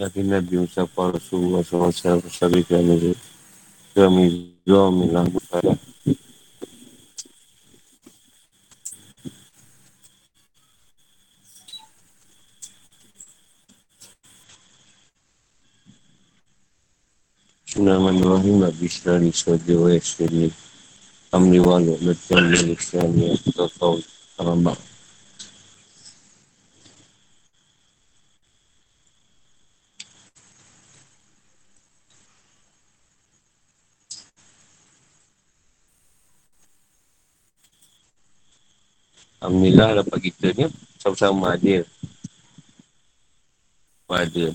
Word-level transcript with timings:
Lakin 0.00 0.24
Nabi 0.32 0.56
Musa 0.56 0.88
Rasulullah 0.88 1.60
SAW 1.60 2.24
Bersabit 2.24 2.64
kerana 2.64 2.96
dia 2.96 3.12
Kami 3.92 4.56
Zomi 4.64 5.12
Lambu 5.12 5.36
Salah 5.52 5.76
Bismillahirrahmanirrahim. 17.68 18.64
Nabi 18.64 18.84
Israeli 18.88 19.28
Sodi 19.28 19.76
wa 19.76 19.92
Yasiri 19.92 20.48
Amri 21.36 21.60
walu 21.60 22.00
Letan 22.00 22.48
Yali 22.48 22.72
Israeli 22.72 23.36
Kita 23.44 23.68
tahu 23.76 24.00
Alhamdulillah 39.42 40.06
dapat 40.06 40.30
kita 40.30 40.54
ni 40.54 40.70
sama-sama 41.02 41.58
adil. 41.58 41.82
Pada 44.06 44.54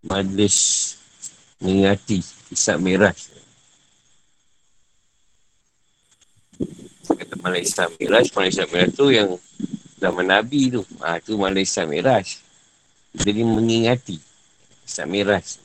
majlis 0.00 0.56
mengingati 1.60 2.24
kisah 2.48 2.80
merah. 2.80 3.12
Kata 7.04 7.36
malam 7.44 7.60
Islam 7.60 7.92
Miraj, 8.00 8.32
malam 8.32 8.48
Islam 8.48 8.68
Miraj 8.72 8.90
tu 8.96 9.06
yang 9.12 9.28
zaman 10.00 10.24
Nabi 10.24 10.72
tu. 10.72 10.80
Ha, 11.04 11.20
tu 11.20 11.36
malam 11.36 11.60
Islam 11.60 11.92
Miraj. 11.92 12.40
Jadi 13.12 13.44
mengingati 13.44 14.16
Islam 14.88 15.08
Miraj. 15.12 15.60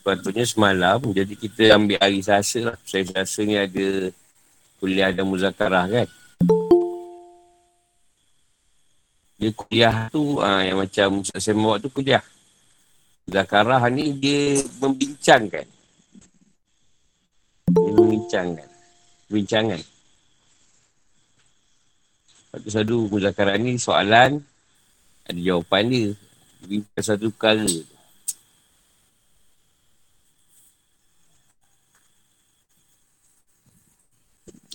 Sepatutnya 0.00 0.48
semalam, 0.48 0.96
jadi 1.12 1.36
kita 1.36 1.76
ambil 1.76 2.00
hari 2.00 2.24
Selasa 2.24 2.72
lah. 2.72 2.76
Saya 2.88 3.04
Selasa 3.04 3.44
ni 3.44 3.52
ada 3.60 4.08
kuliah 4.80 5.12
dan 5.12 5.28
muzakarah 5.28 5.84
kan. 5.84 6.08
Dia 9.36 9.52
kuliah 9.52 10.08
tu 10.08 10.40
ha, 10.40 10.64
yang 10.64 10.80
macam 10.80 11.20
saya 11.20 11.52
bawa 11.52 11.76
tu 11.76 11.92
kuliah. 11.92 12.24
Muzakarah 13.28 13.84
ni 13.92 14.16
dia 14.16 14.64
membincangkan. 14.80 15.68
Dia 17.68 17.92
membincangkan. 17.92 18.68
Bincangan. 19.28 19.80
Lepas 22.40 22.58
tu 22.64 22.70
satu 22.72 23.04
muzakarah 23.12 23.60
ni 23.60 23.76
soalan, 23.76 24.40
ada 25.28 25.36
jawapan 25.36 25.84
dia. 25.92 26.08
Bincang 26.64 27.04
satu 27.04 27.28
perkara. 27.28 27.68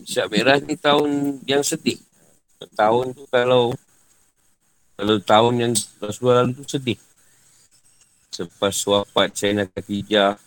Syak 0.06 0.30
Merah 0.30 0.62
ni 0.62 0.78
tahun 0.78 1.42
yang 1.50 1.66
sedih. 1.66 1.98
Tahun 2.78 3.10
tu 3.18 3.26
kalau 3.34 3.74
kalau 4.96 5.18
tahun 5.18 5.54
yang 5.60 5.74
Rasulullah 5.98 6.46
lalu 6.46 6.62
tu 6.62 6.78
sedih. 6.78 7.00
Selepas 8.30 8.78
wafat 8.86 9.34
China 9.34 9.66
Khatijah, 9.66 10.38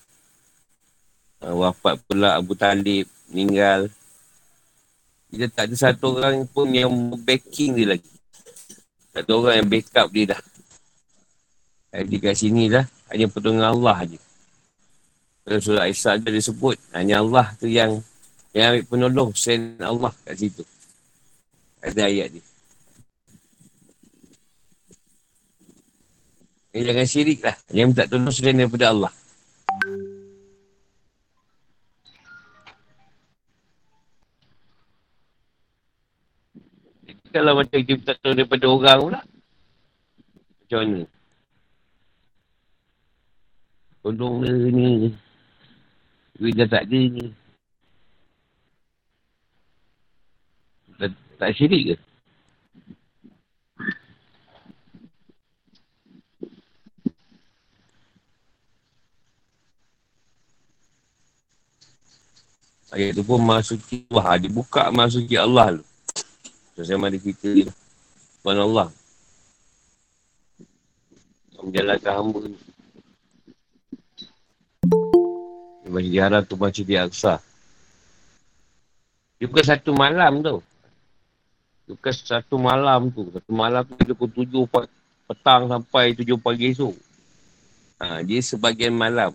uh, 1.43 1.55
wafat 1.59 1.99
pula 2.07 2.39
Abu 2.39 2.55
Talib, 2.55 3.11
meninggal. 3.29 3.91
Dia 5.29 5.51
tak 5.51 5.69
ada 5.69 5.77
satu 5.77 6.17
orang 6.17 6.47
pun 6.47 6.71
yang 6.71 6.89
backing 7.21 7.75
dia 7.75 7.99
lagi. 7.99 8.15
Tak 9.11 9.27
ada 9.27 9.33
orang 9.35 9.55
yang 9.61 9.69
backup 9.69 10.09
dia 10.15 10.25
dah. 10.33 10.43
Jadi 11.99 12.17
kat 12.23 12.35
sini 12.39 12.71
dah, 12.71 12.87
hanya 13.11 13.27
pertolongan 13.27 13.75
Allah 13.75 14.07
je. 14.07 14.21
Dalam 15.43 15.81
Aisyah 15.81 16.21
dia 16.21 16.31
disebut, 16.31 16.77
hanya 16.93 17.25
Allah 17.25 17.51
tu 17.57 17.67
yang 17.67 18.05
yang 18.57 18.73
ambil 18.73 18.85
penolong 18.89 19.31
sen 19.37 19.77
Allah 19.81 20.13
kat 20.25 20.35
situ. 20.41 20.65
Ada 21.85 22.09
ayat 22.09 22.33
ni. 22.33 22.43
Eh, 26.77 26.85
jangan 26.85 27.07
syirik 27.09 27.41
lah. 27.45 27.57
Yang 27.73 27.87
minta 27.93 28.05
tolong 28.07 28.35
selain 28.35 28.57
daripada 28.57 28.93
Allah. 28.93 29.13
Kalau 37.29 37.53
macam 37.57 37.79
kita 37.85 37.95
minta 37.97 38.13
tolong 38.21 38.37
daripada 38.37 38.67
orang 38.69 38.99
pula. 39.01 39.21
Macam 40.65 40.79
mana? 40.81 41.01
Tolong 44.03 44.35
ni. 44.73 44.89
Duit 46.39 46.55
dah 46.55 46.69
tak 46.71 46.87
ada 46.87 47.01
ni. 47.01 47.48
Tak 51.39 51.55
syirik 51.55 51.95
ke? 51.95 51.97
Ayat 62.89 63.15
tu 63.15 63.23
pun 63.23 63.39
masuki 63.39 64.03
Allah. 64.11 64.43
Dia 64.43 64.51
buka 64.51 64.91
masuki 64.91 65.39
Allah 65.39 65.79
tu. 65.79 65.85
So, 66.75 66.83
saya 66.83 66.99
mari 66.99 67.23
kita 67.23 67.55
ni. 67.55 67.71
Tuhan 68.43 68.59
Allah. 68.59 68.89
Menjalankan 71.63 72.13
hamba 72.19 72.41
ni. 72.51 72.59
Dia 75.85 75.89
masih 75.95 76.11
diharap 76.11 76.43
tu 76.51 76.57
macam 76.59 76.85
di 76.87 76.95
Aqsa. 76.99 77.39
Dia 79.39 79.47
bukan 79.47 79.67
satu 79.69 79.95
malam 79.95 80.43
tu. 80.43 80.59
Bukan 81.89 82.13
satu 82.13 82.61
malam 82.61 83.09
tu. 83.09 83.33
Satu 83.33 83.49
malam 83.49 83.81
tu 83.89 83.97
dia 84.05 84.13
pukul 84.13 84.45
tujuh 84.45 84.69
petang 85.25 85.73
sampai 85.73 86.13
tujuh 86.13 86.37
pagi 86.37 86.77
esok. 86.77 86.93
Ha, 87.99 88.21
dia 88.23 88.45
sebagian 88.45 88.93
malam. 88.93 89.33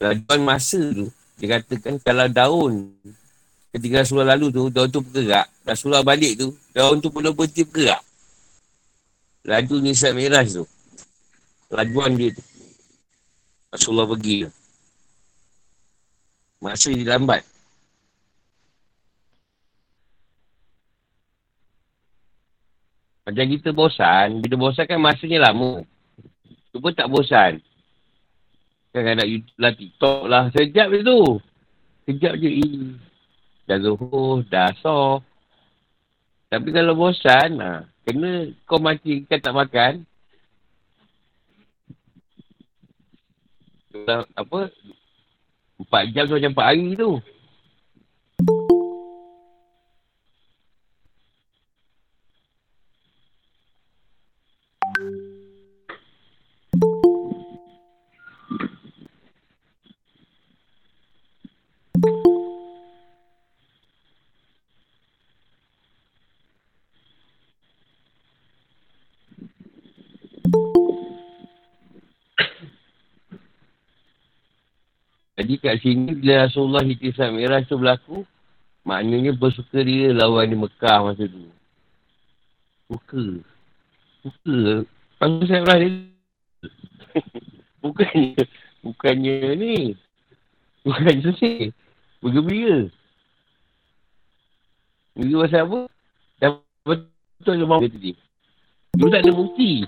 Lajuan 0.00 0.40
masa 0.40 0.80
tu, 0.80 1.12
dia 1.36 1.60
katakan 1.60 2.00
kalau 2.00 2.24
daun 2.32 2.72
ketika 3.68 4.00
Rasulullah 4.00 4.32
lalu 4.32 4.48
tu, 4.48 4.62
daun 4.72 4.88
tu 4.88 5.04
bergerak. 5.04 5.44
Rasulullah 5.68 6.00
balik 6.00 6.40
tu, 6.40 6.56
daun 6.72 7.04
tu 7.04 7.12
pun 7.12 7.28
berhenti 7.28 7.68
bergerak. 7.68 8.00
Laju 9.44 9.76
Nisa 9.84 10.16
Miraj 10.16 10.56
tu. 10.56 10.64
Lajuan 11.68 12.16
dia 12.16 12.32
tu. 12.32 12.42
Rasulullah 13.68 14.08
pergi. 14.08 14.48
Masa 16.64 16.88
dia 16.96 17.16
lambat. 17.16 17.44
Macam 23.30 23.46
kita 23.46 23.70
bosan, 23.70 24.42
bila 24.42 24.58
bosan 24.58 24.90
kan 24.90 24.98
masanya 24.98 25.54
lama. 25.54 25.86
Pun 26.74 26.90
tak 26.98 27.06
bosan. 27.06 27.62
Kan 28.90 29.06
ada 29.06 29.22
YouTube 29.22 29.54
lah, 29.54 29.70
TikTok 29.70 30.22
lah. 30.26 30.44
Sejap 30.50 30.90
je 30.90 30.98
tu. 31.06 31.20
Sejap 32.10 32.34
je. 32.42 32.50
Eh. 32.50 32.90
Dah 33.70 33.78
zuhur, 33.78 34.42
dah 34.50 34.74
so. 34.82 35.22
Tapi 36.50 36.74
kalau 36.74 36.98
bosan, 36.98 37.62
ha, 37.62 37.86
kena 38.02 38.50
kau 38.66 38.82
mati 38.82 39.22
kan 39.30 39.38
tak 39.38 39.54
makan. 39.54 40.02
Apa? 44.34 44.74
Empat 45.78 46.02
jam 46.10 46.26
macam 46.26 46.50
empat 46.50 46.66
hari 46.66 46.98
tu. 46.98 47.22
Jadi 75.50 75.66
kat 75.66 75.82
sini 75.82 76.14
bila 76.14 76.46
Rasulullah 76.46 76.86
Hitisam 76.86 77.34
Miraj 77.34 77.66
tu 77.66 77.74
berlaku, 77.74 78.22
maknanya 78.86 79.34
bersuka 79.34 79.82
dia 79.82 80.14
lawan 80.14 80.46
di 80.46 80.54
Mekah 80.54 80.98
masa 81.02 81.26
tu. 81.26 81.50
Suka. 82.86 83.42
Suka. 84.22 84.86
Pasal 85.18 85.42
saya 85.50 85.66
berada 85.66 85.90
Bukannya, 87.82 88.46
bukannya 88.86 89.58
ni. 89.58 89.98
Bukannya 90.86 91.18
sesih. 91.18 91.74
Bergembira. 92.22 92.86
Bergembira 95.18 95.50
pasal 95.50 95.60
apa? 95.66 95.78
Dah 96.38 96.50
betul 96.86 97.54
ke 97.58 97.66
Muhammad 97.66 97.90
tadi. 97.90 98.14
Dia 98.94 99.06
tak 99.10 99.22
ada 99.26 99.32
bukti. 99.34 99.82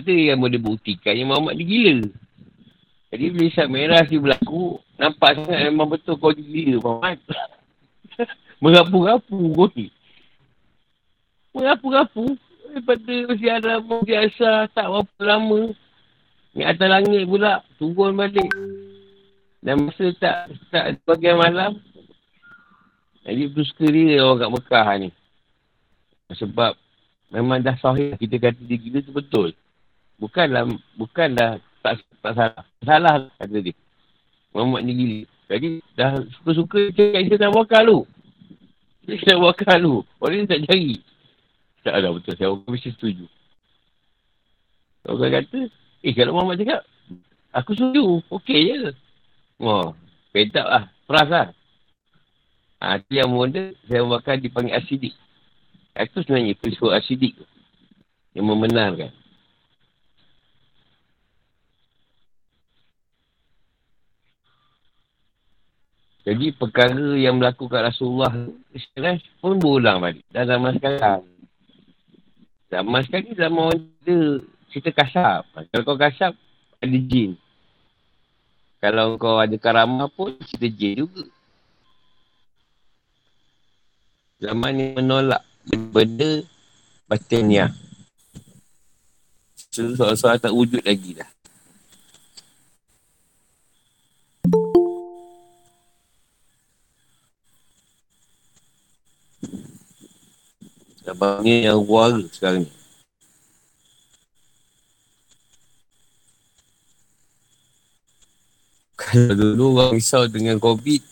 Ada 0.00 0.08
yang 0.08 0.40
boleh 0.40 0.56
buktikan 0.56 1.20
yang 1.20 1.28
Muhammad 1.36 1.60
ni 1.60 1.68
gila. 1.68 2.08
Jadi 3.10 3.24
bila 3.34 3.44
isap 3.50 3.66
merah 3.66 4.02
si 4.06 4.16
berlaku, 4.22 4.78
nampak 4.94 5.34
sangat 5.34 5.66
memang 5.66 5.90
betul 5.90 6.14
kau 6.14 6.30
gila 6.30 6.78
Muhammad. 6.86 7.18
Merapu-rapu 8.62 9.38
kau 9.56 9.66
ni. 9.74 9.90
Merapu-rapu. 11.50 12.38
Daripada 12.70 13.14
siaran 13.34 13.82
biasa 13.82 14.70
tak 14.70 14.86
berapa 14.86 15.22
lama. 15.26 15.74
Ni 16.54 16.62
atas 16.62 16.86
langit 16.86 17.26
pula. 17.26 17.66
Turun 17.82 18.14
balik. 18.14 18.46
Dan 19.58 19.90
masa 19.90 20.06
tak 20.22 20.54
tak 20.70 21.02
bagian 21.02 21.34
malam. 21.34 21.82
Jadi 23.26 23.50
tu 23.50 23.66
suka 23.66 23.90
dia 23.90 24.22
orang 24.22 24.38
kat 24.38 24.50
Mekah 24.54 24.88
ni. 25.02 25.08
Sebab 26.30 26.72
memang 27.34 27.58
dah 27.58 27.74
sahih 27.82 28.14
kita 28.14 28.38
kata 28.38 28.62
dia 28.62 28.78
gila 28.78 29.02
tu 29.02 29.10
betul. 29.10 29.50
Bukanlah, 30.22 30.68
bukanlah 30.94 31.58
tak, 31.80 31.94
tak 32.20 32.32
salah. 32.36 32.64
Salah 32.84 33.14
kata 33.36 33.58
dia. 33.60 33.74
Muhammad 34.54 34.82
ni 34.86 34.92
gila. 34.96 35.20
Jadi 35.50 35.70
dah 35.98 36.22
suka-suka 36.40 36.94
cakap 36.94 37.20
dia 37.26 37.36
nak 37.38 37.54
wakal 37.58 37.82
tu. 37.82 38.00
Dia 39.06 39.18
nak 39.34 39.40
wakal 39.42 39.76
tu. 39.82 39.94
Orang 40.22 40.36
ni 40.38 40.50
tak 40.50 40.62
cari. 40.66 41.02
Tak 41.82 41.94
ada 41.96 42.08
betul. 42.12 42.34
Saya 42.36 42.48
orang 42.54 42.70
mesti 42.70 42.90
setuju. 42.94 43.26
Orang 45.08 45.32
kata, 45.32 45.60
eh 46.04 46.12
kalau 46.12 46.32
Muhammad 46.36 46.60
cakap, 46.60 46.80
aku 47.56 47.70
setuju. 47.74 48.20
Okey 48.28 48.60
je. 48.68 48.92
Oh, 49.60 49.92
pedak 50.32 50.66
lah. 50.66 50.84
Peras 51.08 51.28
lah. 51.28 51.48
Ha, 52.80 52.96
itu 52.96 53.12
yang 53.12 53.28
mula 53.28 53.76
saya 53.84 54.00
bakal 54.08 54.40
dipanggil 54.40 54.72
asidik. 54.72 55.12
Itu 55.92 56.24
sebenarnya 56.24 56.56
peristiwa 56.56 56.96
asidik 56.96 57.36
tu. 57.36 57.44
Yang 58.32 58.46
membenarkan. 58.48 59.10
Jadi 66.20 66.52
perkara 66.52 67.16
yang 67.16 67.40
melakukan 67.40 67.80
Rasulullah 67.80 68.28
sekarang 68.76 69.24
pun 69.40 69.56
berulang 69.56 70.04
balik. 70.04 70.24
Dah 70.28 70.44
zaman 70.44 70.76
sekarang. 70.76 71.24
Zaman 72.68 73.00
sekarang 73.08 73.24
ni 73.24 73.34
zaman 73.34 73.62
orang 73.72 73.80
kita 74.04 74.16
cerita 74.70 74.90
kasap. 75.00 75.42
Kalau 75.72 75.82
kau 75.82 75.98
kasap, 75.98 76.32
ada 76.78 76.98
jin. 77.08 77.40
Kalau 78.80 79.16
kau 79.16 79.40
ada 79.40 79.56
karamah 79.56 80.12
pun, 80.12 80.36
cerita 80.44 80.68
jin 80.68 81.04
juga. 81.04 81.24
Zaman 84.40 84.72
ni 84.72 84.84
menolak 84.96 85.44
benda 85.92 86.44
batinnya. 87.08 87.72
Soal-soal 89.72 90.40
tak 90.40 90.52
wujud 90.52 90.80
lagi 90.84 91.16
dah. 91.16 91.28
Ni 101.44 101.68
yang 101.68 101.84
war 101.84 102.16
sekarang 102.32 102.64
ni. 102.64 102.72
Kalau 109.00 109.32
dulu 109.32 109.80
orang 109.80 109.96
risau 109.96 110.24
dengan 110.28 110.56
COVID, 110.60 111.02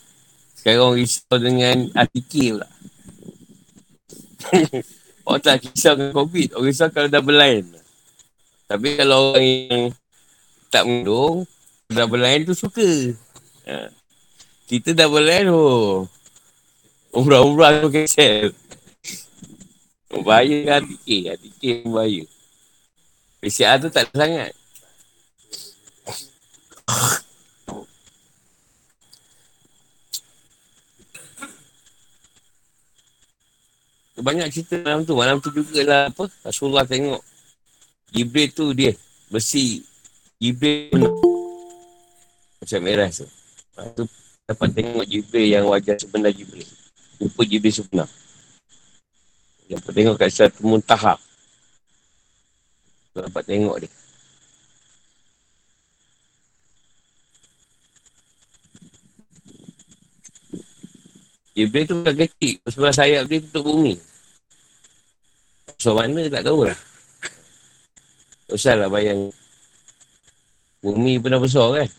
sekarang 0.57 0.81
orang 0.81 0.97
risau 1.01 1.35
dengan 1.37 1.77
ATK 1.93 2.33
pula. 2.53 2.67
orang 5.29 5.41
tak 5.41 5.65
risau 5.65 5.93
dengan 5.97 6.13
COVID, 6.13 6.47
orang 6.57 6.69
risau 6.69 6.89
kalau 6.93 7.09
dah 7.09 7.21
berlain. 7.21 7.65
Tapi 8.69 8.87
kalau 8.97 9.33
orang 9.33 9.45
yang 9.45 9.83
tak 10.69 10.85
mengandung, 10.85 11.49
dah 11.89 12.05
berlain 12.05 12.45
tu 12.45 12.53
suka. 12.53 13.13
Ha. 13.65 13.89
Kita 14.69 14.93
dah 14.93 15.09
berlain, 15.09 15.49
oh. 15.49 16.05
Umrah-umrah 17.09 17.81
tu 17.81 17.89
cancel. 17.89 18.53
Bahaya 20.09 20.57
kan 20.65 20.81
RTK. 20.81 21.09
RTK 21.37 21.63
pun 21.85 21.89
bahaya. 22.01 22.23
PCR 23.39 23.77
tu 23.77 23.87
tak 23.93 24.09
ada 24.09 24.15
sangat. 24.17 24.51
Banyak 34.19 34.51
cerita 34.51 34.75
malam 34.83 35.07
tu. 35.07 35.15
Malam 35.15 35.37
tu 35.39 35.53
juga 35.53 35.79
lah 35.85 36.01
apa. 36.11 36.27
Rasulullah 36.43 36.83
tengok. 36.83 37.23
Jibril 38.11 38.49
tu 38.51 38.73
dia. 38.75 38.91
Besi. 39.31 39.85
Jibril. 40.41 40.91
Macam 42.59 42.79
merah 42.83 43.07
tu. 43.13 43.23
Lepas 43.23 43.85
tu 43.95 44.03
dapat 44.43 44.69
tengok 44.75 45.05
Jibril 45.07 45.47
yang 45.47 45.65
wajah 45.69 45.95
sebenar 45.95 46.35
Jibril. 46.35 46.67
Lupa 47.21 47.41
Jibril 47.47 47.71
sebenar. 47.71 48.09
Dapat 49.69 49.91
tengok 49.93 50.15
kat 50.17 50.29
satu 50.33 50.65
muntahak. 50.65 51.21
Dapat 53.13 53.43
tengok 53.45 53.77
dia. 53.85 53.91
Jibril 61.53 61.85
tu 61.85 61.93
bukan 62.01 62.15
kecil. 62.25 62.55
Sebab 62.65 62.91
sayap 62.95 63.23
dia 63.29 63.43
tutup 63.45 63.69
bumi. 63.69 63.93
So 65.77 65.93
mana 65.93 66.25
tak 66.31 66.47
tahu 66.47 66.65
lah. 66.65 66.77
Tak 68.49 68.55
usah 68.57 68.73
lah 68.73 68.89
bayang. 68.89 69.29
Bumi 70.81 71.21
pernah 71.21 71.37
besar 71.37 71.67
kan. 71.77 71.89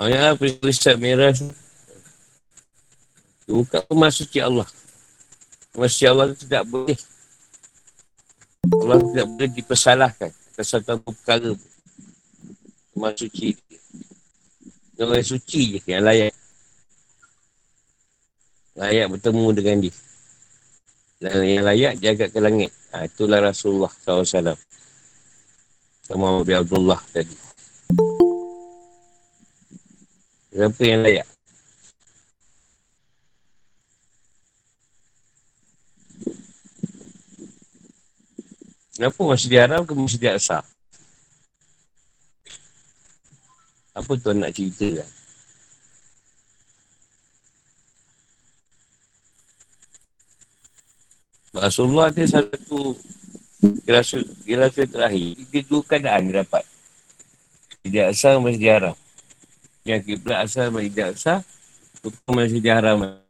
Oh 0.00 0.08
ya, 0.08 0.32
perisat 0.32 0.96
merah 0.96 1.28
tu. 1.28 1.44
Buka 3.44 3.84
rumah 3.84 4.08
suci 4.08 4.40
Allah. 4.40 4.64
Rumah 5.76 5.88
suci 5.92 6.06
Allah 6.08 6.32
tu 6.32 6.48
tidak 6.48 6.64
boleh. 6.72 6.96
Allah 8.80 8.96
tidak 8.96 9.26
boleh 9.28 9.50
dipersalahkan. 9.52 10.32
Atas 10.32 10.72
satu 10.72 11.04
perkara 11.04 11.52
pun. 11.52 11.70
Rumah 12.96 13.12
suci. 13.12 13.52
Orang 14.96 15.20
suci 15.20 15.76
je 15.76 15.78
yang 15.84 16.00
layak. 16.00 16.32
Layak 18.80 19.06
bertemu 19.12 19.44
dengan 19.52 19.76
dia. 19.84 19.94
Dan 21.20 21.44
yang 21.44 21.64
layak 21.68 22.00
jaga 22.00 22.32
ke 22.32 22.40
langit. 22.40 22.72
Ha, 22.96 23.04
itulah 23.04 23.52
Rasulullah 23.52 23.92
SAW. 23.92 24.56
Sama 26.08 26.40
Abdullah 26.40 27.04
tadi. 27.12 27.36
Siapa 30.50 30.82
yang 30.82 31.06
layak? 31.06 31.28
Kenapa 38.98 39.20
masih 39.22 39.48
diharam 39.48 39.86
ke 39.86 39.94
masih 39.94 40.18
diaksa? 40.18 40.58
Apa 43.94 44.12
tuan 44.18 44.42
nak 44.42 44.50
cerita 44.50 45.00
kan? 45.00 45.08
Rasulullah 51.50 52.10
dia 52.14 52.26
satu 52.30 52.94
Gerasa 53.82 54.86
terakhir 54.86 55.34
Dia 55.50 55.62
dua 55.66 55.82
keadaan 55.82 56.30
dia 56.30 56.46
dapat 56.46 56.64
Dia 57.82 58.08
asal 58.08 58.38
masih 58.38 58.62
diharam 58.62 58.96
yang 59.96 60.02
kiblat 60.02 60.46
asal 60.46 60.70
tidak 60.70 61.18
sah 61.18 61.40
Hukum 62.00 62.38
masih 62.38 62.62
diharam 62.62 63.20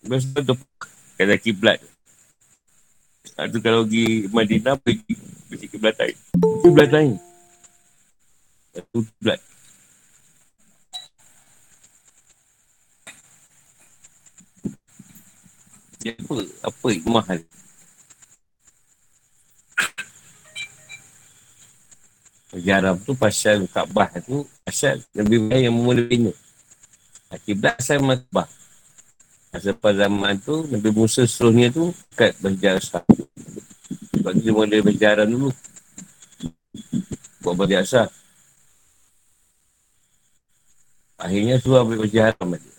Lepas 0.00 0.24
tu 0.24 0.56
Kata 1.20 1.36
kiblat. 1.36 1.76
Itu 3.44 3.60
ha, 3.60 3.60
kalau 3.60 3.84
pergi 3.84 4.24
Madinah 4.32 4.80
Pergi 4.80 5.12
Pergi 5.52 5.66
kiblat 5.68 5.92
lain. 6.00 6.16
Kiblat 6.64 6.88
lain. 6.88 7.12
Satu 8.72 8.98
kiblat. 9.04 9.40
Dia 16.00 16.16
apa? 16.16 16.34
Apa 16.64 16.86
ikmah 16.96 17.26
dia? 17.36 17.59
Jaram 22.58 22.98
tu 22.98 23.14
pasal 23.14 23.62
Kaabah 23.70 24.10
tu 24.26 24.42
Asal 24.66 24.98
Nabi 25.14 25.38
Ibrahim 25.38 25.64
yang 25.70 25.76
memula 25.76 26.02
bina 26.02 26.32
Kiblat 27.46 27.78
asal 27.78 28.02
Makbah 28.02 28.50
Selepas 29.50 29.98
zaman 29.98 30.38
tu, 30.38 30.62
Nabi 30.70 30.94
Musa 30.94 31.26
seterusnya 31.26 31.74
tu, 31.74 31.90
kat 32.14 32.38
berjasa. 32.38 33.02
Sebab 34.14 34.32
dia 34.38 34.54
mula 34.54 34.78
berjalan 34.78 35.26
dulu. 35.26 35.50
Buat 37.42 37.56
berjasa. 37.58 38.06
Akhirnya 41.18 41.58
suruh 41.58 41.82
ambil 41.82 42.06
berjalan 42.06 42.38
balik. 42.46 42.74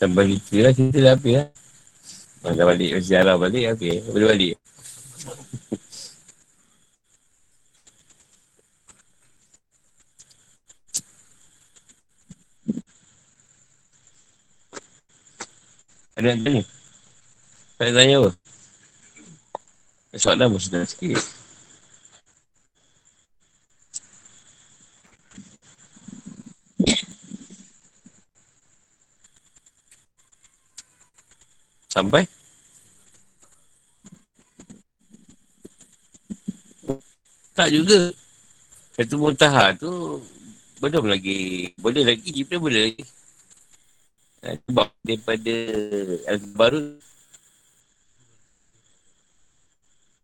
Sampai 0.00 0.34
cerita 0.48 0.56
lah, 0.64 0.72
cerita 0.72 0.98
dah 0.98 1.12
habis 1.14 1.34
lah. 1.36 1.61
Masa 2.42 2.62
balik 2.66 2.90
berjalan 2.98 3.36
balik, 3.38 3.64
habis. 3.70 4.02
Boleh 4.10 4.28
balik. 4.34 4.54
Ada 16.18 16.26
yang 16.34 16.40
tanya? 16.46 16.62
Tak 17.78 17.84
ada 17.86 17.92
tanya 17.98 18.14
apa? 18.22 18.30
Soalan 20.18 20.54
pun 20.54 20.60
sedang 20.62 20.86
sikit. 20.86 21.41
Sampai? 31.92 32.24
Tak 37.52 37.68
juga. 37.68 38.08
Satu 38.96 39.20
muntahar 39.20 39.76
tu 39.76 40.24
belum 40.80 41.04
lagi. 41.12 41.68
Boleh 41.76 42.00
lagi. 42.08 42.32
Kita 42.32 42.56
boleh 42.56 42.88
lagi. 42.88 43.04
Sebab 44.42 44.88
daripada 45.06 45.54
Al-Baru 46.32 46.98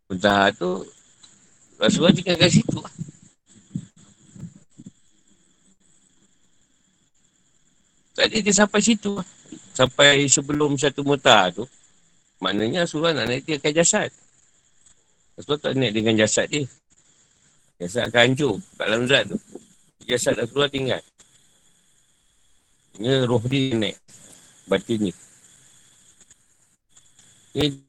Muntah 0.09 0.51
tu 0.57 0.83
Rasulullah 1.79 2.11
tinggal 2.11 2.35
kat 2.35 2.51
situ 2.51 2.79
Tadi 8.17 8.43
dia 8.43 8.51
sampai 8.51 8.81
situ 8.83 9.15
Sampai 9.79 10.27
sebelum 10.27 10.75
satu 10.75 11.07
muntah 11.07 11.47
tu 11.55 11.63
Maknanya 12.43 12.83
Rasulullah 12.83 13.23
nak 13.23 13.31
naik 13.31 13.47
tinggalkan 13.47 13.71
jasad 13.79 14.09
Rasulullah 15.39 15.63
tak 15.63 15.73
naik 15.79 15.93
dengan 15.95 16.19
jasad 16.19 16.51
dia 16.51 16.67
Jasad 17.79 18.11
akan 18.11 18.21
hancur 18.27 18.53
kat 18.75 18.85
dalam 18.91 19.07
zat 19.07 19.23
tu 19.31 19.37
Jasad 20.03 20.35
Rasulullah 20.35 20.67
tinggal 20.67 20.99
Ini 22.99 23.23
roh 23.23 23.39
dia 23.47 23.71
naik 23.79 23.95
batin 24.69 25.09
ni. 25.09 25.13
Ini 27.57 27.81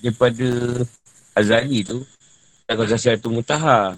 daripada 0.00 0.48
Azali 1.36 1.84
tu, 1.84 2.00
dan 2.64 2.80
kawasan 2.80 2.98
Syaratul 2.98 3.36
Mutaha. 3.36 3.92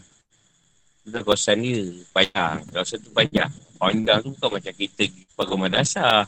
Itu 1.06 1.22
kawasan 1.22 1.62
dia, 1.62 1.86
payah. 2.10 2.58
Kawasan 2.74 2.98
tu 2.98 3.14
payah. 3.14 3.46
Pandang 3.78 4.18
tu 4.26 4.34
bukan 4.34 4.58
macam 4.58 4.74
kita 4.74 5.06
pergi 5.06 5.54
madrasah. 5.54 6.26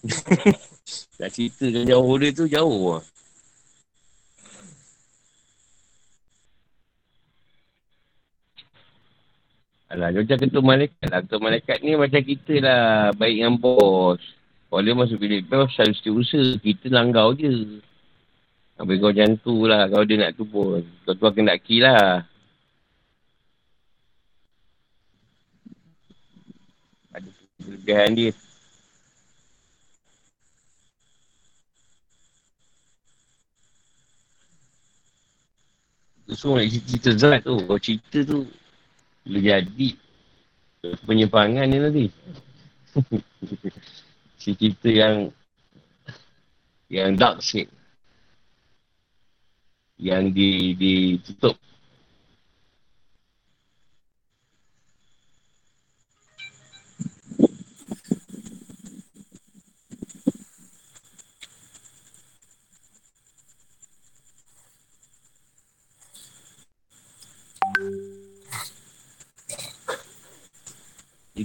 Nak 1.20 1.30
cerita 1.36 1.64
kan 1.68 1.84
jauh 1.84 2.14
dia 2.16 2.30
tu 2.32 2.44
jauh 2.48 2.96
lah. 2.96 3.02
Alah, 9.90 10.14
macam 10.14 10.38
ketua 10.38 10.62
malaikat 10.62 11.06
lah. 11.10 11.18
Ketua 11.26 11.42
malaikat 11.42 11.78
ni 11.82 11.98
macam 11.98 12.22
kita 12.22 12.54
lah. 12.62 13.10
Baik 13.18 13.42
dengan 13.42 13.54
bos. 13.58 14.22
Kalau 14.70 14.82
dia 14.86 14.94
masuk 14.94 15.18
bilik 15.18 15.50
bel, 15.50 15.66
selalu 15.66 15.94
setiausaha. 15.98 16.62
Kita 16.62 16.86
langgau 16.94 17.34
je. 17.34 17.82
Habis 18.78 18.96
kau 19.02 19.10
macam 19.10 19.30
tu 19.42 19.54
lah. 19.66 19.90
Kalau 19.90 20.04
dia 20.06 20.16
nak 20.22 20.32
tu 20.38 20.46
pun. 20.46 20.78
Kau 21.02 21.14
tu 21.18 21.26
akan 21.26 21.42
nak 21.42 21.58
key 21.66 21.82
lah. 21.82 22.22
Ada 27.10 27.28
kelebihan 27.58 28.10
dia. 28.14 28.30
Semua 36.34 36.62
nak 36.62 36.70
cerita 36.70 37.10
zat 37.14 37.40
tu. 37.42 37.56
Kau 37.66 37.78
cerita 37.80 38.18
tu. 38.22 38.46
Boleh 39.26 39.42
jadi. 39.42 39.88
Penyimpangan 41.04 41.66
ni 41.68 41.76
nanti. 41.76 42.06
cerita 44.40 44.88
yang 44.88 45.28
yang 46.90 47.14
dark 47.14 47.38
shade 47.38 47.70
yang 50.00 50.32
di 50.32 50.74
ditutup 50.74 51.54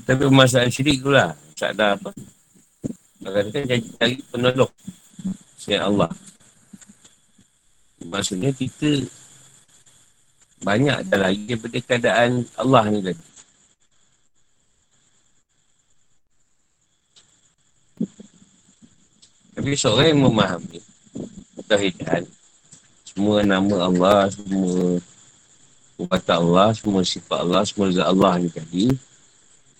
Kita 0.05 0.21
bermasalah 0.21 0.69
syirik 0.69 1.01
tu 1.01 1.09
lah. 1.09 1.33
Tak 1.57 1.73
ada 1.73 1.97
apa. 1.97 2.13
Katakan 3.25 3.65
jadi 3.65 3.81
cari 3.97 4.15
penolong 4.29 4.73
Selain 5.57 5.81
Allah 5.81 6.13
Maksudnya 8.05 8.53
kita 8.53 9.01
Banyak 10.61 11.09
dah 11.09 11.19
lagi 11.25 11.41
daripada 11.49 11.77
keadaan 11.81 12.45
Allah 12.53 12.83
ni 12.93 13.01
tadi 13.01 13.25
Tapi 19.57 19.71
seorang 19.73 20.07
yang 20.13 20.21
memahami 20.29 20.79
Tahidan 21.65 22.29
Semua 23.09 23.41
nama 23.41 23.89
Allah 23.89 24.29
Semua 24.29 25.01
Kata 26.13 26.37
Allah 26.37 26.69
Semua 26.77 27.01
sifat 27.01 27.41
Allah 27.41 27.65
Semua 27.65 27.89
zat 27.89 28.05
Allah 28.05 28.37
ni 28.37 28.53
tadi 28.53 29.14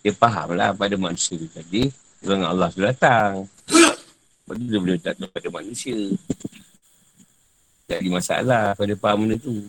Dia 0.05 0.13
faham 0.13 0.53
lah 0.53 0.69
pada 0.77 0.93
manusia 1.01 1.33
ni 1.33 1.49
tadi 1.49 1.89
dengan 2.21 2.53
Allah 2.53 2.69
sudah 2.69 2.93
datang. 2.93 3.49
Lepas 3.65 4.53
tu 4.53 4.65
dia 4.69 4.77
boleh 4.77 5.01
letak 5.01 5.17
kepada 5.17 5.47
manusia. 5.49 5.97
Tak 7.89 8.05
ada 8.05 8.09
masalah 8.13 8.65
pada 8.77 8.93
faham 9.01 9.25
benda 9.25 9.41
tu. 9.41 9.65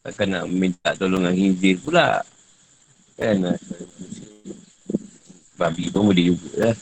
Takkan 0.00 0.28
nak 0.32 0.48
minta 0.48 0.96
tolongan 0.96 1.36
hizir 1.36 1.76
pula. 1.76 2.24
Kan? 3.20 3.52
Babi 5.60 5.92
pun 5.92 6.08
boleh 6.08 6.32
juga 6.32 6.72
lah. 6.72 6.76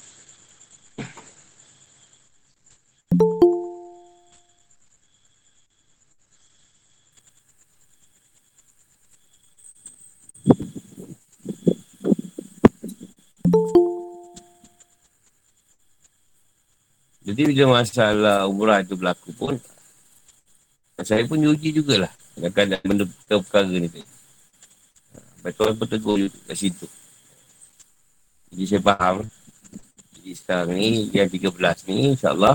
Jadi 17.35 17.51
bila 17.51 17.83
masalah 17.83 18.47
umrah 18.47 18.79
itu 18.79 18.95
berlaku 18.95 19.35
pun 19.35 19.59
saya 21.03 21.27
pun 21.27 21.43
diuji 21.43 21.75
jugalah. 21.75 22.15
Kadang-kadang 22.39 22.79
benda 22.87 23.05
perkara 23.27 23.67
ni 23.67 23.91
betul 25.43 25.75
pun 25.75 25.87
tegur 25.91 26.23
kat 26.47 26.55
situ. 26.55 26.87
Jadi 28.55 28.63
saya 28.71 28.87
faham. 28.87 29.27
Jadi 30.15 30.31
sekarang 30.39 30.79
ni 30.79 31.11
yang 31.11 31.27
13 31.27 31.91
ni 31.91 32.15
insyaAllah 32.15 32.55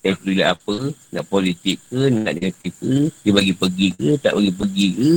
saya 0.00 0.16
perlu 0.16 0.32
lihat 0.32 0.56
apa 0.56 0.76
nak 1.12 1.24
politik 1.28 1.76
ke 1.92 2.00
nak 2.08 2.40
negatif 2.40 2.72
ke 2.80 3.12
dia 3.20 3.32
bagi 3.36 3.52
pergi 3.52 3.88
ke 4.00 4.08
tak 4.16 4.32
bagi 4.32 4.52
pergi 4.56 4.86
ke 4.96 5.12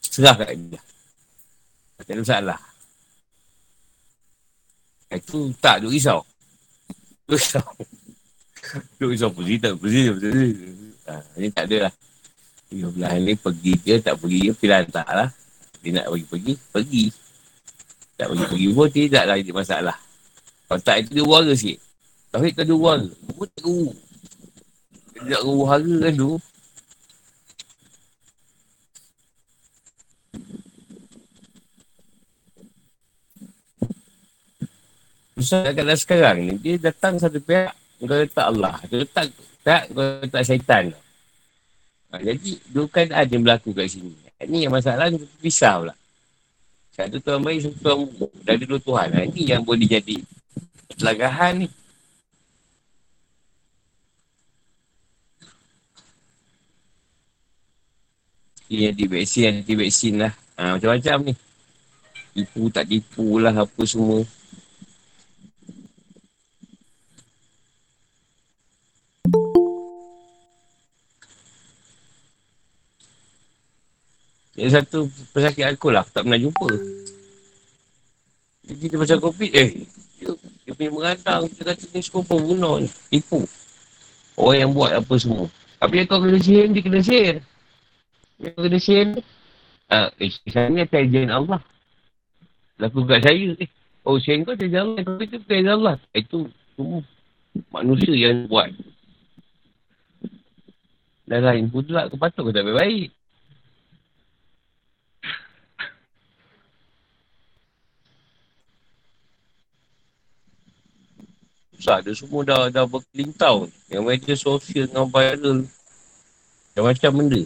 serah 0.00 0.32
kat 0.32 0.48
dia. 0.64 0.80
Tak 2.00 2.08
ada 2.08 2.20
masalah. 2.24 2.60
Itu 5.12 5.52
tak 5.60 5.84
ada 5.84 5.92
risau 5.92 6.24
risau. 7.28 7.68
Duk 9.00 9.10
risau 9.12 9.30
pergi 9.32 9.54
tak 9.60 9.74
pergi. 9.80 10.02
Ha, 11.04 11.12
ini 11.40 11.48
tak 11.52 11.64
ada 11.68 11.88
lah. 11.88 11.94
Tiga 12.68 12.88
belah 12.90 13.12
ni 13.20 13.32
pergi 13.36 13.72
ke 13.76 14.00
tak 14.00 14.16
pergi 14.18 14.50
ke 14.50 14.52
pilihan 14.56 14.88
tak 14.88 15.08
lah. 15.08 15.28
Dia 15.84 16.00
nak 16.00 16.08
pergi 16.08 16.26
pergi, 16.26 16.52
pergi. 16.72 17.04
Tak 18.16 18.26
pergi 18.32 18.44
pergi 18.48 18.66
pun 18.72 18.88
tidak 18.88 19.24
lah 19.28 19.36
masalah. 19.52 19.96
Kalau 20.64 20.80
tak 20.80 20.96
itu 21.04 21.20
dia 21.20 21.24
warga 21.28 21.52
sikit. 21.52 21.78
Tauhid 22.32 22.52
kan 22.56 22.64
dia 22.64 22.76
warga. 22.76 23.12
Pun 23.36 23.46
tak 23.52 23.62
guru. 23.62 23.90
Dia 25.14 25.38
tak 25.38 25.42
guru 25.44 25.62
harga 25.68 25.94
kan 26.08 26.12
tu. 26.16 26.32
Pusat 35.44 35.76
kat 35.76 36.00
sekarang 36.00 36.36
ni, 36.40 36.52
dia 36.56 36.80
datang 36.80 37.20
satu 37.20 37.36
pihak, 37.36 37.68
kau 38.00 38.08
letak 38.08 38.48
Allah. 38.48 38.80
Dia 38.88 39.04
letak 39.04 39.28
pihak, 39.60 39.92
kau 39.92 40.00
letak 40.00 40.40
syaitan. 40.40 40.88
Ha, 42.08 42.16
jadi, 42.16 42.56
dua 42.72 42.88
keadaan 42.88 43.28
yang 43.28 43.44
berlaku 43.44 43.76
kat 43.76 43.92
sini. 43.92 44.16
Ini 44.40 44.64
yang 44.64 44.72
masalah 44.72 45.12
ni, 45.12 45.20
pisah 45.44 45.84
pula. 45.84 45.92
Satu 46.96 47.20
Tuhan 47.20 47.44
baik, 47.44 47.60
satu 47.60 47.76
Tuhan 47.76 47.96
buruk. 48.08 48.32
Dah 48.40 48.52
ada 48.56 48.64
dua 48.64 48.80
Tuhan. 48.80 49.08
Ha, 49.12 49.20
ini 49.28 49.42
yang 49.44 49.60
boleh 49.60 49.84
jadi 49.84 50.16
pelagahan 50.96 51.52
ni. 51.60 51.68
Ini 58.72 58.96
yang 58.96 58.96
vaksin, 58.96 59.60
anti 59.60 59.74
vaksin 59.76 60.14
lah. 60.24 60.32
Ha, 60.56 60.80
macam-macam 60.80 61.16
ni. 61.28 61.34
Tipu 62.32 62.72
tak 62.72 62.88
tipu 62.88 63.36
lah 63.36 63.52
apa 63.52 63.82
semua. 63.84 64.24
Yang 74.64 74.80
satu 74.80 75.12
pesakit 75.36 75.60
alkohol 75.68 76.00
lah, 76.00 76.08
tak 76.08 76.24
pernah 76.24 76.40
jumpa. 76.40 76.68
Dia 78.64 78.74
cerita 78.80 78.96
pasal 78.96 79.20
COVID, 79.20 79.50
eh, 79.52 79.84
dia, 80.16 80.32
dia 80.64 80.72
punya 80.72 80.88
merantang, 80.88 81.44
dia 81.52 81.68
kata 81.68 81.84
ni 81.92 82.00
semua 82.00 82.24
pembunuh 82.24 82.80
ni, 82.80 82.88
tipu. 83.12 83.44
Orang 84.40 84.56
yang 84.56 84.72
buat 84.72 84.96
apa 84.96 85.14
semua. 85.20 85.52
Tapi 85.76 86.08
kau 86.08 86.16
kena 86.16 86.40
sihir, 86.40 86.72
dia 86.72 86.80
kena 86.80 87.04
sihir. 87.04 87.36
Dia 88.40 88.50
kena 88.56 88.78
sihir. 88.80 89.08
Ah, 89.92 90.08
eh, 90.16 90.32
saya 90.48 90.72
ni 90.72 90.80
atas 90.80 91.12
izin 91.12 91.28
Allah. 91.28 91.60
Laku 92.80 93.04
kat 93.04 93.20
saya 93.20 93.52
eh. 93.60 93.68
Oh, 94.00 94.16
sihir 94.16 94.48
kau 94.48 94.56
atas 94.56 94.72
Allah, 94.72 95.04
tapi 95.04 95.28
itu 95.28 95.36
atas 95.44 95.68
Allah. 95.68 95.94
Itu 96.16 96.48
semua 96.72 97.04
manusia 97.68 98.16
yang 98.16 98.48
buat. 98.48 98.72
Dan 101.28 101.40
lain 101.44 101.68
pula, 101.68 102.08
kau 102.08 102.16
patut 102.16 102.48
kau 102.48 102.54
tak 102.56 102.64
baik-baik. 102.64 103.12
Susah. 111.76 111.98
Dia 112.00 112.14
semua 112.14 112.42
dah, 112.46 112.70
dah 112.70 112.86
berkelintau. 112.86 113.68
Yang 113.90 114.02
media 114.02 114.34
sosial 114.34 114.86
dengan 114.88 115.10
viral. 115.10 115.66
Macam-macam 116.74 117.10
benda. 117.14 117.42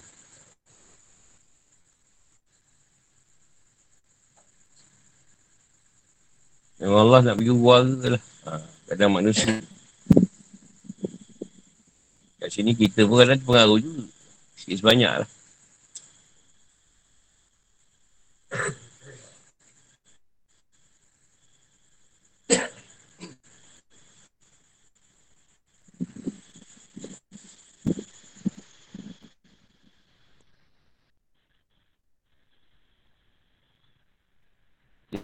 Yang 6.79 6.93
Allah 6.95 7.21
nak 7.27 7.37
bagi 7.37 7.53
warga 7.53 8.07
lah. 8.15 8.23
Ha, 8.47 8.51
kadang 8.89 9.11
manusia. 9.13 9.59
Kat 12.39 12.49
sini 12.55 12.71
kita 12.73 13.03
pun 13.05 13.19
kadang 13.19 13.43
pengaruh 13.43 13.83
juga. 13.83 14.07
Sikit 14.55 14.79
sebanyak 14.79 15.13
lah. 15.27 15.31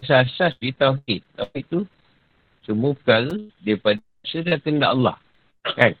Asas-asas 0.05 0.53
di 0.61 0.69
Tauhid. 0.69 1.21
Tauhid 1.33 1.65
itu 1.65 1.79
semua 2.61 2.93
perkara 2.93 3.33
daripada 3.61 4.01
sudah 4.21 4.57
kehendak 4.61 4.93
Allah. 4.93 5.17
Kan? 5.73 5.93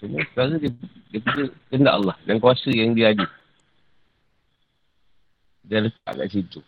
Semua 0.00 0.24
perkara 0.24 0.56
daripada 0.56 1.42
kehendak 1.68 1.94
Allah 1.94 2.16
dan 2.24 2.36
kuasa 2.40 2.68
yang 2.72 2.96
dia 2.96 3.12
ada. 3.12 3.28
Dan 5.64 5.88
letak 5.88 6.12
kat 6.16 6.28
situ. 6.32 6.60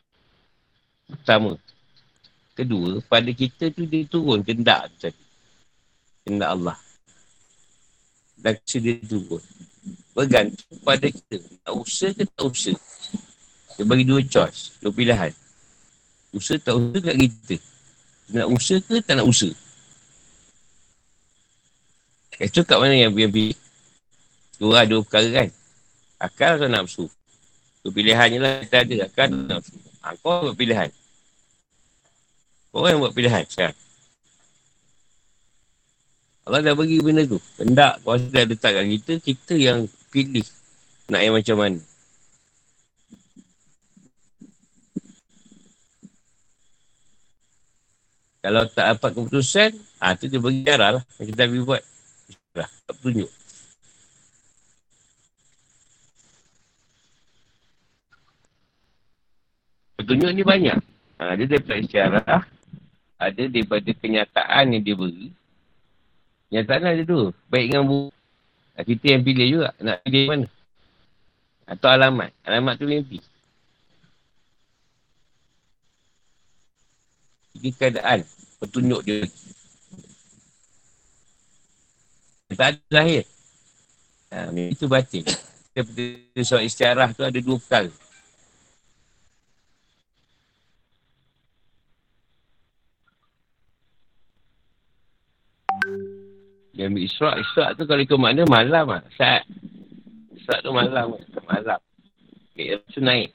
Pertama. 1.09 1.57
Kedua, 2.57 3.05
pada 3.05 3.29
kita 3.37 3.69
tu 3.69 3.85
dia 3.85 4.09
turun 4.09 4.41
kehendak 4.41 4.89
tu 4.97 5.09
tadi. 5.09 5.25
Kehendak 6.25 6.51
Allah. 6.53 6.77
Dan 8.41 8.53
kuasa 8.61 8.77
dia 8.81 8.97
turun. 9.05 9.45
Bergantung 10.17 10.81
pada 10.81 11.09
kita. 11.13 11.37
Tak 11.61 11.75
usah 11.77 12.11
ke 12.17 12.25
tak 12.25 12.45
usah. 12.49 12.77
Dia 13.77 13.85
bagi 13.85 14.09
dua 14.09 14.25
choice. 14.25 14.81
Dua 14.81 14.89
pilihan. 14.89 15.46
Usaha 16.37 16.61
tak 16.61 16.77
usaha 16.77 17.01
kat 17.01 17.17
kita. 17.17 17.57
Nak 18.37 18.47
usaha 18.53 18.79
ke 18.85 19.01
tak 19.01 19.17
nak 19.17 19.27
usaha? 19.27 19.57
Itu 22.37 22.61
kat 22.69 22.77
mana 22.77 22.93
yang 22.93 23.17
biar 23.17 23.33
biar 23.33 23.57
Dua 24.57 24.89
dua 24.89 25.01
perkara 25.05 25.29
kan. 25.33 25.49
Akal 26.17 26.57
atau 26.57 26.69
nafsu. 26.69 27.05
Itu 27.81 27.89
pilihannya 27.93 28.39
lah 28.41 28.53
kita 28.65 28.77
ada. 28.85 28.95
Akal 29.09 29.29
atau 29.33 29.45
nafsu. 29.45 29.77
Ha, 30.01 30.17
kau 30.21 30.49
buat 30.49 30.57
pilihan. 30.57 30.89
Kau 32.73 32.89
yang 32.89 33.01
buat 33.05 33.13
pilihan 33.13 33.45
sekarang. 33.49 33.77
Allah 36.47 36.63
dah 36.63 36.75
bagi 36.79 37.03
benda 37.05 37.27
tu. 37.27 37.37
Kendak 37.59 38.01
kuasa 38.01 38.33
dah 38.33 38.45
letak 38.49 38.73
kat 38.81 38.85
kita. 38.87 39.13
Kita 39.21 39.55
yang 39.61 39.79
pilih. 40.09 40.47
Nak 41.13 41.21
yang 41.21 41.35
macam 41.37 41.57
mana. 41.59 41.81
Kalau 48.47 48.63
tak 48.71 48.95
dapat 48.95 49.11
keputusan, 49.11 49.75
ah 49.99 50.15
ha, 50.15 50.15
tu 50.15 50.31
dia 50.31 50.39
bagi 50.39 50.63
cara 50.63 50.95
lah. 50.95 51.03
Kita 51.19 51.51
habis 51.51 51.67
buat. 51.67 51.83
Lah, 52.55 52.71
tak 52.87 52.95
tunjuk. 53.03 53.27
Petunjuk 59.99 60.31
ni 60.31 60.47
banyak. 60.47 60.79
Ha, 61.19 61.35
ada 61.35 61.43
daripada 61.43 61.75
isyarat. 61.83 62.47
Ada 63.19 63.43
daripada 63.51 63.91
kenyataan 63.91 64.79
yang 64.79 64.83
dia 64.87 64.95
beri. 64.95 65.35
Kenyataan 66.47 66.87
ada 66.87 67.03
tu. 67.03 67.35
Baik 67.51 67.75
dengan 67.75 67.83
bu. 67.91 68.15
Kita 68.79 69.05
yang 69.11 69.27
pilih 69.27 69.47
juga. 69.59 69.69
Nak 69.83 70.07
pilih 70.07 70.25
mana. 70.31 70.47
Atau 71.67 71.91
alamat. 71.91 72.31
Alamat 72.47 72.79
tu 72.79 72.87
mimpi. 72.87 73.19
Tiga 77.57 77.71
keadaan 77.81 78.21
petunjuk 78.61 79.01
dia. 79.01 79.25
Tak 82.53 82.77
ada 82.77 82.81
lahir. 82.93 83.25
Ha, 84.29 84.53
itu 84.53 84.85
batin. 84.85 85.25
Seperti 85.73 86.45
soal 86.45 86.69
istiarah 86.69 87.09
tu 87.17 87.25
ada 87.25 87.41
dua 87.41 87.57
perkara. 87.57 87.89
Dia 96.77 96.93
ambil 96.93 97.09
israk. 97.09 97.41
Israk 97.41 97.69
tu 97.81 97.89
kalau 97.89 98.03
ikut 98.05 98.19
makna 98.21 98.45
malam 98.45 98.85
lah. 98.93 99.03
Saat. 99.17 99.49
Israk 100.37 100.61
tu 100.61 100.71
malam. 100.77 101.17
Malam. 101.49 101.81
Okay, 102.53 102.77
tu 102.93 103.01
naik. 103.01 103.33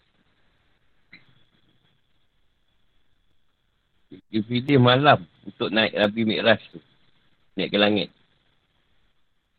Dia 4.31 4.39
pilih 4.47 4.79
malam 4.79 5.27
untuk 5.43 5.67
naik 5.67 5.91
Nabi 5.91 6.23
Mi'raj 6.23 6.63
tu. 6.71 6.79
Naik 7.59 7.67
ke 7.67 7.77
langit. 7.77 8.09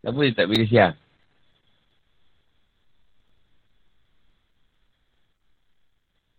Kenapa 0.00 0.18
dia 0.24 0.32
tak 0.32 0.48
pilih 0.48 0.68
siang? 0.72 0.96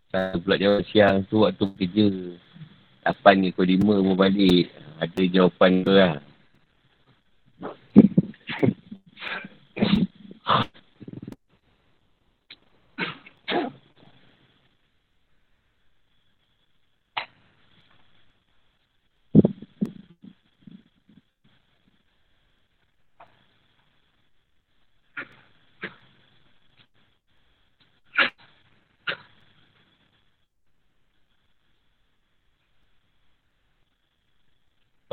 Saya 0.09 0.33
pula 0.41 0.57
jawab 0.57 0.81
siang 0.89 1.21
tu 1.29 1.45
waktu 1.45 1.65
kerja. 1.77 2.09
8 3.05 3.37
ni 3.37 3.53
ke 3.53 3.61
5 3.61 4.01
mau 4.01 4.17
balik. 4.17 4.73
Ada 4.97 5.21
jawapan 5.29 5.85
tu 5.85 5.93
lah. 5.93 6.17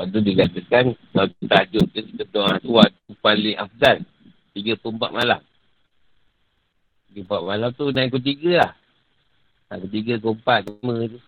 tu 0.11 0.19
dia 0.19 0.45
katakan, 0.45 0.93
kalau 1.15 1.27
kita 1.31 1.45
tajuk 1.47 1.85
dia, 1.95 2.01
kita 2.03 2.23
doa 2.29 2.51
tu 2.59 2.75
waktu 2.75 3.11
paling 3.23 3.57
afdal. 3.57 3.97
Tiga 4.51 4.75
pempat 4.75 5.11
malam. 5.15 5.41
Tiga 7.07 7.19
pempat 7.23 7.41
malam 7.47 7.69
tu 7.71 7.87
naik 7.89 8.11
ke 8.11 8.19
tiga 8.19 8.51
lah. 8.59 8.71
Naik 9.71 9.79
ke 9.83 9.87
tiga, 9.95 10.13
ke 10.19 10.27
empat, 10.27 10.59
ke 10.67 10.71
lima 10.83 10.95
tu. 11.07 11.19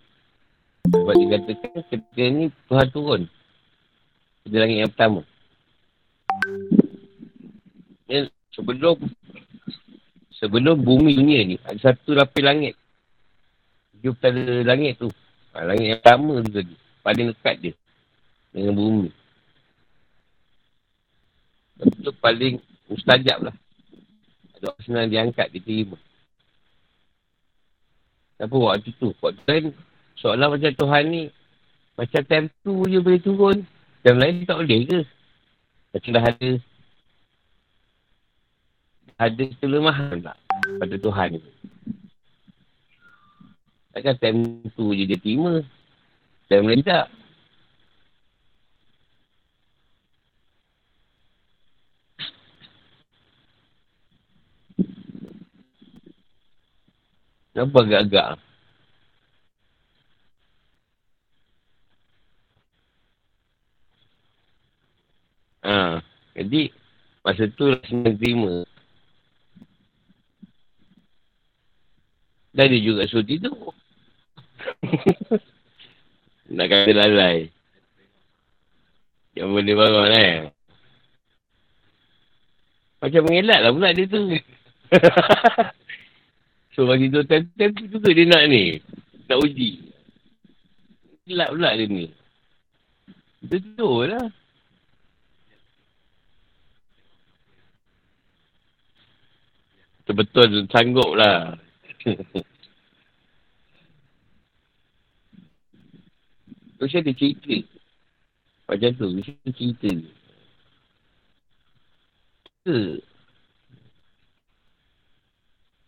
Sebab 0.84 1.15
dikatakan 1.15 1.80
ketika 1.88 2.24
ni 2.28 2.46
Tuhan 2.67 2.88
turun. 2.91 3.22
Di 4.43 4.58
langit 4.60 4.78
yang 4.84 4.91
pertama. 4.91 5.22
Ya, 8.12 8.28
sebelum 8.52 9.00
sebelum 10.36 10.76
bumi 10.84 11.15
dunia 11.15 11.39
ni, 11.48 11.56
ada 11.63 11.80
satu 11.80 12.12
lapis 12.12 12.43
langit. 12.43 12.76
Dia 14.04 14.12
pada 14.12 14.43
langit 14.67 15.00
tu. 15.00 15.08
Ha, 15.56 15.63
langit 15.63 15.96
yang 15.96 16.00
pertama 16.04 16.43
tu 16.43 16.52
tadi. 16.52 16.76
Paling 17.00 17.28
dekat 17.32 17.56
dia. 17.63 17.74
Dengan 18.54 18.74
bumi. 18.78 19.10
Itu 21.82 22.13
paling 22.22 22.62
mustajab 22.88 23.50
lah. 23.50 23.56
Orang 24.63 24.80
senang 24.80 25.12
diangkat, 25.12 25.52
diterima. 25.52 26.00
Apa 28.39 28.56
waktu 28.56 28.96
tu? 28.96 29.12
Waktu 29.20 29.42
tu 29.44 29.50
kan, 29.50 29.66
seolah 30.16 30.48
macam 30.48 30.72
Tuhan 30.72 31.04
ni, 31.12 31.24
macam 32.00 32.22
time 32.24 32.48
tu 32.63 32.88
je 32.88 33.00
boleh 33.04 33.20
turun. 33.20 33.58
Time 34.06 34.20
lain 34.24 34.48
tak 34.48 34.63
boleh 34.63 34.80
ke? 34.88 35.00
Macam 35.92 36.10
dah 36.16 36.26
ada, 36.32 36.50
ada 39.20 39.44
kelemahan 39.60 40.16
tak 40.24 40.38
pada 40.80 40.96
Tuhan 40.96 41.30
ni. 41.38 41.42
Takkan 43.94 44.16
time 44.18 44.39
tu 44.74 44.96
je 44.96 45.04
dia 45.06 45.20
terima. 45.20 45.62
Time 46.50 46.66
lain 46.72 46.82
tak. 46.82 47.08
Kenapa 57.54 57.78
agak-agak? 57.86 58.28
Ha, 65.63 66.02
jadi, 66.34 66.74
masa 67.22 67.46
tu 67.54 67.70
lah 67.70 67.80
senang 67.86 68.18
terima. 68.18 68.66
Dan 72.58 72.74
dia 72.74 72.82
juga 72.82 73.06
suruh 73.06 73.22
tidur. 73.22 73.54
Nak 76.58 76.68
kata 76.70 76.92
lalai. 76.92 77.54
Yang 79.38 79.50
boleh 79.50 79.74
bangun 79.78 80.13
eh. 80.13 80.34
Macam 83.02 83.22
mengelak 83.30 83.60
lah 83.62 83.72
pula 83.74 83.89
dia 83.94 84.06
tu. 84.10 84.22
So 86.74 86.90
bagi 86.90 87.14
tu 87.14 87.22
tem-tem 87.26 87.70
juga 87.90 88.10
dia 88.10 88.26
nak 88.26 88.44
ni. 88.50 88.82
Nak 89.30 89.40
uji. 89.46 89.94
Gelap 91.30 91.54
pula 91.54 91.78
dia 91.78 91.86
ni. 91.86 92.06
Betul 93.46 94.10
lah. 94.10 94.28
Betul-betul 100.04 100.68
sanggup 100.68 101.14
lah. 101.16 101.56
Mesti 106.84 107.00
ada 107.00 107.16
cerita. 107.16 107.56
Macam 108.68 108.92
tu, 109.00 109.08
mesti 109.16 109.32
cerita. 109.56 109.92
Ke? 112.68 113.00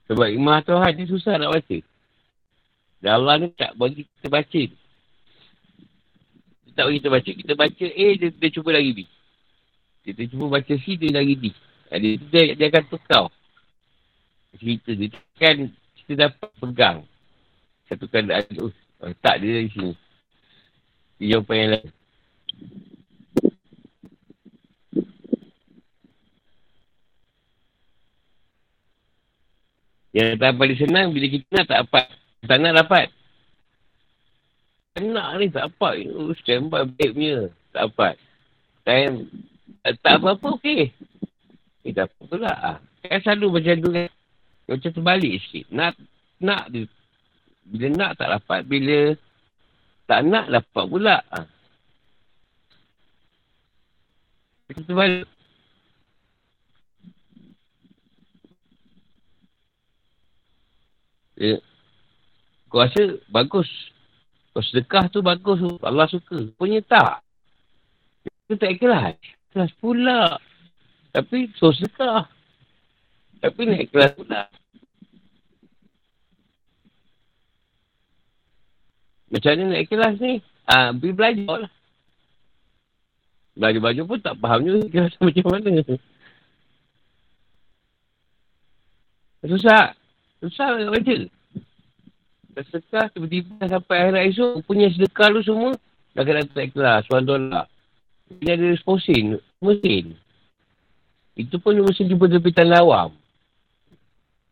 Sebab 0.05 0.27
imah 0.29 0.61
Tuhan 0.61 0.91
ni 0.93 1.05
susah 1.09 1.41
nak 1.41 1.57
baca. 1.57 1.77
Dan 3.01 3.11
Allah 3.21 3.35
ni 3.41 3.47
tak 3.57 3.73
bagi 3.73 4.05
kita 4.05 4.27
baca. 4.29 4.61
Dia 6.65 6.71
tak 6.77 6.83
bagi 6.89 6.97
kita 7.01 7.09
baca. 7.09 7.31
Kita 7.33 7.53
baca 7.57 7.85
A, 7.85 8.07
dia, 8.17 8.27
dia 8.29 8.49
cuba 8.53 8.69
lagi 8.73 8.91
B. 8.93 8.99
Kita 10.05 10.21
cuba 10.29 10.45
baca 10.61 10.73
C, 10.77 10.85
dia 10.97 11.09
lagi 11.09 11.35
D. 11.37 11.45
Dia, 11.89 12.11
dia, 12.21 12.41
dia 12.53 12.67
akan 12.69 12.83
tukar. 12.89 13.25
Cerita 14.55 14.95
dia 14.95 15.11
kan 15.35 15.67
kita 15.99 16.29
dapat 16.29 16.49
pegang. 16.61 16.97
Satu 17.89 18.05
keadaan 18.07 18.45
tu. 18.53 18.69
Oh, 19.01 19.13
tak 19.19 19.41
dia 19.43 19.59
dari 19.59 19.69
sini. 19.73 19.93
Dia 21.19 21.37
jawapan 21.37 21.57
yang 21.57 21.71
lain. 21.77 21.89
Yang 30.15 30.39
tak 30.39 30.55
paling 30.55 30.79
senang 30.79 31.07
bila 31.11 31.27
kita 31.27 31.43
nak 31.51 31.67
tak 31.67 31.79
dapat. 31.83 32.05
Tak 32.47 32.57
nak 32.63 32.73
dapat. 32.79 33.05
Nak 34.95 35.27
ni 35.43 35.51
tak 35.51 35.67
dapat. 35.67 36.07
Oh, 36.15 36.31
standby 36.39 36.87
baik 36.87 37.11
punya. 37.11 37.51
Tak 37.75 37.83
dapat. 37.91 38.15
Time, 38.87 39.27
tak 39.83 40.15
apa-apa 40.23 40.47
okey. 40.55 40.95
Eh 41.83 41.91
tak 41.91 42.07
apa 42.07 42.21
pula. 42.31 42.53
Ah. 42.55 42.77
Kan 43.03 43.19
selalu 43.27 43.59
macam 43.59 43.75
tu 43.83 43.89
kan. 43.91 44.09
Macam 44.71 44.91
terbalik 44.95 45.35
sikit. 45.43 45.65
Nak, 45.75 45.99
nak 46.39 46.63
dia. 46.71 46.87
Bila 47.67 47.87
nak 47.91 48.11
tak 48.15 48.29
dapat. 48.31 48.61
Bila 48.71 49.19
tak 50.07 50.19
nak 50.23 50.47
dapat 50.47 50.85
pula. 50.87 51.17
Macam 54.63 54.83
terbalik. 54.87 55.27
Ya. 61.35 61.59
Kau 62.71 62.79
rasa 62.79 63.19
bagus. 63.27 63.67
Kau 64.55 64.63
sedekah 64.63 65.11
tu 65.11 65.19
bagus. 65.19 65.59
Allah 65.83 66.07
suka. 66.07 66.47
Punya 66.55 66.79
tak. 66.83 67.23
Itu 68.47 68.55
tak 68.55 68.71
ikhlas. 68.79 69.19
Ikhlas 69.51 69.71
pula. 69.79 70.39
Tapi 71.11 71.51
so 71.59 71.75
sedekah. 71.75 72.27
Tapi 73.43 73.61
nak 73.67 73.81
ikhlas 73.83 74.11
pula. 74.15 74.47
Macam 79.31 79.51
mana 79.51 79.63
nak 79.75 79.81
ikhlas 79.83 80.15
ni? 80.23 80.33
Ah, 80.65 80.95
pergi 80.95 81.13
belajar 81.13 81.67
lah. 81.67 81.71
Belajar-belajar 83.55 84.03
pun 84.03 84.19
tak 84.19 84.35
faham 84.39 84.59
juga 84.63 84.79
ikhlas 84.87 85.13
macam 85.27 85.47
mana. 85.51 85.71
Susah. 89.45 90.04
Susah 90.43 90.75
nak 90.75 90.91
baca. 90.91 91.15
Sedekah 92.55 93.11
tiba-tiba 93.11 93.67
sampai 93.67 93.95
akhirat 93.99 94.23
esok 94.31 94.63
punya 94.63 94.87
sedekah 94.87 95.27
lu 95.27 95.43
semua 95.43 95.75
dah 96.15 96.23
kena 96.23 96.47
tak 96.47 96.71
ikhlas. 96.71 97.03
Suan 97.07 97.27
dolar. 97.27 97.67
Dia 98.39 98.55
ada 98.55 98.71
responsin. 98.71 99.35
Mesin. 99.59 100.15
Itu 101.35 101.59
pun 101.59 101.75
mesin 101.83 102.07
jumpa 102.07 102.31
tepi 102.31 102.55
tanah 102.55 102.79
awam. 102.79 103.11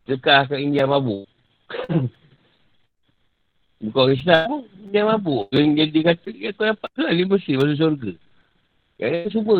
Sedekah 0.04 0.52
kat 0.52 0.60
India 0.60 0.84
mabuk. 0.84 1.24
Bukan 3.84 4.00
orang 4.00 4.16
Islam 4.16 4.44
pun 4.48 4.60
India 4.84 5.02
mabuk. 5.08 5.48
Dia, 5.48 5.84
dia 5.88 6.02
kata 6.12 6.28
dia 6.28 6.52
kau 6.52 6.68
dapat 6.68 6.90
lah 7.00 7.12
dia 7.12 7.24
mesin 7.24 7.56
masuk 7.56 7.76
surga. 7.80 8.12
Yang 9.00 9.32
semua 9.32 9.56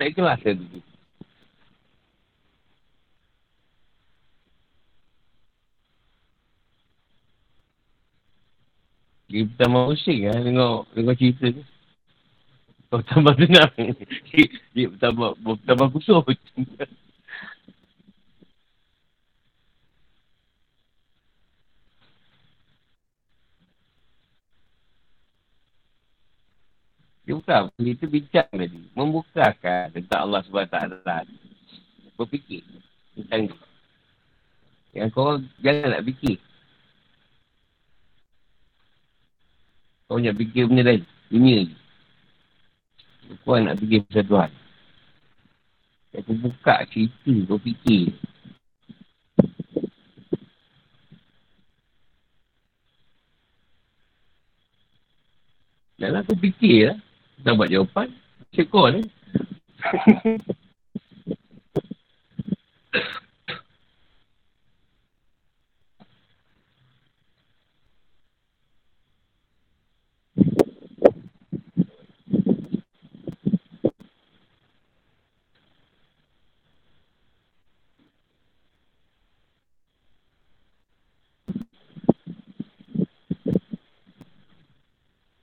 tak 0.00 0.06
ikhlas 0.16 0.40
kan 0.40 0.56
tu. 0.56 0.80
Dia 9.26 9.42
tambah 9.58 9.90
pusing 9.90 10.30
lah 10.30 10.38
tengok, 10.38 10.80
tengok 10.94 11.16
cerita 11.18 11.46
tu. 11.50 11.62
Kau 12.86 13.02
tambah 13.02 13.34
tenang. 13.34 13.74
Dia 14.74 14.86
tambah, 15.02 15.34
tambah 15.66 15.88
kusut. 15.90 16.38
Dia 27.26 27.34
bukan, 27.34 27.74
kita 27.82 28.06
bincang 28.06 28.48
tadi. 28.54 28.80
Membukakan 28.94 29.90
tentang 29.90 30.20
Allah 30.30 30.46
SWT. 30.46 30.78
Berfikir 32.14 32.62
tentang 33.18 33.50
Yang 34.94 35.08
kau 35.10 35.34
jangan 35.58 35.90
nak 35.90 36.04
fikir. 36.06 36.38
Kau 40.06 40.22
nak 40.22 40.38
fikir 40.38 40.70
benda 40.70 40.86
lain. 40.86 41.02
Dunia 41.26 41.66
je. 41.66 41.74
Kau 43.42 43.58
nak 43.58 43.74
fikir 43.82 44.06
pasal 44.06 44.24
Tuhan. 44.30 44.50
Aku 46.16 46.32
buka 46.38 46.86
cerita 46.88 47.34
kau 47.50 47.58
fikir. 47.58 48.14
Janganlah 55.98 56.22
aku 56.22 56.34
fikir 56.38 56.94
lah. 56.94 56.98
Tak 57.42 57.52
buat 57.58 57.68
jawapan. 57.68 58.08
Cekor 58.54 58.94
ni. 58.94 59.02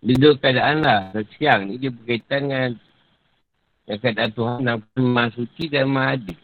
Dia 0.04 0.36
keadaan 0.36 0.84
lah. 0.84 1.16
Siang 1.40 1.72
ni 1.72 1.80
dia 1.80 1.88
berkaitan 1.88 2.52
dengan 2.52 2.72
yang 3.88 4.00
keadaan 4.04 4.32
Tuhan 4.36 4.60
yang 4.68 4.80
maha 5.00 5.32
suci 5.32 5.64
dan 5.72 5.88
maha 5.88 6.20
adil. 6.20 6.40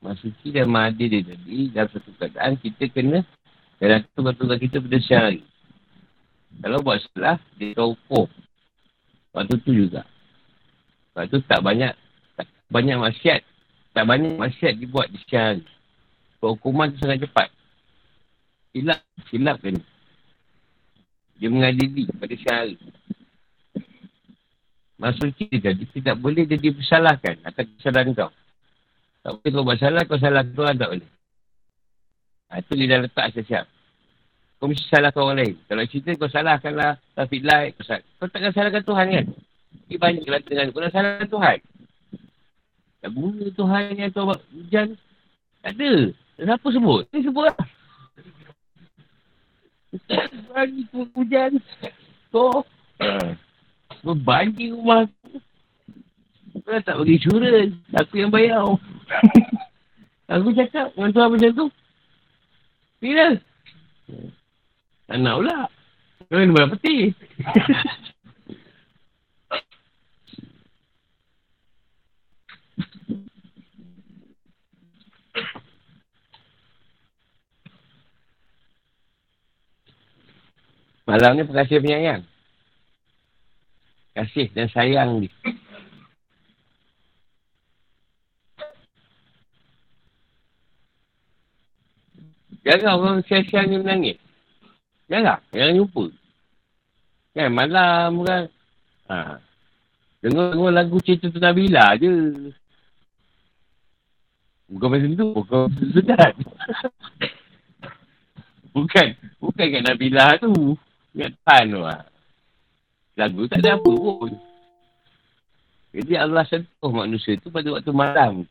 Maha 0.00 0.16
suci 0.24 0.46
dan 0.56 0.72
maha 0.72 0.88
adil 0.88 1.08
dia 1.12 1.36
jadi 1.36 1.58
dalam 1.68 1.88
satu 1.92 2.10
keadaan 2.16 2.52
kita 2.56 2.84
kena 2.88 3.20
dalam 3.76 4.00
tugas-tugas 4.16 4.56
kita 4.56 4.80
pada 4.80 4.98
siang 5.04 5.36
Kalau 6.64 6.80
buat 6.80 7.04
salah, 7.12 7.36
dia 7.60 7.76
tahu. 7.76 8.24
Waktu 9.36 9.54
tu 9.60 9.76
juga. 9.76 10.08
Waktu 11.12 11.36
tu 11.36 11.44
tak 11.44 11.60
banyak 11.60 11.92
tak 12.40 12.48
banyak 12.72 12.96
maksiat. 12.96 13.44
Tak 13.92 14.04
banyak 14.08 14.40
maksiat 14.40 14.80
dibuat 14.80 15.12
di 15.12 15.20
siang 15.28 15.60
hari. 15.60 15.64
Hukuman 16.40 16.92
tu 16.96 17.04
sangat 17.04 17.28
cepat. 17.28 17.48
Silap, 18.72 19.00
silap 19.28 19.56
kena. 19.60 19.95
Dia 21.36 21.48
mengadili 21.52 22.08
pada 22.16 22.34
syahari. 22.36 22.76
Masuk 24.96 25.28
kita 25.36 25.60
jadi 25.60 25.84
tidak 25.92 26.16
boleh 26.16 26.48
dia 26.48 26.56
dipersalahkan 26.56 27.36
atas 27.44 27.68
kesalahan 27.76 28.16
kau. 28.16 28.32
Tak 29.20 29.30
boleh 29.36 29.50
kau 29.52 29.64
buat 29.66 29.76
salah, 29.76 30.02
kau 30.08 30.16
salah 30.16 30.40
kau 30.46 30.64
tak 30.64 30.88
boleh. 30.88 31.10
Ha, 32.48 32.62
itu 32.62 32.72
dia 32.78 32.96
dah 32.96 32.98
letak 33.04 33.26
siap-siap. 33.36 33.66
Kau 34.56 34.72
mesti 34.72 34.88
salahkan 34.88 35.20
orang 35.20 35.38
lain. 35.44 35.54
Kalau 35.68 35.84
cerita 35.84 36.16
kau 36.16 36.32
salahkanlah 36.32 36.96
traffic 37.12 37.42
light. 37.44 37.76
Kau, 37.76 37.84
sal- 37.84 38.06
kau 38.16 38.28
takkan 38.32 38.52
salahkan 38.56 38.82
Tuhan 38.88 39.06
kan? 39.12 39.26
Ini 39.86 39.96
banyak 40.00 40.22
kelihatan 40.24 40.48
dengan 40.48 40.66
kau 40.72 40.80
nak 40.80 40.92
salahkan 40.96 41.28
Tuhan. 41.28 41.58
Tak 43.04 43.10
guna 43.12 43.44
Tuhan 43.52 43.82
yang 44.00 44.10
kau 44.16 44.24
buat 44.32 44.40
hujan. 44.48 44.88
Tak 45.60 45.72
ada. 45.76 45.92
Siapa 46.40 46.68
sebut? 46.72 47.04
Ini 47.12 47.20
sebut 47.28 47.44
lah. 47.44 47.56
Bagi 50.50 50.82
tu 50.90 51.06
hujan. 51.14 51.52
Uh, 52.32 52.62
banjir 54.22 54.74
rumah 54.74 55.06
aku. 55.06 55.40
Kau 56.66 56.80
tak 56.82 56.96
bagi 56.98 57.16
insurans. 57.20 57.72
Aku 57.94 58.14
yang 58.18 58.32
bayar. 58.32 58.64
aku 60.32 60.50
cakap 60.56 60.90
dengan 60.96 61.10
Tuhan 61.14 61.28
macam 61.30 61.50
tu. 61.54 61.66
Bila? 62.98 63.26
Tak 65.06 65.16
nak 65.20 65.34
pula. 65.38 65.58
Kau 66.26 66.36
kena 66.40 66.52
bayar 66.56 66.70
peti. 66.74 66.96
Malam 81.06 81.38
ni 81.38 81.42
pengasih 81.46 81.78
penyayang. 81.78 82.22
Kasih 84.18 84.50
dan 84.50 84.66
sayang 84.74 85.22
dia. 85.22 85.30
Jangan 92.66 92.98
orang 92.98 93.18
siang-siang 93.30 93.66
ni 93.70 93.78
menangis. 93.78 94.18
Jangan. 95.06 95.38
Jangan 95.54 95.78
jumpa. 95.78 96.04
Kan 97.38 97.54
malam 97.54 98.10
kan. 98.26 98.42
Ha. 99.06 99.38
Dengar-dengar 100.18 100.72
lagu 100.74 100.98
cerita 100.98 101.30
tu 101.30 101.38
Nabila 101.38 101.94
je. 101.94 102.10
Bukan 104.66 104.88
macam 104.90 105.10
tu. 105.14 105.28
Bukan 105.38 105.58
macam 105.70 105.86
tu. 105.86 106.50
bukan. 108.74 109.06
Bukan 109.38 109.66
kat 109.70 109.82
Nabila 109.86 110.34
tu. 110.42 110.74
Ingat 111.16 111.32
Tan 111.48 111.64
tu 111.72 111.80
lah. 111.80 112.04
Lagu 113.16 113.48
tak 113.48 113.64
ada 113.64 113.80
apa 113.80 113.88
pun. 113.88 114.36
Jadi 115.96 116.12
Allah 116.12 116.44
sentuh 116.44 116.92
manusia 116.92 117.40
tu 117.40 117.48
pada 117.48 117.72
waktu 117.72 117.88
malam. 117.88 118.44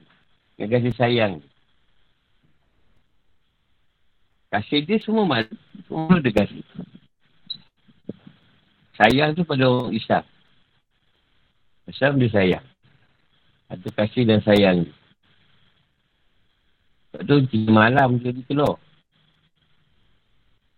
Yang 0.57 0.69
kasih 0.73 0.93
sayang. 0.97 1.33
Kasih 4.49 4.81
dia 4.81 4.97
semua 4.97 5.29
malam. 5.29 5.53
Semua 5.85 6.17
dia 6.17 6.33
kasih. 6.33 6.65
Sayang 8.97 9.37
tu 9.37 9.45
pada 9.45 9.69
orang 9.69 9.93
Islam. 9.93 10.25
Islam 11.85 12.17
dia 12.17 12.29
sayang. 12.33 12.65
Ada 13.69 13.87
kasih 13.93 14.25
dan 14.25 14.41
sayang. 14.41 14.89
Sebab 17.13 17.21
tu 17.29 17.35
tiga 17.53 17.69
malam 17.69 18.17
jadi 18.17 18.41
keluar. 18.49 18.81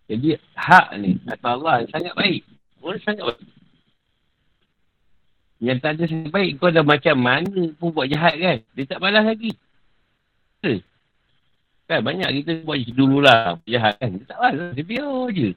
Jadi 0.08 0.40
hak 0.56 0.96
ni 0.96 1.20
kata 1.20 1.46
Allah 1.52 1.84
sangat 1.92 2.16
baik. 2.16 2.42
Orang 2.80 3.00
sangat 3.04 3.24
baik. 3.28 3.44
Yang 5.60 5.78
tak 5.84 5.90
ada 5.94 6.04
sangat 6.08 6.30
baik 6.32 6.50
kau 6.56 6.72
dah 6.72 6.84
macam 6.86 7.16
mana 7.20 7.62
pun 7.76 7.92
buat 7.92 8.08
jahat 8.08 8.40
kan. 8.40 8.58
Dia 8.72 8.84
tak 8.88 9.04
balas 9.04 9.28
lagi. 9.28 9.52
Kan 11.88 12.00
banyak 12.04 12.28
kita 12.40 12.64
buat 12.64 12.80
dululah 12.96 13.60
jahat 13.68 14.00
kan. 14.00 14.16
Dia 14.16 14.24
tak 14.32 14.38
balas. 14.40 14.72
Dia 14.72 14.84
biar 14.88 15.28
je. 15.36 15.52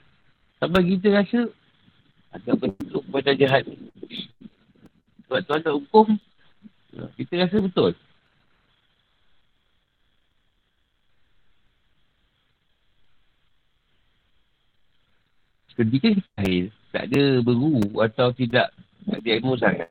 Sampai 0.59 0.83
kita 0.83 1.07
rasa 1.15 1.39
agak 2.35 2.55
bentuk 2.59 3.03
pada 3.07 3.31
jahat 3.31 3.63
ni. 3.63 3.77
Sebab 5.25 5.39
tu 5.47 5.53
ada 5.55 5.69
hukum. 5.71 6.07
Kita 7.15 7.33
rasa 7.39 7.55
betul. 7.63 7.95
Ketika 15.75 16.07
kita 16.11 16.71
tak 16.91 17.03
ada 17.11 17.23
berguru 17.39 18.03
atau 18.03 18.31
tidak 18.35 18.71
tak 19.07 19.17
ada 19.23 19.29
ilmu 19.39 19.55
sangat. 19.57 19.89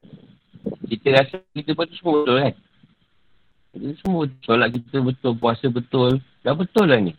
Kita 0.86 1.08
rasa 1.16 1.36
kita 1.56 1.72
betul 1.72 1.96
semua 1.96 2.14
betul 2.22 2.36
kan? 2.36 2.54
Kita 3.70 3.88
semua 4.02 4.22
solat 4.44 4.68
kita 4.74 4.96
betul, 5.00 5.32
puasa 5.38 5.66
betul. 5.70 6.10
Dah 6.42 6.54
betul 6.54 6.86
lah 6.90 7.00
ni. 7.00 7.14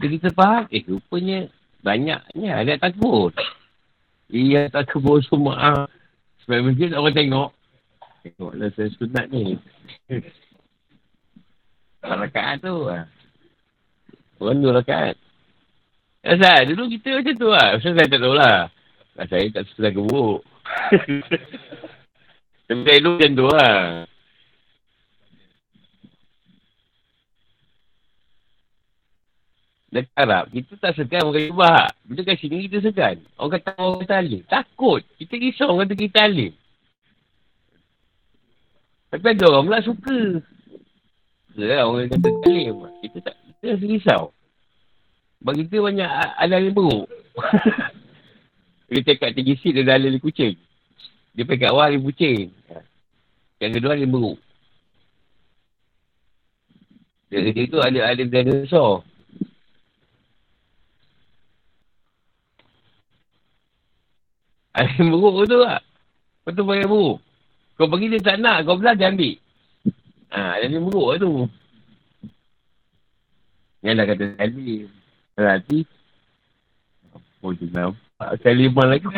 Jadi 0.00 0.18
kita 0.18 0.30
faham, 0.34 0.66
eh 0.74 0.82
rupanya 0.88 1.46
banyaknya 1.84 2.50
ada 2.50 2.72
takbur. 2.80 3.30
Iya 4.32 4.72
takbur 4.72 5.22
semua. 5.22 5.54
Ah. 5.54 5.86
Sebab 6.44 6.72
mungkin 6.72 6.96
orang 6.96 7.14
tengok. 7.14 7.50
Tengoklah 8.24 8.68
saya 8.74 8.88
sunat 8.96 9.26
ni. 9.30 9.60
Rakaat 12.04 12.64
tu. 12.64 12.88
Ah. 12.88 13.06
Orang 14.42 14.60
dua 14.60 14.82
rakaat. 14.82 15.16
Asal 16.24 16.72
dulu 16.72 16.88
kita 16.88 17.20
macam 17.20 17.34
tu 17.36 17.48
lah. 17.52 17.68
Macam 17.76 17.92
saya 17.92 18.08
tak 18.08 18.20
tahu 18.24 18.34
lah. 18.34 18.58
Nah, 19.14 19.26
saya 19.28 19.44
tak 19.52 19.68
suka 19.68 19.92
gebuk. 19.92 20.40
Tapi 22.66 22.80
saya 22.80 22.98
dulu 23.04 23.12
macam 23.20 23.32
tu 23.36 23.46
lah. 23.52 23.78
Dekat 29.94 30.10
Arab, 30.18 30.50
kita 30.50 30.72
tak 30.82 30.98
segan 30.98 31.22
orang 31.22 31.44
jubah. 31.46 31.86
Bila 32.02 32.20
kat 32.26 32.36
sini 32.42 32.66
kita 32.66 32.82
segan. 32.82 33.20
Orang 33.38 33.60
kata 33.60 33.78
orang 33.78 34.02
kata 34.02 34.16
alim. 34.18 34.42
Takut. 34.48 35.06
Kita 35.20 35.38
risau 35.38 35.70
orang 35.70 35.86
kata 35.86 35.94
kita 35.94 36.18
alim. 36.24 36.52
Tapi 39.12 39.26
ada 39.28 39.44
orang 39.54 39.64
pula 39.70 39.78
suka. 39.86 40.18
Ya, 41.54 41.86
orang 41.86 42.10
kata 42.10 42.26
alim. 42.48 42.90
Kita 43.06 43.18
tak, 43.22 43.36
kita 43.38 43.64
rasa 43.70 43.84
risau. 43.86 44.22
Bagi 45.44 45.68
kita 45.68 45.84
banyak 45.84 46.10
ada 46.40 46.56
yang 46.56 46.72
buruk. 46.72 47.04
Dia 48.88 49.00
cakap 49.04 49.36
tinggi 49.36 49.60
seat 49.60 49.74
dia 49.74 49.84
dah 49.84 49.98
alih 49.98 50.22
kucing. 50.22 50.54
Dia 51.34 51.42
pergi 51.42 51.66
kat 51.66 51.70
awal 51.74 51.90
alih 51.90 52.02
kucing. 52.04 52.54
Yang 53.58 53.72
kedua 53.80 53.96
alih 53.96 54.06
buruk. 54.06 54.38
Dia, 57.32 57.50
dia 57.50 57.66
tu 57.66 57.82
alih 57.82 58.06
alih 58.06 58.30
dinosaur. 58.30 59.02
Alih 64.78 65.06
buruk 65.06 65.46
tu 65.50 65.58
lah. 65.58 65.82
Betul 66.46 66.66
banyak 66.66 66.86
buruk. 66.86 67.18
Kau 67.74 67.90
pergi 67.90 68.14
dia 68.14 68.22
tak 68.22 68.38
nak. 68.38 68.62
Kau 68.62 68.78
belajar 68.78 69.10
ambil. 69.10 69.34
Ha, 70.34 70.58
alih 70.58 70.82
buruk 70.82 71.06
lah 71.10 71.16
tu. 71.18 71.30
Yang 73.82 73.94
dah 73.98 74.06
kata 74.06 74.24
alih. 74.38 74.86
Berarti 75.34 75.82
Apa 77.10 77.46
je 77.58 77.66
nampak 77.70 78.30
Kalimah 78.40 78.86
lagi. 78.86 79.10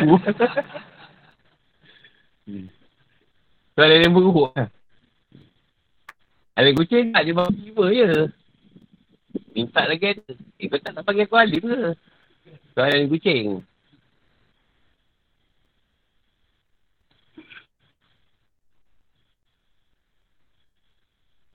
So 3.77 3.79
ada 3.85 3.95
yang 4.01 4.17
berubah 4.17 4.49
lah 4.57 4.69
Ada 6.57 6.73
kucing 6.73 7.13
tak? 7.13 7.21
Dia 7.29 7.37
bawa 7.37 7.53
jiwa 7.53 7.85
je. 7.93 8.09
Minta 9.53 9.85
lagi 9.85 10.17
ada. 10.17 10.33
Eh 10.57 10.65
kau 10.65 10.81
tak 10.81 10.97
nak 10.97 11.05
panggil 11.05 11.29
aku 11.29 11.37
alim 11.37 11.61
ke? 11.61 11.93
So 12.73 12.81
yang 12.81 13.05
kucing. 13.13 13.61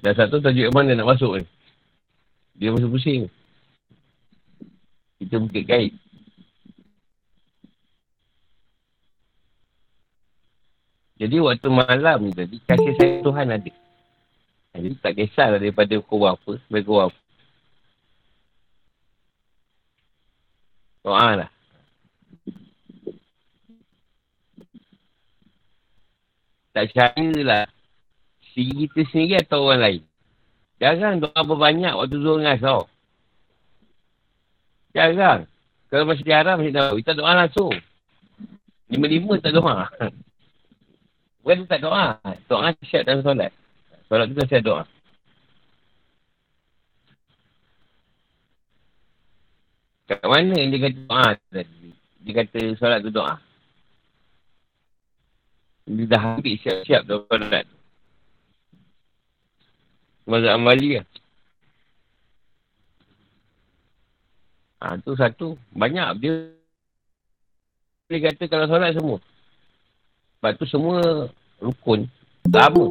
Dah 0.03 0.15
satu 0.15 0.39
tajuk 0.39 0.71
mana 0.71 0.95
nak 0.95 1.19
masuk 1.19 1.43
ni? 1.43 1.45
Dia 2.55 2.71
masuk 2.71 2.95
pusing 2.95 3.27
itu 5.23 5.39
bukit 5.39 5.65
kait. 5.71 5.95
Jadi 11.23 11.39
waktu 11.39 11.69
malam 11.71 12.35
tadi, 12.35 12.59
kasih 12.67 12.91
hmm. 12.91 12.99
saya 12.99 13.13
Tuhan 13.23 13.47
ada. 13.55 13.73
Jadi 14.75 14.89
tak 14.99 15.15
kisahlah 15.15 15.63
daripada 15.63 15.95
kau 16.03 16.27
apa, 16.27 16.59
sebagai 16.67 16.91
kau 16.91 16.99
apa. 16.99 17.21
Doa 21.07 21.31
lah. 21.39 21.51
Tak 26.75 26.91
cari 26.91 27.31
lah. 27.47 27.71
Sendiri 28.51 28.91
kita 28.91 29.03
sendiri 29.15 29.35
atau 29.39 29.71
orang 29.71 29.83
lain. 29.87 30.03
Jangan 30.83 31.23
doa 31.23 31.41
berbanyak 31.47 31.95
waktu 31.95 32.17
zuhur 32.19 32.43
ngas 32.43 32.59
tau. 32.59 32.92
Jarang. 34.93 35.49
Kalau 35.89 36.05
masih 36.09 36.25
jarang 36.25 36.57
masih 36.61 36.73
tahu. 36.73 36.95
Kita 37.01 37.13
doa 37.17 37.33
langsung. 37.37 37.73
Lima-lima 38.89 39.41
tak 39.41 39.53
doa. 39.57 39.89
Bukan 41.45 41.65
tak 41.69 41.81
doa. 41.85 42.21
Doa 42.49 42.73
siap 42.85 43.09
dalam 43.09 43.25
solat. 43.25 43.53
Solat 44.09 44.29
tu 44.29 44.45
saya 44.49 44.63
doa. 44.65 44.83
Kat 50.09 50.21
mana 50.29 50.57
dia 50.61 50.79
kata 50.81 50.99
doa 51.09 51.27
tadi? 51.49 51.89
Dia 52.21 52.33
kata 52.41 52.61
solat 52.77 53.01
tu 53.01 53.11
doa. 53.13 53.37
Dia 55.89 56.05
dah 56.09 56.23
ambil 56.37 56.57
siap-siap 56.61 57.03
dah 57.09 57.21
solat 57.29 57.65
tu. 57.65 57.79
Mazhab 60.23 60.55
Amali 60.55 61.01
lah. 61.01 61.07
Ha, 64.83 64.99
tu 64.99 65.15
satu. 65.15 65.55
Banyak 65.71 66.19
dia. 66.19 66.51
Dia 68.11 68.19
kata 68.19 68.51
kalau 68.51 68.67
solat 68.67 68.99
semua. 68.99 69.23
Sebab 70.43 70.53
tu 70.59 70.67
semua 70.67 70.99
rukun. 71.63 72.11
Lama. 72.51 72.91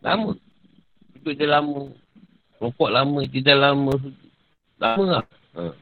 Lama. 0.00 0.32
Duduk 1.12 1.36
dia 1.36 1.44
lama. 1.44 1.92
Rokok 2.56 2.88
lama. 2.88 3.20
Tidak 3.28 3.52
lama. 3.52 3.92
Lama 4.80 5.04
lah. 5.04 5.24
Ha. 5.60 5.76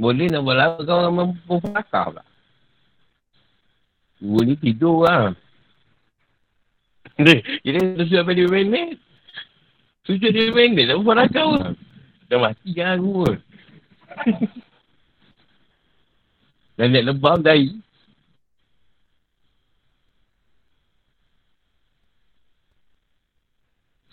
Boleh 0.00 0.26
nak 0.26 0.42
buat 0.42 0.56
lama 0.58 0.78
kau 0.80 0.96
orang 0.96 1.14
mampu 1.14 1.54
pakar 1.70 2.18
tak? 2.18 2.26
Dua 4.18 4.40
ni 4.42 4.56
tidur 4.58 5.06
lah. 5.06 5.36
Jadi 7.64 7.78
tu 7.96 8.04
sudah 8.08 8.22
sampai 8.24 8.34
5 8.40 8.50
minit. 8.50 8.98
Sujud 10.08 10.32
5 10.32 10.56
minit 10.56 10.88
tak 10.88 10.98
buat 11.04 11.16
rakau 11.20 11.60
lah. 11.60 11.72
Dah 12.30 12.38
mati 12.38 12.70
kan 12.72 12.96
aku 12.96 13.10
pun. 13.26 13.36
Dah 16.80 16.86
lihat 16.88 17.04
lebam 17.12 17.44
dari. 17.44 17.76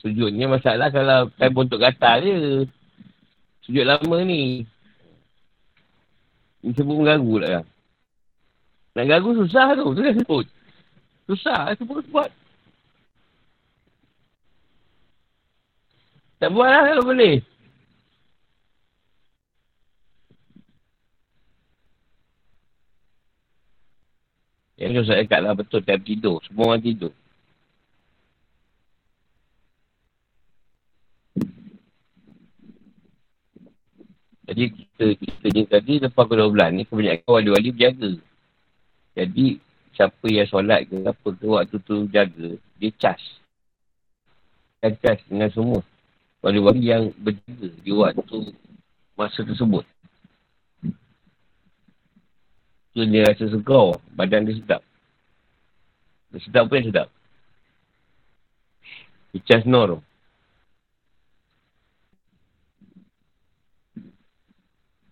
Sujudnya 0.03 0.45
masalah 0.51 0.91
kalau 0.91 1.31
time 1.39 1.55
untuk 1.55 1.79
gatal 1.79 2.21
je. 2.21 2.67
Sujud 3.63 3.87
lama 3.87 4.17
ni. 4.23 4.67
Ini 6.63 6.71
sebut 6.75 6.95
mengganggu 6.99 7.35
lah. 7.43 7.63
Nak 8.97 9.05
ganggu 9.05 9.31
susah 9.45 9.77
tu. 9.77 9.93
Tu 9.93 10.01
kan 10.03 10.15
sebut. 10.17 10.45
Susah. 11.29 11.71
Sebut 11.77 12.03
buat. 12.09 12.31
Tak 16.37 16.49
buat 16.53 16.69
lah 16.69 16.83
kalau 16.85 17.03
boleh. 17.09 17.41
Yang 24.77 25.09
saya 25.09 25.25
cakap 25.25 25.39
lah 25.41 25.53
betul. 25.57 25.81
Time 25.81 26.03
tidur. 26.05 26.37
Semua 26.45 26.77
orang 26.77 26.85
tidur. 26.85 27.13
Jadi 34.47 34.63
kita, 34.71 35.05
kita 35.19 35.45
ni 35.51 35.61
tadi 35.67 35.93
lepas 35.99 36.23
kedua 36.23 36.47
bulan 36.47 36.71
ni 36.71 36.87
kebanyakan 36.87 37.27
wali-wali 37.27 37.69
berjaga. 37.75 38.11
Jadi 39.11 39.59
siapa 39.91 40.25
yang 40.31 40.47
solat 40.47 40.87
ke 40.87 40.95
apa 41.03 41.27
ke 41.35 41.45
waktu 41.49 41.77
tu 41.83 42.07
jaga, 42.07 42.55
dia 42.79 42.91
cas. 42.95 43.19
Dia 44.79 44.95
cas 45.03 45.19
dengan 45.27 45.51
semua. 45.51 45.83
Wali-wali 46.47 46.87
yang 46.87 47.11
berjaga 47.19 47.67
di 47.83 47.91
waktu 47.91 48.55
masa 49.19 49.43
tersebut. 49.43 49.83
Tu 52.95 53.03
dia 53.03 53.27
rasa 53.27 53.51
segar, 53.51 53.99
badan 54.15 54.47
dia 54.47 54.55
sedap. 54.55 54.79
Dia 56.31 56.39
sedap 56.47 56.71
pun 56.71 56.87
sedap. 56.87 57.11
Dia 59.35 59.43
cas 59.43 59.67
nor. 59.67 59.99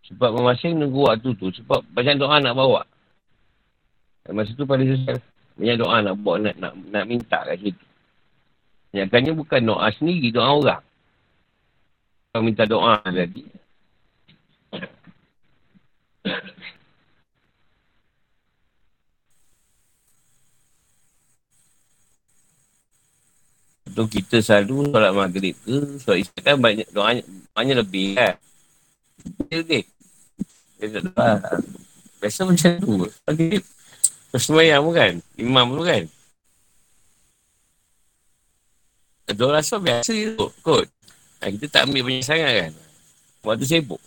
Sebab 0.08 0.40
masing 0.40 0.80
nunggu 0.80 1.04
waktu 1.04 1.36
tu. 1.36 1.52
Sebab 1.52 1.84
banyak 1.92 2.16
doa 2.16 2.40
nak 2.40 2.56
bawa. 2.56 2.88
Dan 4.24 4.40
masa 4.40 4.56
tu 4.56 4.64
pada 4.64 4.88
sesat. 4.88 5.20
Banyak 5.60 5.84
doa 5.84 6.00
nak 6.00 6.16
bawa, 6.16 6.48
nak, 6.48 6.56
nak, 6.64 6.80
nak 6.80 7.04
minta 7.04 7.44
kat 7.44 7.60
situ. 7.60 7.86
Banyakannya 8.96 9.36
bukan 9.36 9.62
doa 9.68 9.92
sendiri, 10.00 10.32
doa 10.32 10.56
orang. 10.56 10.85
Kalau 12.36 12.44
minta 12.44 12.68
doa 12.68 13.00
tadi. 13.00 13.48
Tu 23.88 24.04
kita 24.20 24.44
selalu 24.44 24.92
solat 24.92 25.16
maghrib 25.16 25.56
ke, 25.64 25.96
solat 26.04 26.28
isyak 26.28 26.44
kan 26.44 26.60
banyak 26.60 26.84
doanya, 26.92 27.24
banyak 27.56 27.76
lebih 27.80 28.20
kan. 28.20 28.36
Tak 29.56 30.92
doa. 31.08 31.40
Biasa 32.20 32.44
macam 32.44 32.72
tu. 32.84 33.08
Pagi 33.24 33.64
Persemayam 34.36 34.84
pun 34.84 34.92
kan. 34.92 35.14
Imam 35.40 35.72
tu 35.72 35.88
kan. 35.88 36.04
Dua 39.32 39.56
rasa 39.56 39.80
biasa 39.80 40.12
je 40.12 40.36
kot. 40.60 40.92
Ha, 41.42 41.52
kita 41.52 41.66
tak 41.68 41.82
ambil 41.90 42.02
banyak 42.08 42.26
sangat 42.26 42.52
kan. 42.62 42.74
Waktu 43.44 43.66
sibuk. 43.68 44.02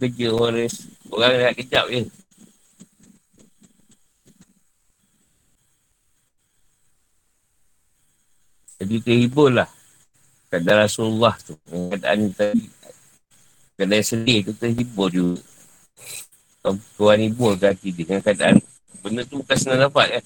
Kerja 0.00 0.28
orang, 0.32 0.70
orang 1.12 1.30
nak 1.40 1.54
kejap 1.58 1.86
je. 1.90 2.02
Jadi 8.80 8.96
terhibur 9.04 9.52
lah. 9.52 9.68
Kata 10.48 10.88
Rasulullah 10.88 11.36
tu. 11.44 11.52
Keadaan 11.68 12.32
tadi. 12.32 12.64
Keadaan 13.76 14.04
sedih 14.04 14.48
tu 14.48 14.52
terhibur 14.56 15.12
juga. 15.12 15.44
Tuan 16.96 17.20
hibur 17.20 17.56
ke 17.56 17.72
hati 17.72 17.88
dia 17.92 18.04
dengan 18.04 18.20
keadaan 18.20 18.60
benda 19.00 19.24
tu 19.24 19.40
bukan 19.40 19.56
senang 19.56 19.88
dapat 19.88 20.20
kan. 20.20 20.24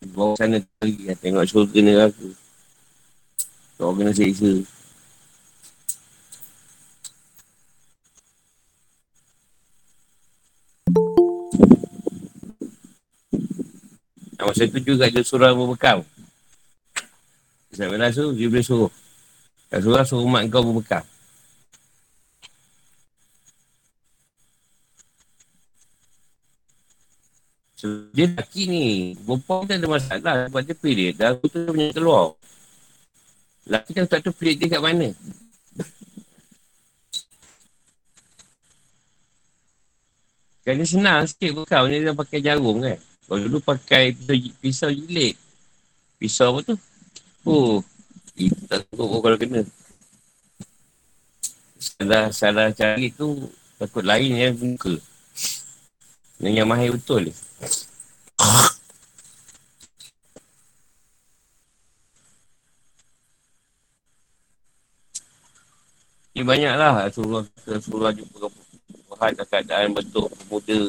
Bawa 0.00 0.32
sana 0.32 0.56
lagi 0.80 0.96
kan, 1.04 1.16
tengok 1.20 1.44
syurga 1.44 1.78
neraka. 1.84 2.28
Kau 3.76 3.92
kena 3.92 4.16
seksa. 4.16 4.64
Masa 14.50 14.66
tu 14.66 14.82
juga 14.82 15.06
ada 15.06 15.22
surah 15.22 15.54
berbekam. 15.54 16.02
Sampai 17.70 18.02
Rasul, 18.02 18.34
dia 18.34 18.50
boleh 18.50 18.66
suruh. 18.66 18.92
Rasulullah 19.70 20.02
suruh 20.02 20.26
mak 20.26 20.50
kau 20.50 20.66
berbekam. 20.66 21.06
So, 27.80 28.12
dia 28.12 28.28
lelaki 28.28 28.68
ni. 28.68 28.86
Perempuan 29.24 29.64
tak 29.64 29.80
ada 29.80 29.88
masalah 29.88 30.34
sebab 30.44 30.60
dia 30.60 30.76
pilih. 30.76 31.16
Dah 31.16 31.32
aku 31.32 31.48
tu 31.48 31.64
punya 31.64 31.88
keluar. 31.96 32.36
Lelaki 33.64 33.90
kan 33.96 34.04
tak 34.04 34.20
tahu 34.20 34.36
pilih 34.36 34.54
dia 34.60 34.68
kat 34.68 34.82
mana. 34.84 35.08
Kan 40.60 40.76
dia 40.76 40.84
senang 40.84 41.24
sikit 41.24 41.56
bekal 41.56 41.88
ni 41.88 42.04
dia 42.04 42.12
pakai 42.12 42.44
jarum 42.44 42.84
kan. 42.84 43.00
Kalau 43.00 43.40
dulu 43.48 43.64
pakai 43.64 44.12
pisau, 44.12 44.36
pisau 44.60 44.90
jilid. 44.92 45.40
Pisau 46.20 46.52
apa 46.52 46.60
tu? 46.60 46.76
Oh. 47.48 47.80
Itu 48.36 48.60
tak 48.68 48.84
tahu 48.92 49.24
kalau 49.24 49.40
kena. 49.40 49.64
Salah, 51.80 52.28
salah 52.28 52.68
cari 52.76 53.08
tu 53.08 53.48
takut 53.80 54.04
lain 54.04 54.36
yang 54.36 54.52
muka. 54.60 55.00
Yang, 56.40 56.54
yang 56.56 56.68
mahir 56.68 56.90
betul 56.96 57.28
ni. 57.28 57.32
Ini 66.32 66.48
banyaklah 66.48 67.04
Rasulullah, 67.04 67.44
Rasulullah 67.68 68.12
jumpa 68.16 68.48
Tuhan 68.88 69.32
keadaan 69.36 69.92
bentuk 69.92 70.32
pemuda. 70.32 70.80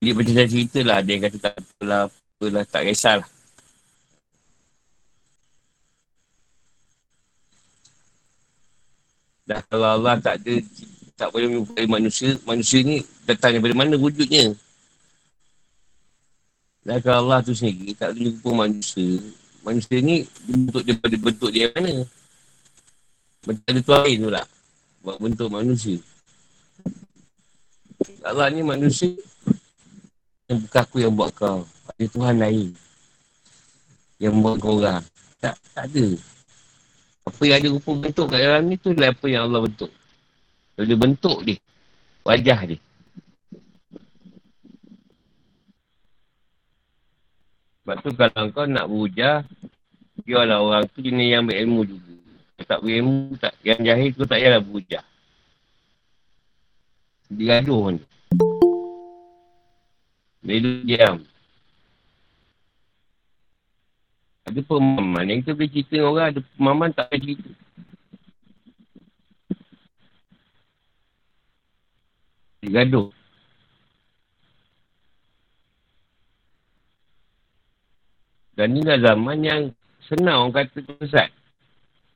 Jadi 0.00 0.10
macam 0.16 0.32
saya 0.32 0.48
cerita 0.48 0.80
lah, 0.80 0.98
dia 1.04 1.20
kata 1.20 1.36
tak 1.36 1.54
apalah, 1.60 2.02
apalah, 2.08 2.64
tak 2.64 2.82
kisahlah. 2.88 3.28
Dah 9.44 9.60
kalau 9.68 9.88
Allah 10.00 10.16
tak 10.24 10.40
ada, 10.40 10.54
tak 11.14 11.30
boleh 11.30 11.46
menyukai 11.46 11.86
manusia, 11.86 12.34
manusia 12.42 12.82
ni 12.82 13.06
datang 13.22 13.54
daripada 13.54 13.74
mana 13.74 13.94
wujudnya. 13.94 14.54
Dan 16.84 17.00
kalau 17.00 17.30
Allah 17.30 17.40
tu 17.40 17.54
sendiri 17.56 17.96
tak 17.96 18.12
boleh 18.12 18.34
jumpa 18.34 18.50
manusia, 18.52 19.08
manusia 19.64 19.96
ni 20.02 20.26
bentuk 20.44 20.82
daripada 20.84 21.16
bentuk 21.16 21.50
dia 21.54 21.70
mana. 21.72 22.04
Macam 23.44 23.64
ada 23.68 23.80
tu 23.80 23.92
lain 23.92 24.16
tu 24.20 24.30
lah. 24.32 24.46
Buat 25.04 25.16
bentuk 25.20 25.48
manusia. 25.52 25.96
Allah 28.24 28.48
ni 28.52 28.60
manusia 28.64 29.12
yang 30.48 30.60
bukan 30.64 30.80
aku 30.80 30.96
yang 31.00 31.12
buat 31.12 31.30
kau. 31.32 31.64
Ada 31.94 32.04
Tuhan 32.08 32.36
lain. 32.40 32.68
Yang 34.20 34.34
buat 34.40 34.56
kau 34.60 34.76
orang. 34.80 35.04
Tak, 35.40 35.56
tak 35.76 35.84
ada. 35.88 36.06
Apa 37.24 37.42
yang 37.48 37.56
ada 37.60 37.68
rupa 37.72 37.90
bentuk 37.96 38.26
kat 38.28 38.40
dalam 38.40 38.62
ni 38.68 38.76
tu 38.76 38.92
adalah 38.92 39.12
apa 39.12 39.26
yang 39.28 39.42
Allah 39.48 39.60
bentuk. 39.64 39.92
Kalau 40.74 40.86
dia 40.90 40.98
bentuk 40.98 41.38
dia. 41.46 41.58
Wajah 42.26 42.60
dia. 42.66 42.78
Sebab 47.84 47.96
tu 48.00 48.10
kalau 48.16 48.48
kau 48.48 48.64
nak 48.64 48.88
berhujah, 48.88 49.44
biarlah 50.24 50.58
orang 50.64 50.88
tu 50.88 51.04
jenis 51.04 51.28
yang 51.36 51.44
berilmu 51.44 51.84
juga. 51.84 52.16
Kalau 52.56 52.66
tak 52.70 52.80
berilmu, 52.80 53.36
tak, 53.36 53.52
yang 53.60 53.80
jahil 53.84 54.10
tu 54.16 54.24
tak 54.24 54.40
payahlah 54.40 54.62
berhujah. 54.64 55.04
Dia 57.28 57.60
gaduh 57.60 57.92
ni. 57.92 58.02
Dia 60.44 60.56
diam. 60.60 61.16
Ada 64.44 64.60
pemahaman. 64.60 65.24
Yang 65.28 65.38
kita 65.40 65.52
boleh 65.56 65.70
cerita 65.72 65.96
orang, 66.04 66.26
ada 66.32 66.40
pemahaman 66.56 66.90
tak 66.92 67.06
boleh 67.08 67.20
cerita. 67.20 67.50
Dia 72.53 72.53
gaduh. 72.70 73.10
Dan 78.54 78.70
ni 78.70 78.86
dah 78.86 78.98
zaman 79.02 79.42
yang 79.42 79.62
senang 80.06 80.46
orang 80.46 80.70
kata 80.70 80.78
sesat. 81.02 81.30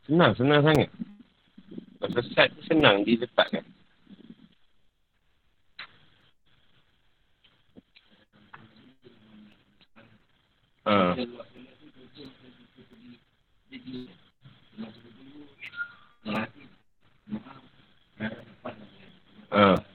Senang, 0.06 0.38
senang 0.38 0.62
sangat. 0.62 0.88
Sesat 1.98 2.48
tu 2.54 2.62
senang 2.70 3.02
diletakkan. 3.02 3.66
Ha. 10.86 11.18
Ha. 19.52 19.87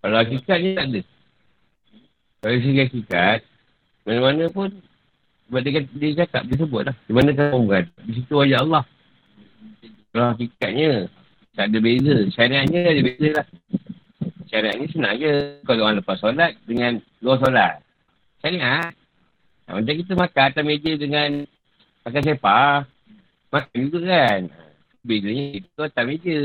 Kalau 0.00 0.16
hakikat 0.20 0.58
ni 0.62 0.70
tak 0.76 0.86
ada. 0.90 1.00
Kalau 2.42 2.56
segi 2.62 2.80
hakikat, 2.84 3.38
mana-mana 4.06 4.44
pun, 4.52 4.70
sebab 5.46 5.60
dia, 5.62 5.82
dia 5.82 6.10
cakap, 6.26 6.42
dia 6.46 6.56
sebut 6.58 6.82
lah. 6.86 6.96
Di 7.06 7.12
mana 7.14 7.30
kan 7.34 7.54
orang 7.54 7.86
Di 8.06 8.12
situ 8.18 8.34
ayat 8.38 8.62
Allah. 8.66 8.84
Kalau 10.14 10.26
hakikatnya, 10.32 11.10
tak 11.56 11.72
ada 11.72 11.78
beza. 11.80 12.16
Syariatnya 12.32 12.80
ada 12.88 13.02
beza 13.02 13.28
lah. 13.40 13.46
Syariat 14.46 14.76
ni 14.78 14.86
senang 14.92 15.16
je. 15.18 15.32
Kalau 15.64 15.82
orang 15.88 15.98
lepas 15.98 16.16
solat 16.20 16.52
dengan 16.68 17.00
luar 17.24 17.40
solat. 17.40 17.82
Syariat. 18.44 18.92
Macam 19.66 19.94
kita 19.98 20.12
makan 20.14 20.44
atas 20.46 20.62
meja 20.62 20.92
dengan 20.94 21.42
pakai 22.06 22.22
sepah. 22.22 22.86
Makan 23.50 23.76
juga 23.90 23.98
kan. 24.06 24.40
Bedanya 25.02 25.44
itu 25.58 25.80
atas 25.82 26.04
meja. 26.06 26.38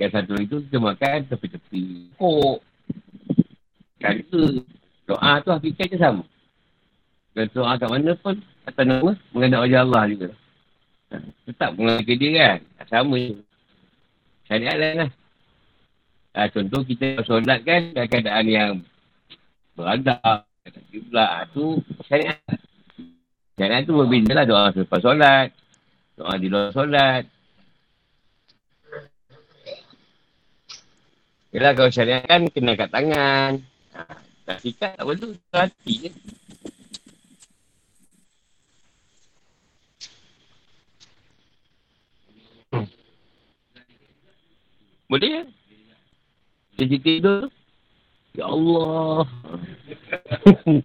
Yang 0.00 0.10
satu 0.10 0.34
itu 0.40 0.56
kita 0.66 0.78
makan 0.82 1.18
tepi-tepi. 1.30 1.84
Kok. 2.18 2.58
Kan 4.02 4.14
itu. 4.20 4.62
Doa 5.04 5.38
tu 5.44 5.50
hakikat 5.52 5.86
je 5.92 5.98
sama. 6.00 6.24
Dan 7.36 7.46
doa 7.52 7.76
kat 7.76 7.88
mana 7.90 8.12
pun. 8.18 8.36
Atas 8.64 8.84
nama. 8.84 9.12
Mengenai 9.30 9.62
wajah 9.68 9.80
Allah 9.86 10.02
juga. 10.10 10.28
Tetap 11.46 11.70
mengenai 11.76 12.14
dia 12.16 12.30
kan. 12.34 12.58
Sama 12.90 13.16
je. 13.20 13.36
Syariat 14.44 14.76
lain 14.76 14.94
lah. 15.04 15.10
Ha, 16.34 16.50
contoh 16.50 16.82
kita 16.82 17.22
solat 17.22 17.62
kan 17.62 17.94
dalam 17.94 18.10
keadaan 18.10 18.46
yang 18.50 18.72
beradab, 19.78 20.42
jumlah 20.90 21.46
tu 21.54 21.78
syariat. 22.10 22.42
Syariat 23.54 23.86
tu 23.86 23.94
berbeza 23.94 24.34
lah 24.34 24.42
doa 24.42 24.74
selepas 24.74 24.98
solat, 24.98 25.48
doa 26.18 26.34
di 26.34 26.50
luar 26.50 26.74
solat. 26.74 27.24
Yelah 31.54 31.70
kalau 31.78 31.86
syariat 31.86 32.26
kan 32.26 32.50
kena 32.50 32.74
kat 32.74 32.90
tangan. 32.90 33.62
Ha, 33.94 34.18
tak 34.42 34.58
sikat 34.58 34.98
tak 34.98 35.06
perlu, 35.06 35.38
hati 35.54 36.10
je. 36.10 36.10
Boleh 45.06 45.30
ya? 45.30 45.46
Dia 46.74 46.98
tidur. 46.98 47.46
Ya 48.34 48.50
Allah. 48.50 49.22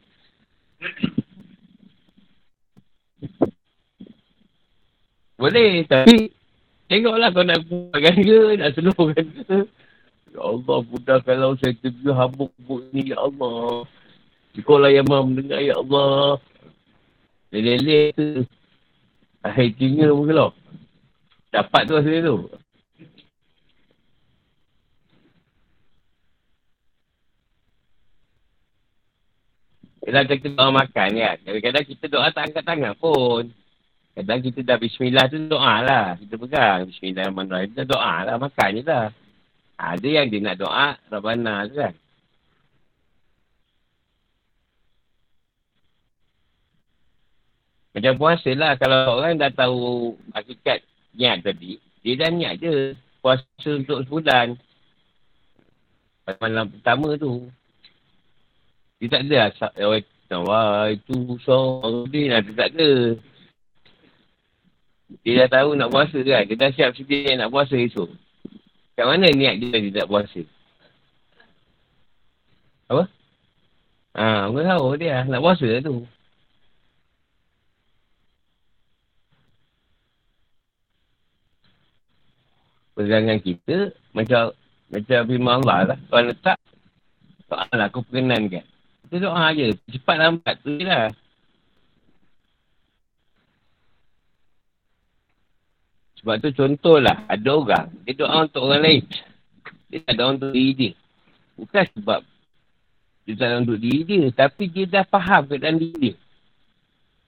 Boleh, 5.42 5.82
tapi 5.90 6.30
tengoklah 6.86 7.34
kau 7.34 7.42
nak 7.42 7.66
buatkan 7.66 8.22
ke, 8.22 8.54
nak 8.62 8.78
seluruhkan 8.78 9.26
ke. 9.34 9.66
Ya 10.30 10.42
Allah, 10.46 10.80
mudah 10.86 11.18
kalau 11.26 11.58
saya 11.58 11.74
terjun 11.82 12.14
habuk-habuk 12.14 12.82
ni, 12.94 13.10
Ya 13.10 13.18
Allah. 13.18 13.90
Sekolah 14.54 14.90
yang 14.94 15.10
mahu 15.10 15.34
mendengar, 15.34 15.62
Ya 15.62 15.78
Allah. 15.78 16.38
Lelek-lelek 17.50 18.14
tu. 18.14 18.46
Akhir 19.42 19.74
tinggal 19.80 20.14
pun 20.14 20.26
kalau. 20.30 20.50
Dapat 21.50 21.82
tu 21.90 21.94
rasa 21.98 22.14
tu. 22.22 22.38
Yelah 30.10 30.26
kita 30.26 30.50
doa 30.54 30.70
makan 30.74 31.10
kan. 31.22 31.38
Kadang-kadang 31.46 31.86
kita 31.86 32.06
doa 32.10 32.28
tak 32.34 32.44
angkat 32.50 32.64
tangan 32.66 32.94
pun. 32.98 33.44
Kadang 34.18 34.40
kita 34.42 34.60
dah 34.66 34.78
bismillah 34.82 35.26
tu 35.30 35.38
doa 35.46 35.76
lah. 35.86 36.06
Kita 36.18 36.34
pegang 36.38 36.90
bismillahirrahmanirrahim. 36.90 37.70
Kita 37.78 37.84
doa 37.86 38.16
lah. 38.26 38.36
Makan 38.42 38.70
je 38.74 38.84
lah. 38.86 39.08
Ada 39.80 40.04
yang 40.04 40.28
dia 40.28 40.44
nak 40.44 40.60
doa 40.60 41.00
Rabbana 41.08 41.64
tu 41.72 41.80
kan. 41.80 41.96
Macam 47.96 48.14
puasa 48.20 48.52
lah. 48.60 48.76
Kalau 48.76 49.24
orang 49.24 49.40
dah 49.40 49.48
tahu 49.56 50.14
hakikat 50.36 50.84
niat 51.16 51.48
tadi. 51.48 51.80
Dia 52.04 52.20
dah 52.20 52.30
niat 52.30 52.60
je. 52.60 52.92
Puasa 53.24 53.70
untuk 53.72 54.04
sebulan. 54.04 54.60
Malam 56.28 56.76
pertama 56.76 57.16
tu. 57.16 57.48
Dia 59.00 59.16
tak 59.16 59.32
ada 59.32 59.38
asap 59.48 59.72
wah 60.44 60.92
itu 60.92 61.40
song 61.42 62.12
dia 62.12 62.36
lah. 62.36 62.44
Tak 62.44 62.76
ada. 62.76 63.16
Dia 65.24 65.48
dah 65.48 65.50
tahu 65.56 65.70
nak 65.80 65.90
puasa 65.90 66.20
kan. 66.20 66.44
Dia 66.46 66.56
dah 66.60 66.70
siap 66.76 66.92
sedia 67.00 67.32
nak 67.40 67.50
puasa 67.50 67.80
esok. 67.80 68.12
Kat 69.00 69.08
mana 69.08 69.32
niat 69.32 69.64
dia 69.64 69.80
dia 69.80 70.04
tak 70.04 70.12
puasa? 70.12 70.44
Apa? 72.92 73.08
Ha, 74.20 74.52
aku 74.52 74.60
tahu 74.60 74.88
dia 75.00 75.24
nak 75.24 75.40
puasa 75.40 75.64
lah 75.72 75.80
tu. 75.80 76.04
Pegangan 83.00 83.40
kita 83.40 83.96
macam 84.12 84.52
macam 84.92 85.20
firman 85.32 85.64
Allah 85.64 85.96
lah. 85.96 86.00
Kalau 86.12 86.24
letak, 86.28 86.58
soalan 87.48 87.80
aku 87.80 88.04
perkenankan. 88.04 88.68
Kita 89.08 89.16
doa 89.24 89.48
je. 89.56 89.80
Cepat 89.96 90.16
lambat 90.20 90.56
tu 90.60 90.76
je 90.76 90.84
lah. 90.84 91.08
Sebab 96.20 96.36
tu 96.44 96.52
contohlah. 96.52 97.24
Ada 97.32 97.50
orang. 97.56 97.88
Dia 98.04 98.14
doa 98.20 98.44
untuk 98.44 98.68
orang 98.68 98.84
lain. 98.84 99.04
Dia 99.90 100.00
tak 100.04 100.16
doa 100.20 100.28
untuk 100.36 100.52
diri 100.52 100.72
dia. 100.76 100.92
Bukan 101.56 101.86
sebab 101.96 102.22
dia 103.24 103.34
tak 103.40 103.48
doa 103.48 103.60
untuk 103.64 103.80
diri 103.80 104.02
dia. 104.04 104.24
Tapi 104.36 104.64
dia 104.68 104.86
dah 104.86 105.06
faham 105.08 105.42
keadaan 105.48 105.80
diri 105.80 105.98
dia. 105.98 106.16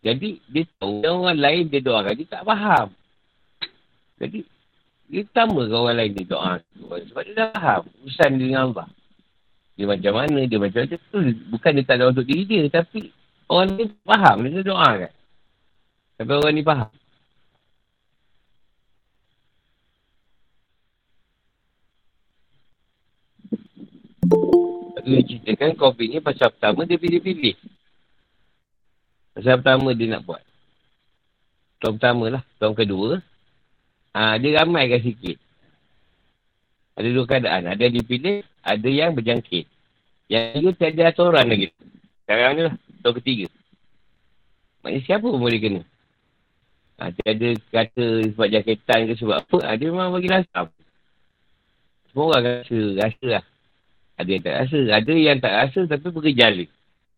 Jadi, 0.02 0.42
dia 0.50 0.66
tahu 0.82 1.06
yang 1.06 1.22
orang 1.22 1.40
lain 1.40 1.64
dia 1.70 1.80
doakan. 1.80 2.14
Dia 2.18 2.28
tak 2.28 2.44
faham. 2.44 2.88
Jadi, 4.18 4.40
dia 5.12 5.22
sama 5.30 5.62
ke 5.70 5.76
orang 5.78 5.98
lain 6.02 6.12
dia 6.18 6.26
doa. 6.26 6.54
Sebab 6.74 7.22
dia 7.22 7.34
dah 7.38 7.48
faham. 7.54 7.82
Urusan 8.02 8.30
dia 8.36 8.46
dengan 8.50 8.64
Allah. 8.74 8.88
Dia 9.78 9.86
macam 9.88 10.14
mana, 10.18 10.40
dia 10.50 10.58
macam 10.58 10.80
mana. 10.84 10.98
Tu, 10.98 11.20
bukan 11.54 11.72
dia 11.78 11.86
tak 11.86 11.96
ada 12.02 12.06
untuk 12.10 12.26
diri 12.26 12.44
dia. 12.50 12.62
Tapi, 12.68 13.14
orang 13.46 13.70
ni 13.78 13.86
faham. 14.02 14.36
Dia 14.42 14.62
doa 14.66 14.90
kan. 15.06 15.14
Tapi 16.18 16.32
orang 16.34 16.54
ni 16.58 16.64
faham. 16.66 16.90
Dia 25.02 25.20
ceritakan 25.26 25.74
COVID 25.78 26.08
ni 26.08 26.20
pasal 26.22 26.54
pertama 26.54 26.86
dia 26.86 26.98
pilih-pilih. 27.02 27.58
Pasal 29.34 29.58
pertama 29.62 29.90
dia 29.98 30.08
nak 30.12 30.24
buat. 30.28 30.44
Tahun 31.82 31.98
pertama 31.98 32.26
lah. 32.30 32.44
Tahun 32.62 32.76
kedua. 32.78 33.18
Ha, 34.14 34.38
dia 34.38 34.62
ramaikan 34.62 35.02
sikit. 35.02 35.40
Ada 36.94 37.08
dua 37.10 37.26
keadaan. 37.26 37.64
Ada 37.72 37.82
yang 37.90 37.96
dipilih, 38.04 38.46
ada 38.62 38.90
yang 38.92 39.12
berjangkit. 39.18 39.66
Yang 40.30 40.44
itu 40.62 40.70
tiada 40.78 41.10
aturan 41.10 41.48
lagi. 41.50 41.74
Sekarang 42.24 42.52
ni 42.54 42.62
lah. 42.70 42.76
Tahun 43.02 43.16
ketiga. 43.18 43.48
Maksudnya 44.86 45.02
siapa 45.08 45.26
pun 45.26 45.42
boleh 45.42 45.60
kena. 45.60 45.82
Ha, 47.02 47.10
tiada 47.18 47.50
kata 47.74 48.06
sebab 48.30 48.48
jangkitan 48.52 49.00
ke 49.10 49.14
sebab 49.18 49.36
apa. 49.42 49.58
Ha, 49.66 49.76
dia 49.80 49.90
memang 49.90 50.14
bagi 50.14 50.30
lasam. 50.30 50.70
Semua 52.12 52.26
orang 52.36 52.44
rasa, 52.62 52.80
rasa 53.00 53.28
lah. 53.40 53.46
Ada 54.22 54.30
yang 54.30 54.44
tak 54.46 54.56
rasa. 54.62 54.80
Ada 54.94 55.14
yang 55.18 55.40
tak 55.42 55.54
rasa 55.58 55.80
tapi 55.90 56.08
bergejala. 56.14 56.66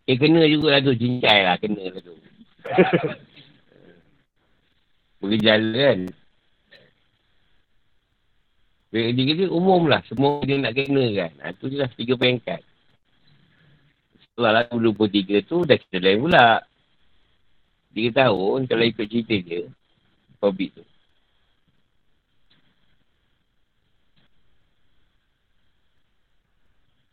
Eh 0.08 0.16
kena 0.16 0.48
juga 0.48 0.68
lah 0.72 0.80
tu. 0.80 0.96
Cincai 0.96 1.40
lah 1.44 1.56
kena 1.60 1.84
lah 1.92 2.00
tu. 2.00 2.16
bergejala 5.20 5.76
kan. 5.76 6.00
Dia 8.94 9.24
kata 9.26 9.50
umum 9.50 9.90
lah. 9.90 10.06
Semua 10.08 10.40
dia 10.48 10.62
nak 10.62 10.78
kena 10.78 11.04
kan. 11.18 11.32
Ha, 11.44 11.52
tu 11.58 11.68
je 11.68 11.82
lah 11.82 11.90
tiga 11.92 12.16
peringkat. 12.16 12.62
Setelah 14.22 14.64
lah 14.64 14.66
23 14.70 15.44
tu 15.44 15.68
dah 15.68 15.76
cerita 15.76 15.98
lain 16.00 16.24
pula. 16.24 16.64
Tiga 17.94 18.10
tahun 18.26 18.70
kalau 18.70 18.86
ikut 18.86 19.06
cerita 19.12 19.36
dia. 19.44 19.62
Covid 20.40 20.70
tu. 20.78 20.84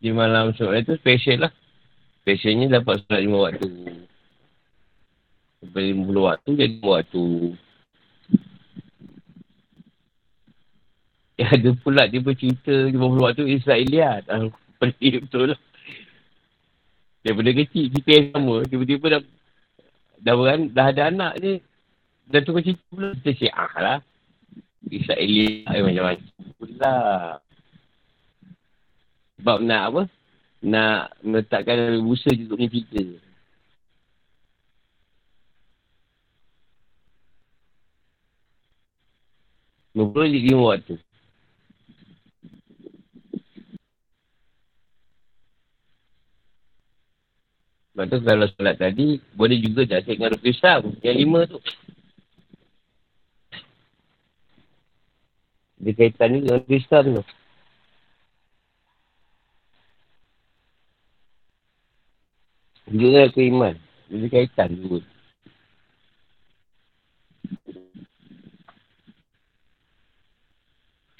Di 0.00 0.08
malam 0.16 0.56
solat 0.56 0.88
tu 0.88 0.96
special 0.96 1.44
lah. 1.44 1.52
Specialnya 2.24 2.80
dapat 2.80 3.04
solat 3.04 3.20
lima 3.20 3.38
waktu. 3.52 3.68
Sampai 5.60 5.92
lima 5.92 6.32
waktu 6.32 6.50
jadi 6.56 6.80
lima 6.80 6.88
waktu. 6.96 7.24
Ya 11.40 11.56
ada 11.56 11.72
pula 11.72 12.04
dia 12.04 12.20
bercerita 12.20 12.68
lima 12.68 13.08
puluh 13.08 13.24
waktu 13.24 13.48
Israeliat. 13.48 14.28
Ah, 14.28 14.44
Pergi 14.76 15.16
betul 15.24 15.52
lah. 15.52 15.60
Daripada 17.20 17.50
kecil 17.52 17.84
kita 17.92 18.10
yang 18.12 18.26
sama. 18.32 18.64
Tiba-tiba 18.64 19.06
dah 19.08 19.22
dah, 20.20 20.34
beran, 20.36 20.60
dah 20.72 20.86
ada 20.92 21.02
anak 21.08 21.32
ni. 21.40 21.60
Dah 22.28 22.40
tukar 22.44 22.60
cerita 22.64 22.84
pula. 22.92 23.12
Kita 23.20 23.32
syiah 23.36 23.72
lah. 23.76 23.98
Israeliat 24.88 25.80
macam-macam 25.80 26.28
pula. 26.56 26.96
Sebab 29.40 29.64
nak 29.64 29.82
apa? 29.88 30.02
Nak 30.60 31.16
meletakkan 31.24 31.96
busa 32.04 32.28
juga 32.36 32.60
punya 32.60 32.68
cerita. 32.68 33.00
Nombor 39.96 40.28
je 40.28 40.38
lima 40.44 40.76
waktu. 40.76 40.94
Sebab 47.90 48.04
tu 48.06 48.18
kalau 48.20 48.46
solat 48.54 48.76
tadi, 48.76 49.18
boleh 49.32 49.56
juga 49.56 49.88
tak 49.88 50.04
cek 50.04 50.20
dengan 50.20 50.36
Rukul 50.36 50.52
Islam. 50.52 50.80
Yang 51.00 51.16
lima 51.16 51.40
tu. 51.48 51.58
Dia 55.80 55.92
kaitan 55.96 56.28
ni 56.28 56.44
dengan 56.44 56.60
Rukul 56.60 56.76
Islam 56.76 57.04
tu. 57.16 57.39
Juga 62.90 63.30
ke 63.30 63.46
iman. 63.46 63.74
Dia 64.10 64.26
kaitan 64.26 64.74
juga. 64.74 65.06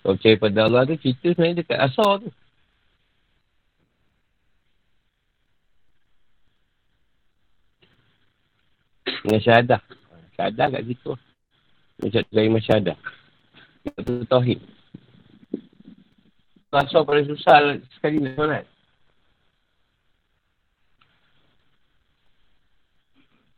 Kalau 0.01 0.17
percaya 0.17 0.37
pada 0.43 0.61
Allah 0.67 0.83
tu, 0.91 0.99
cerita 0.99 1.31
sebenarnya 1.31 1.63
dekat 1.63 1.79
asal 1.79 2.11
tu. 2.27 2.31
Dengan 9.23 9.41
syahadah. 9.45 9.81
Syahadah 10.35 10.67
kat 10.75 10.83
situ. 10.91 11.13
Macam 12.01 12.23
dari 12.33 12.49
masyahadah. 12.51 12.97
Itu 13.87 14.13
tauhid. 14.27 14.59
Asal 16.71 17.03
paling 17.07 17.27
susah 17.29 17.77
sekali 17.95 18.19
nak 18.19 18.35
solat. 18.35 18.65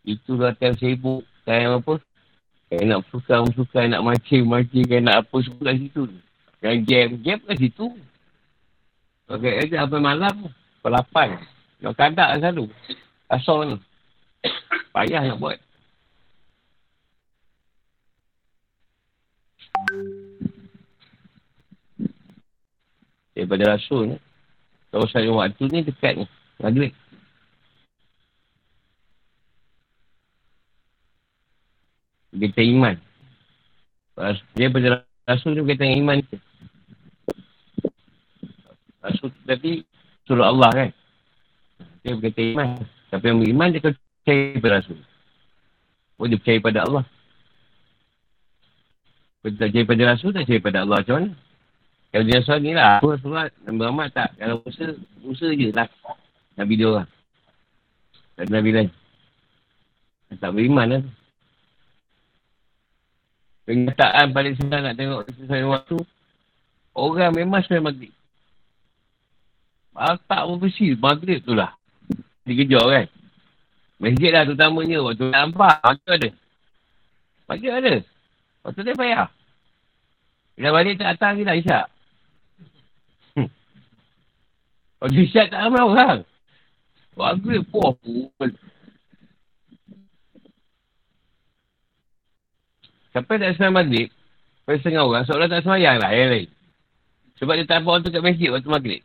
Itulah 0.02 0.54
time 0.58 0.76
sibuk. 0.78 1.22
Time 1.46 1.78
apa? 1.78 1.94
Kayak 2.72 2.84
nak 2.88 3.00
suka, 3.12 3.36
suka, 3.52 3.80
nak 3.84 4.00
macam, 4.00 4.42
macam, 4.48 4.82
kayak 4.88 5.04
nak 5.04 5.16
apa 5.26 5.36
semua 5.44 5.66
kat 5.68 5.76
situ. 5.76 6.02
Yang 6.62 6.78
jam, 6.88 7.08
jam 7.20 7.38
kat 7.44 7.56
situ. 7.60 7.86
Okay, 9.28 9.52
okay 9.66 9.78
apa 9.78 9.96
malam? 10.00 10.48
Pelapan. 10.80 11.38
Nak 11.84 11.94
kadak 11.98 12.40
selalu. 12.40 12.70
Asal 13.28 13.58
ni. 13.64 13.76
Payah 14.94 15.22
nak 15.24 15.38
buat. 15.40 15.58
Daripada 23.32 23.76
rasul 23.76 24.14
ni. 24.14 24.16
Kalau 24.92 25.08
saya 25.08 25.28
waktu 25.32 25.64
ni 25.72 25.80
dekat 25.84 26.20
ni. 26.20 26.26
Maghrib. 26.60 26.92
Berkaitan 32.32 32.66
iman. 32.76 32.94
Dia 34.56 34.66
pada 34.72 35.04
rasul 35.28 35.54
dia 35.54 35.62
berkaitan 35.62 36.00
iman 36.00 36.16
kita. 36.24 36.36
Rasul 39.02 39.28
tadi 39.44 39.84
surah 40.24 40.48
Allah 40.48 40.70
kan. 40.72 40.90
Dia 42.02 42.16
berkaitan 42.16 42.44
iman. 42.56 42.68
Tapi 43.12 43.24
yang 43.28 43.38
beriman 43.44 43.68
dia 43.70 43.80
percaya 43.84 44.56
pada 44.58 44.74
rasul. 44.80 44.98
Oh 46.16 46.26
dia 46.26 46.38
percaya 46.40 46.58
pada 46.60 46.80
Allah. 46.88 47.04
Kalau 49.42 49.58
tak 49.58 49.74
percaya 49.74 49.84
pada 49.90 50.02
rasul, 50.14 50.30
tak 50.30 50.46
percaya 50.46 50.60
pada 50.62 50.78
Allah 50.86 50.98
macam 51.02 51.14
mana? 51.18 51.30
Kalau 52.14 52.24
dia 52.30 52.38
soal 52.46 52.60
ni 52.62 52.70
lah, 52.78 53.02
aku 53.02 53.18
surat, 53.18 53.50
Nabi 53.66 53.76
Muhammad 53.82 54.08
tak. 54.14 54.30
Kalau 54.38 54.62
Musa, 54.62 54.94
Musa 55.18 55.46
je 55.50 55.68
lah. 55.74 55.88
Nabi 56.54 56.72
dia 56.78 56.86
orang. 56.86 57.10
Tak 58.38 58.42
ada 58.46 58.50
Nabi 58.54 58.70
lain. 58.70 58.90
Tak 60.38 60.50
beriman 60.54 60.86
lah. 60.86 61.02
Kenyataan 63.62 64.34
paling 64.34 64.58
senang 64.58 64.82
nak 64.82 64.98
tengok 64.98 65.22
sesuai 65.38 65.64
waktu. 65.70 65.98
Orang 66.92 67.32
memang 67.38 67.62
sebenarnya 67.62 67.88
maghrib. 67.88 68.12
Tak 70.26 70.42
pun 70.50 70.56
bersih. 70.58 70.98
Maghrib 70.98 71.38
tu 71.46 71.54
lah. 71.54 71.78
Dikejar 72.42 72.84
kan. 72.90 73.06
Masjid 74.02 74.34
lah 74.34 74.42
terutamanya. 74.44 74.98
Waktu 75.06 75.24
nak 75.30 75.54
nampak. 75.54 75.76
Waktu 75.78 76.08
ada. 76.10 76.28
Maghrib 77.46 77.72
ada. 77.72 77.94
Waktu 78.66 78.80
dia 78.82 78.98
payah. 78.98 79.28
Bila 80.58 80.68
balik 80.74 80.98
tak 80.98 81.16
datang 81.16 81.30
lagi 81.38 81.46
dah 81.46 81.56
isyak. 81.56 81.86
Hmm. 83.38 83.48
Waktu 85.00 85.18
isyak 85.22 85.54
tak 85.54 85.60
ramai 85.64 85.82
orang. 85.86 86.18
Maghrib 87.14 87.62
pun. 87.70 87.94
Sampai 93.12 93.36
tak 93.36 93.60
sembahyang 93.60 93.76
maghrib, 93.76 94.08
pada 94.64 94.76
setengah 94.80 95.04
orang, 95.04 95.24
seolah 95.28 95.48
tak 95.52 95.60
sembahyang 95.68 95.96
lah 96.00 96.10
yang 96.16 96.30
lain. 96.32 96.48
Sebab 97.36 97.54
dia 97.60 97.66
tak 97.68 97.84
apa 97.84 97.88
orang 97.92 98.02
tu 98.02 98.10
kat 98.12 98.24
masjid 98.24 98.48
waktu 98.48 98.70
maghrib. 98.72 99.02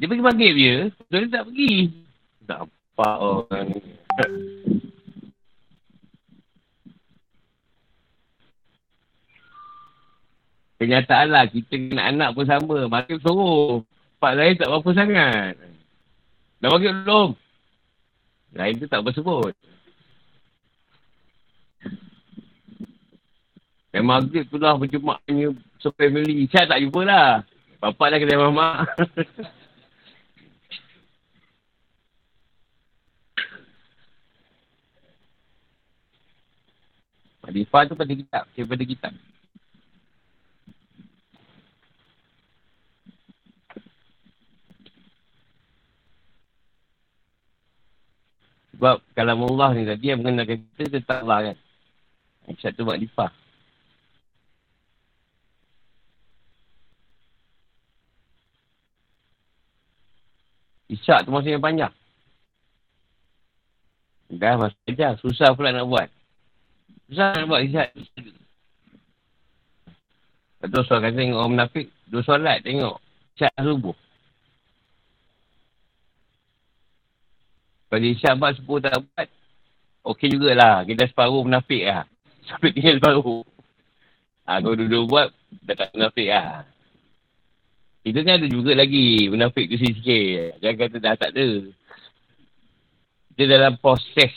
Dia 0.00 0.06
pergi 0.08 0.24
maghrib 0.24 0.54
je, 0.56 0.74
dia 1.12 1.28
tak 1.28 1.44
pergi. 1.46 1.74
Tak 2.48 2.58
apa 2.64 3.08
orang 3.20 3.64
ni. 3.68 3.80
Kenyataan 10.74 11.26
lah, 11.30 11.44
kita 11.46 11.74
kena 11.76 12.02
anak 12.10 12.34
pun 12.34 12.44
sama. 12.44 12.88
Maghrib 12.88 13.20
suruh. 13.22 13.84
Pak 14.18 14.32
lain 14.40 14.56
tak 14.56 14.72
apa 14.72 14.90
sangat. 14.96 15.54
Dah 16.64 16.68
maghrib 16.72 16.96
belum? 17.04 17.28
Lain 18.56 18.74
tu 18.80 18.86
tak 18.88 19.04
apa 19.04 19.10
Dan 23.94 24.10
maghrib 24.10 24.42
tu 24.50 24.58
lah 24.58 24.74
berjemaah 24.74 25.22
punya 25.22 25.54
family. 25.94 26.50
Saya 26.50 26.66
tak 26.66 26.82
jumpa 26.82 27.06
lah. 27.06 27.46
Bapak 27.78 28.10
dah 28.10 28.18
kena 28.18 28.42
mamak. 28.42 28.90
Madifah 37.46 37.86
tu 37.86 37.94
pada 37.94 38.10
kitab. 38.10 38.50
Daripada 38.58 38.82
kitab. 38.82 39.14
Sebab 48.74 49.06
kalau 49.14 49.54
Allah 49.54 49.70
ni 49.78 49.86
tadi 49.86 50.10
yang 50.10 50.18
mengenalkan 50.18 50.66
kita 50.74 50.98
tentang 50.98 51.30
Allah 51.30 51.54
kan. 51.54 51.56
Satu 52.58 52.82
makrifah. 52.82 53.43
Isyak 60.94 61.26
tu 61.26 61.34
masa 61.34 61.50
yang 61.50 61.64
panjang. 61.64 61.90
Dah 64.30 64.54
masa 64.54 64.78
ajar. 64.86 65.18
Susah 65.18 65.50
pula 65.58 65.74
nak 65.74 65.90
buat. 65.90 66.06
Susah 67.10 67.34
nak 67.34 67.46
buat 67.50 67.60
isyak. 67.66 67.90
Lepas 70.64 70.86
tu 70.86 70.94
kata 70.94 71.12
tengok 71.12 71.38
orang 71.38 71.52
menafik. 71.58 71.86
Dua 72.06 72.22
solat 72.22 72.62
tengok. 72.62 73.02
Isyak 73.34 73.52
subuh. 73.58 73.96
Kalau 77.90 78.06
isyak 78.06 78.34
buat 78.38 78.52
sepuluh 78.54 78.82
tak 78.86 79.02
buat. 79.02 79.28
Okey 80.14 80.30
jugalah. 80.30 80.86
Kita 80.86 81.10
separuh 81.10 81.42
menafik 81.42 81.82
lah. 81.90 82.06
Sampai 82.48 82.70
tinggal 82.70 83.02
separuh. 83.02 83.42
Ha, 84.44 84.60
kalau 84.60 84.76
dua-dua 84.76 85.02
buat, 85.08 85.28
dah 85.64 85.72
tak 85.72 85.90
menafik 85.96 86.28
lah. 86.28 86.68
Kita 88.04 88.20
kan 88.20 88.36
ada 88.36 88.46
juga 88.52 88.76
lagi 88.76 89.32
munafik 89.32 89.64
tu 89.72 89.80
sikit-sikit. 89.80 90.60
Jangan 90.60 90.76
kata 90.76 90.96
dah 91.00 91.14
tak 91.16 91.32
ada. 91.32 91.48
Dia 93.32 93.44
dalam 93.48 93.80
proses. 93.80 94.34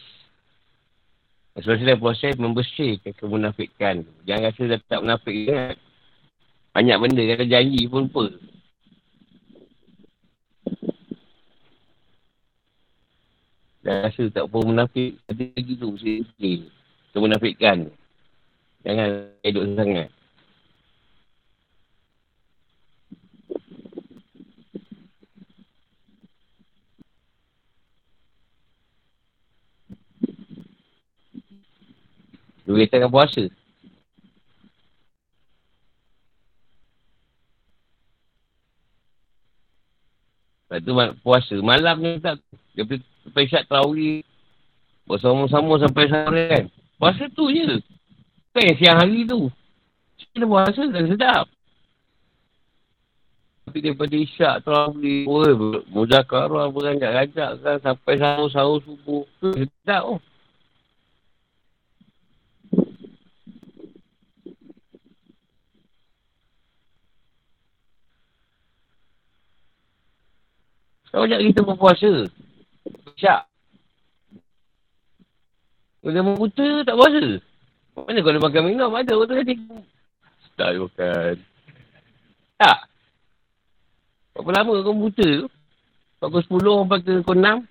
Sebab 1.59 1.75
dalam 1.75 1.99
proses 1.99 2.39
membersihkan 2.39 3.11
kemunafikan. 3.19 4.07
Jangan 4.23 4.55
rasa 4.55 4.61
dah 4.71 4.79
tak 4.87 5.03
munafik 5.03 5.51
kan. 5.51 5.75
Banyak 6.71 6.95
benda 6.95 7.21
kata 7.27 7.43
janji 7.43 7.81
pun 7.91 8.07
lupa. 8.07 8.25
Dah 13.83 14.07
rasa 14.07 14.23
tak 14.31 14.47
pun 14.47 14.63
munafik. 14.63 15.19
Ada 15.27 15.43
lagi 15.43 15.73
tu 15.75 15.91
sikit-sikit. 15.99 16.71
Kemunafikan. 17.11 17.91
Jangan 18.87 19.27
hidup 19.43 19.63
sangat. 19.75 20.07
Dua 32.77 32.85
tengah 32.85 33.09
puasa. 33.09 33.49
Lepas 40.69 40.79
tu 40.85 40.93
puasa. 41.25 41.55
Malam 41.57 42.05
ni 42.05 42.21
tak. 42.21 42.37
Dia 42.77 42.85
pergi 42.85 43.49
syak 43.49 43.65
terawih. 43.65 44.21
Bersama-sama 45.09 45.81
sampai 45.81 46.05
sore 46.05 46.43
kan. 46.53 46.65
Puasa 47.01 47.25
tu 47.33 47.49
je. 47.49 47.81
Kan 48.53 48.77
siang 48.77 49.01
hari 49.01 49.25
tu. 49.25 49.49
Kita 50.21 50.45
puasa 50.45 50.85
tak 50.85 51.05
sedap. 51.09 51.45
Tapi 53.65 53.77
daripada 53.81 54.13
isyak 54.13 54.61
terawih. 54.61 55.25
Oh, 55.25 55.81
muzakarah 55.89 56.69
beranjak-ranjak 56.69 57.57
kan. 57.57 57.81
Sampai 57.81 58.21
sahur-sahur 58.21 58.85
subuh. 58.85 59.25
Sedap 59.41 60.05
oh. 60.05 60.21
Kau 71.11 71.23
banyak 71.23 71.39
kita 71.51 71.61
berpuasa. 71.63 72.11
Syak. 73.15 73.47
Kau 76.03 76.11
dah 76.11 76.23
buta 76.23 76.67
tak 76.83 76.95
puasa. 76.95 77.25
Mana 77.97 78.21
kau 78.21 78.31
ada 78.31 78.43
makan 78.43 78.63
minum? 78.67 78.91
Ada 78.93 79.13
waktu 79.17 79.35
tadi. 79.41 79.55
Tak 80.57 80.69
bukan. 80.77 81.35
Tak. 82.59 82.77
Berapa 84.35 84.49
lama 84.53 84.85
kau 84.85 84.95
buta 84.95 85.27
tu? 85.45 85.47
Pukul 86.17 86.41
10 86.45 86.81
sampai 86.81 86.99
ke 87.05 87.13
pukul 87.21 87.37
6. 87.41 87.61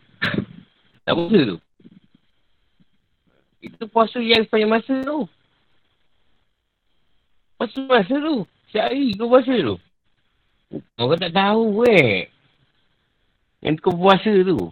tak 1.04 1.14
puasa 1.14 1.40
tu. 1.42 1.56
Itu 3.62 3.84
puasa 3.90 4.18
yang 4.22 4.42
sepanjang 4.46 4.70
masa 4.70 4.94
tu. 5.02 5.26
Puasa 7.58 7.80
masa 7.90 8.14
tu. 8.14 8.36
Setiap 8.70 8.84
hari 8.90 9.14
kau 9.18 9.30
puasa 9.30 9.54
tu. 9.54 9.76
Kau 10.98 11.14
tak 11.18 11.34
tahu 11.34 11.86
eh. 11.86 12.30
Yang 13.66 13.82
kau 13.82 13.98
puasa 13.98 14.30
tu. 14.46 14.70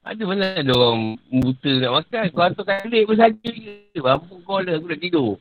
Ada 0.00 0.22
mana 0.24 0.56
ada 0.56 0.72
orang 0.72 1.20
buta 1.28 1.72
nak 1.76 1.92
makan. 2.00 2.24
Kau 2.32 2.42
hantar 2.48 2.64
kalik 2.64 3.04
pun 3.04 3.16
saja. 3.20 3.52
Mampu 4.00 4.40
kau 4.48 4.64
lah. 4.64 4.80
Aku 4.80 4.88
nak 4.88 5.00
tidur. 5.04 5.36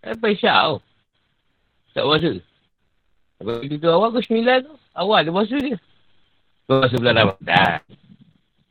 Apa 0.00 0.26
isyak 0.32 0.56
tau. 0.56 0.76
Tak 1.92 2.04
puasa. 2.08 2.32
Kalau 3.36 3.60
tidur 3.68 3.92
awal 3.92 4.08
ke 4.16 4.20
sembilan 4.24 4.58
tu. 4.64 4.74
Awal 4.96 5.20
dia 5.28 5.34
puasa 5.36 5.56
dia. 5.60 5.76
Puasa 6.64 6.94
bulan 6.96 7.16
Ramadan. 7.20 7.78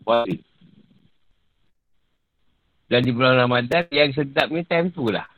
Puasa. 0.01 0.33
Dan 2.89 2.99
di 3.05 3.11
bulan 3.13 3.37
Ramadan 3.45 3.85
yang 3.93 4.09
sedap 4.09 4.49
ni 4.49 4.65
time 4.65 4.89
tu 4.89 5.13
lah. 5.13 5.29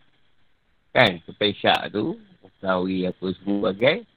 Kan? 0.95 1.19
Sampai 1.27 1.51
syak 1.59 1.91
tu. 1.91 2.15
Tawi 2.63 3.03
apa 3.05 3.25
semua 3.35 3.69
bagai. 3.69 4.07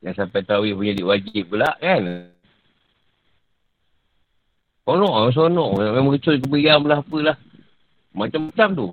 Dan 0.00 0.12
sampai 0.16 0.40
tawi 0.42 0.72
punya 0.72 0.96
wajib 1.04 1.52
pula 1.52 1.68
kan. 1.78 2.32
Sonok 4.88 5.14
lah, 5.14 5.30
sonok. 5.36 5.70
Memang 5.76 6.16
kecuali 6.16 6.40
keberiam 6.40 6.82
lah 6.88 7.04
apalah. 7.04 7.36
Macam-macam 8.16 8.68
tu. 8.72 8.88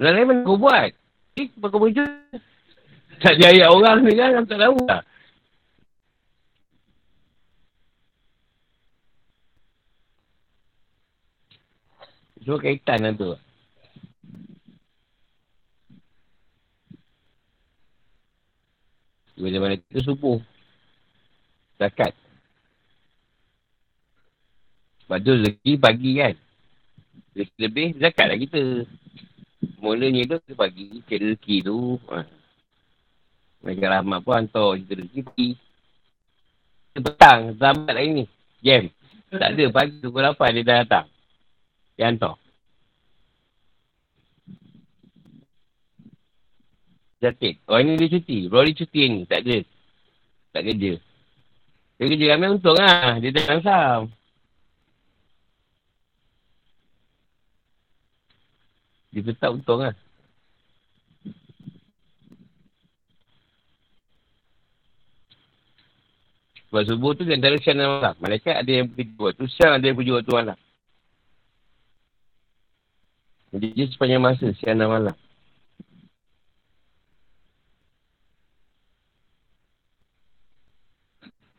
Dan 0.00 0.16
lain 0.16 0.26
mana 0.26 0.48
kau 0.48 0.56
buat? 0.58 0.90
Eh, 1.36 1.46
apa 1.60 1.66
kau 1.68 1.78
berjaya? 1.78 2.08
Tak 3.22 3.38
jaya 3.38 3.70
orang 3.70 4.02
ni 4.02 4.16
kan, 4.18 4.42
tak 4.42 4.58
tahu 4.58 4.74
lah. 4.90 5.02
Semua 12.42 12.58
kaitan 12.58 12.98
lah 13.06 13.12
tu. 13.14 13.30
Bila 19.34 19.56
mana 19.66 19.74
kita 19.78 20.00
subuh. 20.06 20.38
Zakat. 21.78 22.14
Sebab 25.04 25.18
tu 25.20 25.34
lagi 25.34 25.72
pagi 25.74 26.10
kan. 26.22 26.34
Lebih 27.34 27.98
zakat 27.98 28.30
lah 28.30 28.38
kita. 28.38 28.62
Mulanya 29.82 30.22
tu 30.30 30.36
kita 30.38 30.54
pagi. 30.54 31.02
Cek 31.04 31.18
rezeki 31.18 31.56
tu. 31.66 31.98
Ha. 32.14 32.22
Mereka 33.64 33.84
rahmat 33.90 34.18
pun 34.22 34.34
hantar 34.38 34.78
kita 34.78 34.92
rezeki 35.02 35.20
pergi. 35.26 35.48
Petang. 36.94 37.40
Selamat 37.58 37.92
lagi 37.96 38.10
ni. 38.22 38.24
Jam. 38.62 38.86
Tak 39.34 39.50
ada. 39.50 39.64
Pagi 39.74 39.98
tu 39.98 40.14
8 40.14 40.54
dia 40.54 40.62
dah 40.62 40.76
datang. 40.86 41.06
Dia 41.98 42.06
hantar. 42.06 42.43
Jatik. 47.24 47.64
Oh 47.64 47.80
ini 47.80 47.96
dia 47.96 48.12
cuti. 48.12 48.52
Bro 48.52 48.68
dia 48.68 48.76
cuti 48.76 49.00
ni. 49.08 49.20
Tak 49.24 49.40
ada. 49.40 49.58
Tak 50.52 50.62
kerja. 50.68 50.92
Dia 51.96 52.04
kerja 52.04 52.26
ramai 52.36 52.52
untung 52.52 52.76
lah. 52.76 53.16
Dia 53.16 53.32
dah 53.32 53.44
langsam. 53.48 54.00
Dia 59.08 59.22
tetap 59.24 59.56
untung 59.56 59.80
lah. 59.80 59.96
Sebab 66.68 66.90
subuh 66.90 67.14
tu 67.14 67.22
di 67.22 67.32
antara 67.38 67.54
siang 67.62 67.78
dan 67.78 67.86
malam. 67.86 68.14
Malaikat 68.18 68.54
ada 68.58 68.66
yang 68.66 68.90
pergi 68.90 69.14
waktu 69.14 69.46
siang, 69.46 69.78
ada 69.78 69.84
yang 69.86 69.94
pergi 69.94 70.12
waktu 70.12 70.32
malam. 70.34 70.58
Jadi 73.54 73.66
dia 73.70 73.86
sepanjang 73.86 74.18
masa 74.18 74.46
siang 74.58 74.82
dan 74.82 74.90
malam. 74.90 75.14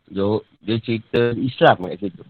Dia, 0.06 0.28
dia 0.62 0.78
cerita 0.82 1.34
Islam 1.34 1.89
kat 1.89 1.97
situ. 1.97 2.24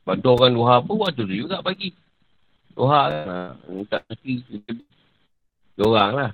Lepas 0.00 0.16
tu 0.26 0.30
orang 0.32 0.52
duha 0.56 0.74
pun 0.82 0.96
waktu 1.06 1.22
tu 1.22 1.36
juga 1.36 1.60
bagi. 1.62 1.94
Duha 2.74 3.00
kan. 3.12 3.54
Minta 3.68 4.02
nanti. 4.08 4.42
Dia 5.76 5.84
orang 5.86 6.10
lah. 6.16 6.30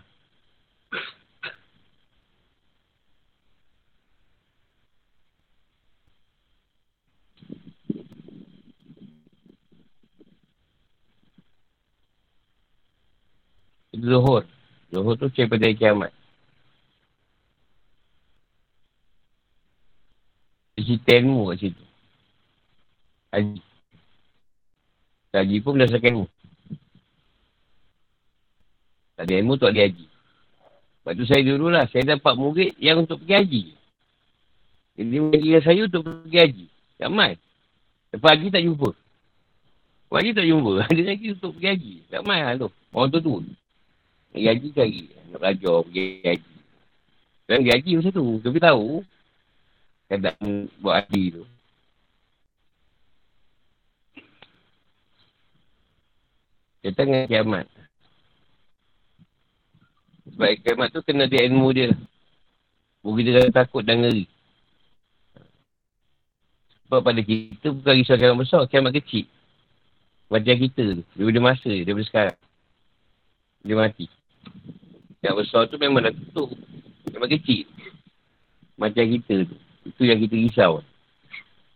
Zuhur. 13.97 14.45
Zuhur 14.93 15.15
tu 15.17 15.29
pada 15.33 15.69
kiamat. 15.73 16.13
Cerita 20.77 21.17
ilmu 21.17 21.51
kat 21.51 21.57
situ. 21.57 21.85
Haji. 23.33 23.61
Haji 25.33 25.57
pun 25.65 25.73
berdasarkan 25.77 26.13
ilmu. 26.13 26.27
Tak 29.17 29.25
ada 29.25 29.35
ilmu 29.41 29.55
tak 29.57 29.73
ada 29.73 29.81
haji. 29.89 30.07
Sebab 31.01 31.13
tu 31.17 31.25
saya 31.25 31.43
dulu 31.49 31.67
lah. 31.73 31.89
Saya 31.89 32.05
dapat 32.17 32.35
murid 32.37 32.77
yang 32.77 33.03
untuk 33.09 33.25
pergi 33.25 33.35
haji. 33.41 33.65
Jadi 35.01 35.17
murid 35.17 35.65
saya 35.65 35.81
untuk 35.89 36.03
pergi 36.05 36.39
haji. 36.45 36.67
Ramai. 37.01 37.33
Lepas 38.13 38.31
haji 38.37 38.47
tak 38.53 38.63
jumpa. 38.69 38.91
Haji 40.13 40.31
tak 40.37 40.45
jumpa. 40.45 40.73
Ada 40.93 41.03
lagi 41.03 41.27
untuk 41.33 41.51
pergi 41.57 41.69
haji. 41.73 41.95
Ramai 42.13 42.39
lah 42.45 42.53
tu. 42.61 42.69
Orang 42.93 43.09
tu 43.09 43.19
tu. 43.25 43.33
Pergi 44.37 44.53
haji 44.53 44.69
cari. 44.77 45.03
Nak 45.33 45.39
belajar 45.41 45.77
pergi 45.89 46.05
haji. 46.29 46.53
Dan 47.49 47.57
pergi 47.65 47.73
haji 47.73 47.91
macam 47.97 48.13
tu. 48.13 48.27
Tapi 48.45 48.59
tahu. 48.61 48.89
Kadang 50.13 50.37
buat 50.85 50.95
haji 51.01 51.25
tu. 51.41 51.43
Dia 56.85 56.93
tengah 56.93 57.25
kiamat. 57.25 57.65
Sebab 60.37 60.49
kiamat 60.61 60.89
tu 60.93 61.01
kena 61.01 61.25
dia 61.25 61.49
ilmu 61.49 61.73
dia. 61.73 61.97
Bukan 63.01 63.25
dia 63.25 63.49
takut 63.49 63.89
dan 63.89 64.05
ngeri. 64.05 64.29
Sebab 66.85 67.01
pada 67.01 67.25
kita 67.25 67.73
bukan 67.73 67.95
risau 68.05 68.21
kiamat 68.21 68.45
besar, 68.45 68.69
kiamat 68.69 68.93
kecil. 69.01 69.25
Macam 70.29 70.61
kita 70.61 71.01
tu. 71.01 71.05
Daripada 71.17 71.41
masa, 71.41 71.73
daripada 71.73 72.05
sekarang. 72.05 72.39
Dia 73.65 73.75
mati. 73.81 74.16
Yang 75.25 75.35
besar 75.43 75.67
tu 75.71 75.77
memang 75.81 76.07
dah 76.07 76.13
tutup. 76.13 76.51
Memang 77.11 77.31
kecil. 77.31 77.67
Macam 78.77 79.03
kita 79.03 79.49
tu. 79.49 79.57
Itu 79.87 80.03
yang 80.05 80.21
kita 80.21 80.37
risau. 80.37 80.83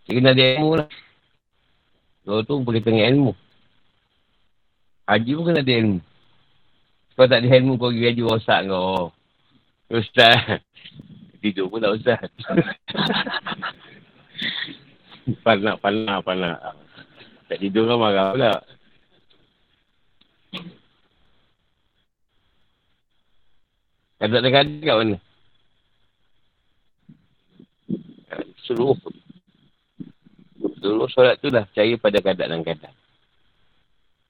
Dia 0.07 0.19
kena 0.19 0.35
ada 0.35 0.45
ilmu 0.59 0.71
lah. 0.79 0.89
Kalau 2.27 2.43
tu 2.45 2.55
berkaitan 2.63 2.95
dengan 2.95 3.11
ilmu. 3.15 3.33
Haji 5.07 5.31
pun 5.35 5.45
kena 5.51 5.61
ada 5.63 5.73
ilmu. 5.73 5.99
Sebab 7.15 7.27
tak 7.27 7.39
ada 7.43 7.59
ilmu 7.59 7.73
kau 7.81 7.91
pergi 7.91 8.09
haji 8.11 8.23
rosak 8.23 8.61
kau. 8.69 9.13
Ustaz. 9.91 10.61
Tidur 11.41 11.73
pun 11.73 11.81
tak 11.81 11.97
ustaz. 11.97 12.21
panak, 15.45 15.77
panak, 15.81 16.21
panak. 16.25 16.59
Tak 17.51 17.59
tidur 17.59 17.91
kan 17.91 17.99
marah 17.99 18.31
pula. 18.31 18.53
Kadang-kadang 24.21 24.85
kat 24.85 24.97
mana? 25.01 25.17
Seluruh. 28.69 29.01
Seluruh 30.77 31.09
solat 31.09 31.41
tu 31.41 31.49
dah 31.49 31.65
percaya 31.65 31.97
pada 31.97 32.19
kadang-kadang. 32.21 32.95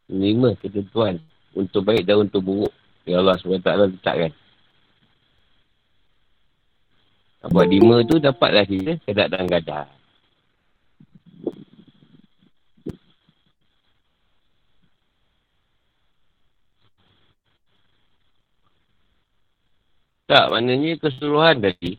Lima 0.07 0.55
ketentuan. 0.63 1.19
Untuk 1.51 1.83
baik 1.83 2.07
dan 2.07 2.23
untuk 2.23 2.47
buruk. 2.47 2.75
Ya 3.03 3.19
Allah 3.19 3.35
SWT 3.43 3.67
letakkan. 3.67 4.31
Buat 7.51 7.67
lima 7.67 8.07
tu 8.07 8.23
dapatlah 8.23 8.63
kita 8.71 9.03
kadang-kadang. 9.11 9.91
Tak, 20.31 20.47
maknanya 20.55 20.95
keseluruhan 21.03 21.59
tadi. 21.59 21.99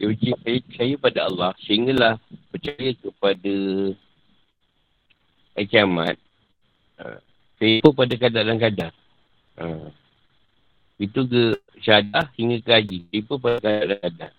Dia 0.00 0.08
uji 0.08 0.32
saya 0.72 0.94
pada 0.96 1.28
Allah. 1.28 1.52
Sehinggalah 1.68 2.16
percaya 2.48 2.96
kepada 2.96 3.56
kiamat. 5.68 6.16
Uh, 6.96 7.20
saya 7.60 7.84
pun 7.84 7.92
pada 7.92 8.14
kadang-kadang. 8.16 8.94
Uh, 9.60 9.92
itu 10.96 11.20
ke 11.28 11.60
syadah 11.84 12.32
hingga 12.40 12.56
ke 12.64 12.70
haji. 12.72 12.98
Pun 13.28 13.36
pada 13.36 13.60
kadang-kadang. 13.60 14.34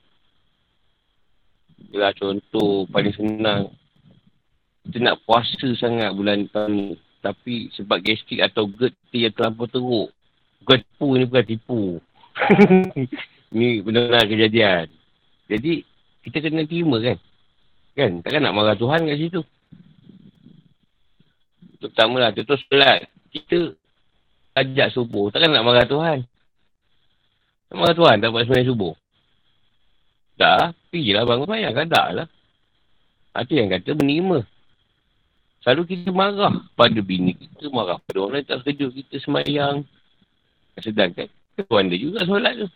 Itulah 1.86 2.12
contoh 2.18 2.90
paling 2.90 3.14
senang. 3.14 3.70
Kita 4.90 5.06
nak 5.06 5.22
puasa 5.30 5.70
sangat 5.78 6.18
bulan 6.18 6.50
tahun 6.50 6.72
ni. 6.74 6.88
Tapi 7.22 7.70
sebab 7.78 8.02
gastrik 8.02 8.42
atau 8.42 8.66
GERD 8.66 9.14
yang 9.14 9.34
terlampau 9.38 9.70
teruk. 9.70 10.10
Bukan 10.66 10.82
tipu 10.82 11.08
ni 11.14 11.30
bukan 11.30 11.46
tipu. 11.46 11.82
ni 13.58 13.82
benar-benar 13.82 14.26
kejadian. 14.30 14.86
Jadi, 15.50 15.84
kita 16.24 16.38
kena 16.46 16.68
terima 16.70 16.98
kan? 17.02 17.18
Kan? 17.98 18.12
Takkan 18.22 18.42
nak 18.46 18.56
marah 18.56 18.78
Tuhan 18.78 19.08
kat 19.10 19.18
situ. 19.18 19.42
Terutama 21.80 22.16
lah, 22.22 22.32
contoh 22.36 22.60
solat. 22.70 23.08
Kita 23.34 23.74
ajak 24.60 24.94
subuh. 24.94 25.34
Takkan 25.34 25.50
nak 25.52 25.66
marah 25.66 25.88
Tuhan. 25.90 26.28
Nak 27.72 27.78
marah 27.78 27.96
Tuhan 27.98 28.16
tak 28.22 28.30
buat 28.30 28.44
sebenarnya 28.46 28.70
subuh. 28.70 28.94
Tak, 30.40 30.78
pergilah 30.94 31.24
bangun 31.28 31.48
bayang. 31.50 31.74
Kan 31.76 31.88
tak 31.90 32.08
lah. 32.14 32.28
Itu 33.40 33.54
yang 33.56 33.72
kata 33.72 33.96
menerima. 33.96 34.44
Selalu 35.60 35.84
kita 35.92 36.10
marah 36.16 36.56
pada 36.76 37.00
bini 37.04 37.36
kita, 37.36 37.68
marah 37.72 38.00
pada 38.00 38.18
orang 38.24 38.40
lain 38.40 38.48
tak 38.48 38.64
sekejut 38.64 38.96
kita 38.96 39.16
semayang. 39.24 39.84
Sedangkan 40.80 41.28
Tuan 41.68 41.92
dia 41.92 42.00
juga 42.00 42.24
solat 42.24 42.56
tu. 42.56 42.68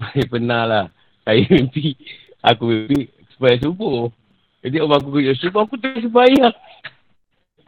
Saya 0.00 0.24
pernah 0.26 0.62
lah. 0.64 0.84
Saya 1.28 1.44
mimpi. 1.50 1.94
Aku 2.42 2.66
mimpi 2.66 3.06
supaya 3.36 3.54
subuh. 3.60 4.10
Jadi 4.62 4.78
orang 4.78 5.02
aku 5.02 5.10
kujur 5.18 5.34
subuh, 5.38 5.66
aku 5.66 5.74
tengah 5.78 6.02
sembahyang. 6.06 6.54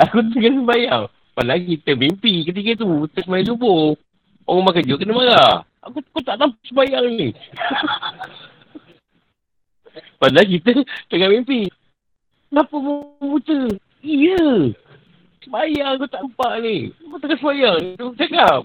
Aku 0.02 0.16
tengah 0.32 0.52
sembahyang. 0.62 1.04
Padahal 1.34 1.60
kita 1.62 1.90
mimpi 1.98 2.46
ketika 2.46 2.82
tu. 2.82 3.06
Kita 3.10 3.20
sembahyang 3.26 3.48
subuh. 3.54 3.94
Orang 4.44 4.58
rumah 4.60 4.72
kerja 4.76 4.94
kena 4.98 5.14
marah. 5.14 5.54
Aku, 5.84 5.98
aku 6.00 6.20
tak 6.24 6.36
tahu 6.40 6.50
sembahyang 6.66 7.06
ni. 7.12 7.28
Padahal 10.20 10.46
kita 10.48 10.70
tengah 11.12 11.28
mimpi. 11.30 11.68
Kenapa 12.54 12.78
buta? 13.18 13.60
Iya. 14.06 14.70
Semayang 15.42 15.98
aku 15.98 16.06
tak 16.06 16.22
nampak 16.22 16.52
ni. 16.62 16.94
Aku 17.02 17.18
tengah 17.18 17.38
semayang. 17.42 17.98
Aku 17.98 18.14
cakap. 18.14 18.62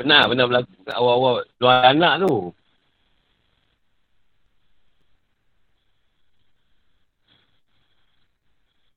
Pernah, 0.00 0.24
pernah 0.32 0.44
berlaku 0.48 0.72
awal-awal 0.88 1.44
dua 1.60 1.92
anak 1.92 2.24
tu. 2.24 2.48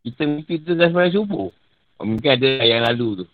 Kita 0.08 0.24
mimpi 0.24 0.64
tu 0.64 0.72
dah 0.80 0.88
semayang 0.88 1.20
subuh. 1.20 1.52
Mungkin 2.00 2.32
ada 2.32 2.64
yang 2.64 2.88
lalu 2.88 3.20
tu. 3.20 3.26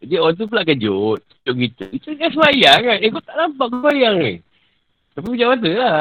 Jadi 0.00 0.14
orang 0.16 0.36
tu 0.40 0.48
pula 0.48 0.64
kejut. 0.64 1.20
Untuk 1.20 1.56
kita. 1.68 1.84
Kita 2.00 2.16
kan 2.16 2.30
semayang 2.32 2.80
kan. 2.80 2.96
Eh, 2.96 3.12
kau 3.12 3.20
tak 3.20 3.36
nampak 3.36 3.66
kau 3.68 3.84
semayang 3.84 4.16
ni. 4.24 4.32
Tapi 5.12 5.26
macam 5.36 5.48
mana 5.52 5.70
lah. 5.76 6.00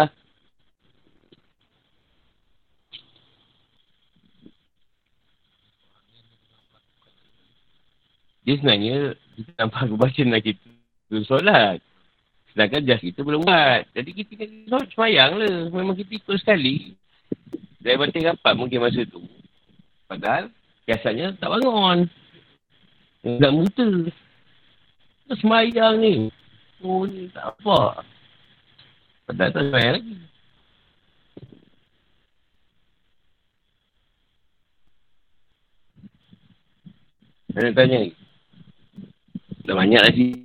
Dia 8.46 8.62
sebenarnya 8.62 9.18
kita 9.34 9.52
nampak 9.58 9.90
baca 9.98 10.22
nak 10.22 10.42
kita 10.46 11.16
solat. 11.26 11.82
Sedangkan 12.54 12.86
jas 12.86 13.02
kita 13.02 13.26
belum 13.26 13.42
buat. 13.42 13.90
Jadi 13.98 14.10
kita 14.14 14.32
kena 14.38 14.70
solat 14.70 14.88
semayang 14.94 15.32
lah. 15.42 15.56
Memang 15.74 15.98
kita 15.98 16.22
ikut 16.22 16.38
sekali. 16.38 16.94
Dari 17.82 17.98
batin 17.98 18.30
rapat 18.30 18.54
mungkin 18.54 18.86
masa 18.86 19.02
tu. 19.10 19.26
Padahal 20.06 20.54
biasanya 20.86 21.34
tak 21.42 21.50
bangun. 21.50 22.06
Tak 23.26 23.52
buta. 23.52 23.88
Semayang 25.42 25.98
ni. 25.98 26.30
Oh 26.86 27.10
ni 27.10 27.26
tak 27.34 27.50
apa. 27.50 28.06
Padahal 29.26 29.52
tak 29.58 29.64
semayang 29.74 29.94
lagi. 29.98 30.16
Saya 37.56 37.72
nak 37.72 37.74
tanya 37.74 37.98
ni. 38.06 38.25
Dah 39.66 39.74
banyak 39.74 40.02
lagi. 40.06 40.45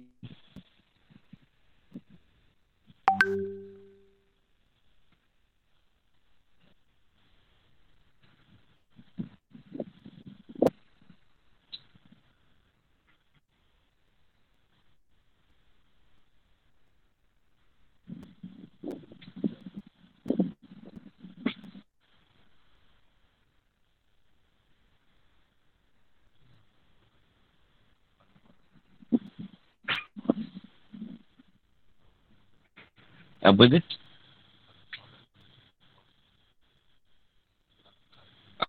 Apa 33.40 33.62
dia? 33.72 33.80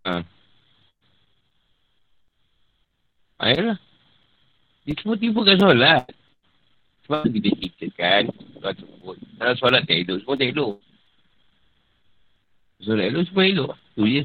Ha. 0.07 0.23
Ayolah. 3.41 3.77
Dia 4.87 4.93
semua 4.97 5.19
tipukan 5.19 5.57
solat. 5.59 6.07
Sebab 7.05 7.27
kita 7.27 7.49
ceritakan. 7.59 8.23
Dalam 9.37 9.55
solat 9.59 9.83
tak 9.83 9.97
elok. 10.07 10.23
Semua 10.23 10.39
tak 10.39 10.49
elok. 10.55 10.75
Solat 12.81 13.05
elok 13.11 13.23
semua 13.27 13.43
elok. 13.45 13.71
Tu 13.99 14.03
je. 14.07 14.23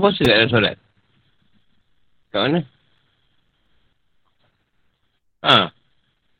Ada 0.00 0.08
puasa 0.08 0.24
tak 0.24 0.32
dalam 0.32 0.48
solat? 0.48 0.76
Kat 2.32 2.40
mana? 2.40 2.60
Ha. 5.44 5.68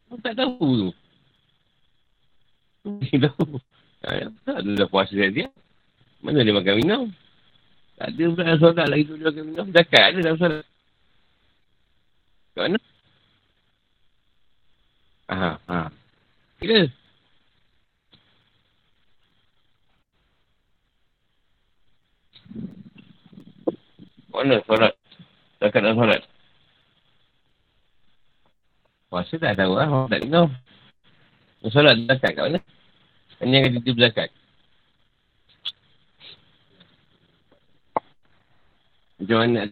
Aku 0.09 0.17
tak 0.25 0.33
tahu 0.33 0.69
tu. 0.81 0.89
Tak 2.89 3.21
tahu. 3.29 3.61
Tak 4.01 4.57
ada 4.65 4.71
dah 4.81 4.89
puasa 4.89 5.13
dia. 5.13 5.53
Mana 6.25 6.41
dia 6.41 6.57
makan 6.57 6.75
minum? 6.81 7.05
Tak 8.01 8.17
ada 8.17 8.25
pula 8.33 8.45
dalam 8.49 8.61
solat 8.65 8.87
lagi 8.89 9.05
tu 9.05 9.21
dia 9.21 9.29
makan 9.29 9.45
minum. 9.45 9.67
Zakat 9.77 10.05
ada 10.09 10.19
dalam 10.25 10.39
solat. 10.41 10.65
Kat 12.57 12.63
mana? 12.65 12.79
Ha, 15.29 15.53
ha. 15.69 15.79
Kira. 16.65 16.89
Mana 24.41 24.57
solat? 24.65 24.97
Zakat 25.61 25.85
dalam 25.85 26.01
solat? 26.01 26.25
Puasa 29.13 29.37
tak 29.37 29.53
tahu 29.61 29.77
lah. 29.77 30.09
Tak 30.09 30.25
minum. 30.25 30.49
Solat 31.69 32.09
zakat 32.09 32.33
kat 32.33 32.45
mana? 32.49 32.61
Ini 33.45 33.53
yang 33.53 33.85
kata 33.85 33.93
zakat. 34.01 34.29
Macam 39.21 39.39
mana? 39.45 39.63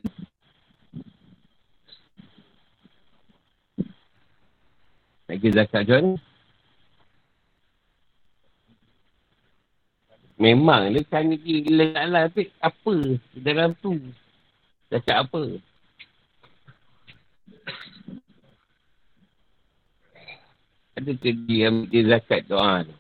Nak 5.33 5.37
kira 5.41 5.65
zakat 5.65 5.81
macam 5.89 5.97
mana? 5.97 6.13
Memang 10.37 10.83
dia 10.93 11.01
kan 11.09 11.33
gila 11.41 12.05
lah. 12.05 12.29
Tapi 12.29 12.53
apa 12.61 13.17
dalam 13.33 13.73
tu? 13.81 13.97
Zakat 14.89 15.17
apa? 15.21 15.41
Ada 20.99 21.13
ke 21.15 21.31
dia 21.47 21.71
ambil 21.71 21.87
dia 21.93 22.03
zakat 22.11 22.41
doa 22.49 22.83
tu? 22.83 22.97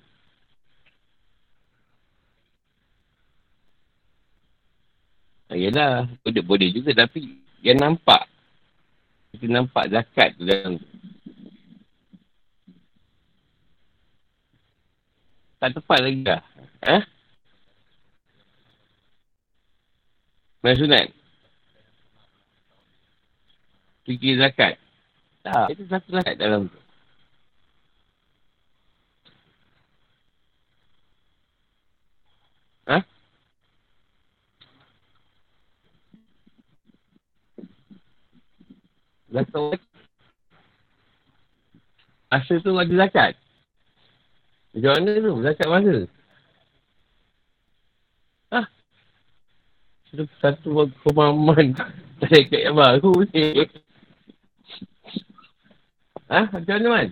Ah, 5.48 5.56
yelah, 5.56 6.04
boleh-boleh 6.20 6.68
juga 6.76 6.92
tapi 6.92 7.40
dia 7.64 7.72
nampak. 7.72 8.28
Kita 9.32 9.48
nampak 9.48 9.88
zakat 9.88 10.36
tu 10.36 10.44
dalam. 10.44 10.76
Tak 15.58 15.74
tepat 15.74 15.98
lagi 16.04 16.22
lah. 16.22 16.44
Ha? 16.86 16.96
Mana 20.62 20.74
sunat? 20.78 21.17
Fikir 24.08 24.40
zakat. 24.40 24.80
Tak, 25.44 25.68
itu 25.76 25.84
satu 25.84 26.08
zakat 26.16 26.40
dalam 26.40 26.72
tu. 26.72 26.80
Ha? 32.88 33.04
Zakat 39.28 39.76
Masa 42.28 42.60
tu 42.60 42.76
ada 42.76 42.94
zakat. 42.96 43.32
Macam 44.72 44.90
mana 45.00 45.10
tu? 45.16 45.32
Zakat 45.44 45.66
masa? 45.68 45.96
Ha? 48.52 48.60
Satu 50.40 50.88
pemahaman 51.04 51.76
zakat 52.24 52.56
yang 52.56 52.76
baru 52.76 53.12
ni. 53.32 53.68
Ha? 56.28 56.44
Macam 56.52 56.74
mana, 56.76 56.88
Man? 56.92 57.08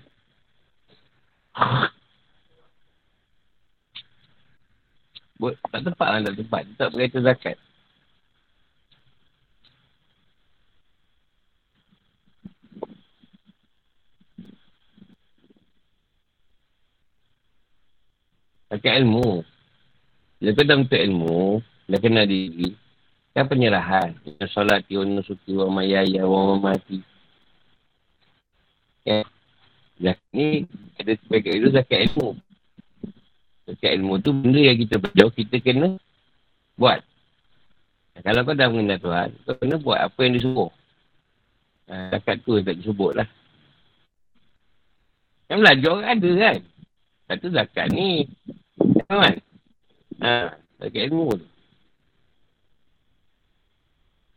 Buat, 5.36 5.56
tak 5.68 5.80
tepat 5.84 6.08
lah, 6.08 6.20
tak 6.24 6.36
tepat. 6.40 6.62
Tak 6.76 6.88
berkata 6.92 7.18
zakat. 7.24 7.56
Zakat 18.72 18.94
ilmu. 19.00 19.44
Bila 20.36 20.50
kau 20.52 20.68
dah 20.68 20.76
untuk 20.76 21.00
ilmu, 21.00 21.64
dah 21.88 22.00
kenal 22.00 22.28
diri, 22.28 22.76
kan 23.32 23.48
penyerahan. 23.48 24.12
Solat, 24.52 24.84
tiun, 24.84 25.16
nusuki, 25.16 25.56
wa 25.56 25.72
mayaya, 25.72 26.28
wa 26.28 26.60
mati. 26.60 27.15
Ya. 29.06 29.22
Zakat 30.02 30.28
ni 30.34 30.66
ada 30.98 31.12
sebagai 31.14 31.52
itu 31.54 31.68
zakat 31.70 31.98
ilmu. 32.10 32.36
Zakat 33.70 33.90
ilmu 33.96 34.14
tu 34.18 34.34
benda 34.34 34.60
yang 34.60 34.76
kita 34.76 34.98
berjauh, 34.98 35.32
kita 35.32 35.56
kena 35.62 35.96
buat. 36.74 37.00
Kalau 38.20 38.42
kau 38.42 38.56
dah 38.56 38.68
mengenal 38.68 38.98
Tuhan, 38.98 39.28
kau 39.46 39.54
kena 39.56 39.76
buat 39.78 39.98
apa 40.02 40.18
yang 40.26 40.34
disuruh. 40.36 40.72
Zakat 41.86 42.42
tu 42.42 42.58
tak 42.60 42.76
disebut 42.82 43.12
lah. 43.14 43.28
Yang 45.46 45.58
belajar 45.62 45.94
ada 46.02 46.30
kan? 46.42 46.56
Satu 47.30 47.46
zakat 47.54 47.86
ni. 47.94 48.26
Kan? 49.06 49.38
Ha, 50.18 50.58
zakat 50.82 51.02
ilmu 51.06 51.38
tu. 51.38 51.46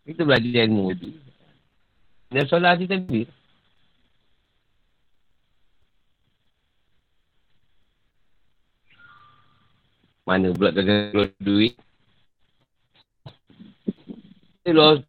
Kita 0.06 0.22
belajar 0.24 0.62
ilmu 0.70 0.86
tu. 0.94 1.10
Dan 2.30 2.46
solat 2.46 2.78
tadi. 2.86 3.39
Mana 10.30 10.54
pula 10.54 10.70
kau 10.70 10.86
keluar 10.86 11.34
duit? 11.42 11.74
Dia 14.62 14.78
luar 14.78 15.02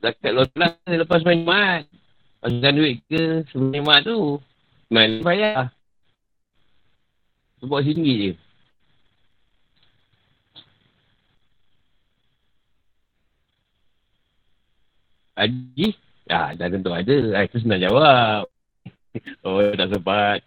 zakat 0.00 0.32
luar 0.32 0.48
lah. 0.56 0.72
Lepas 0.88 1.20
main 1.28 1.44
mat. 1.44 1.84
Masukkan 2.40 2.72
duit 2.72 3.04
ke 3.04 3.44
sebelum 3.52 3.84
mat 3.84 4.00
tu. 4.08 4.40
Mana 4.88 5.20
bayar. 5.20 5.68
Sebab 7.60 7.84
sini 7.84 8.12
je. 8.16 8.32
Haji? 15.36 15.88
Ya, 16.32 16.56
dah 16.56 16.68
tentu 16.72 16.96
ada. 16.96 17.18
Ah, 17.36 17.44
itu 17.44 17.60
senang 17.60 17.76
jawab. 17.76 18.48
oh, 19.44 19.60
tak 19.76 19.88
sempat. 19.92 20.40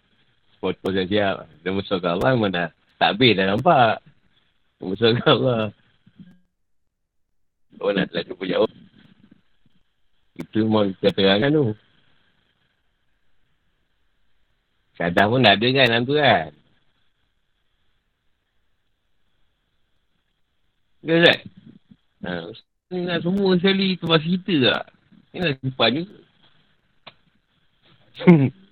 Foto 0.58 0.90
saya 0.90 1.06
siap. 1.06 1.34
Dia 1.62 1.70
musuh 1.70 2.02
Allah 2.02 2.34
memang 2.34 2.50
dah 2.50 2.68
takbir 2.98 3.38
dah 3.38 3.54
nampak. 3.54 4.05
Besar 4.80 5.16
Allah. 5.24 5.72
Oh 7.80 7.92
nak 7.92 8.08
tak 8.12 8.28
cuba 8.28 8.44
jawab. 8.44 8.72
Itu 10.36 10.68
memang 10.68 10.92
kita 11.00 11.16
terangkan 11.16 11.52
tu. 11.52 11.66
Kadang 14.96 15.28
pun 15.32 15.44
ada 15.44 15.60
kan 15.60 15.88
dalam 15.88 16.04
tu 16.08 16.16
kan. 16.16 16.52
Ya 21.06 21.16
tak? 21.22 21.38
Ha, 22.26 22.50
ni 22.90 23.06
nak 23.06 23.22
semua 23.22 23.54
sekali 23.60 23.94
tu 24.00 24.08
masih 24.08 24.40
kita 24.40 24.54
tak? 24.72 24.84
Ni 25.32 25.36
nak 25.40 25.52
simpan 25.60 25.90
juga. 26.00 26.16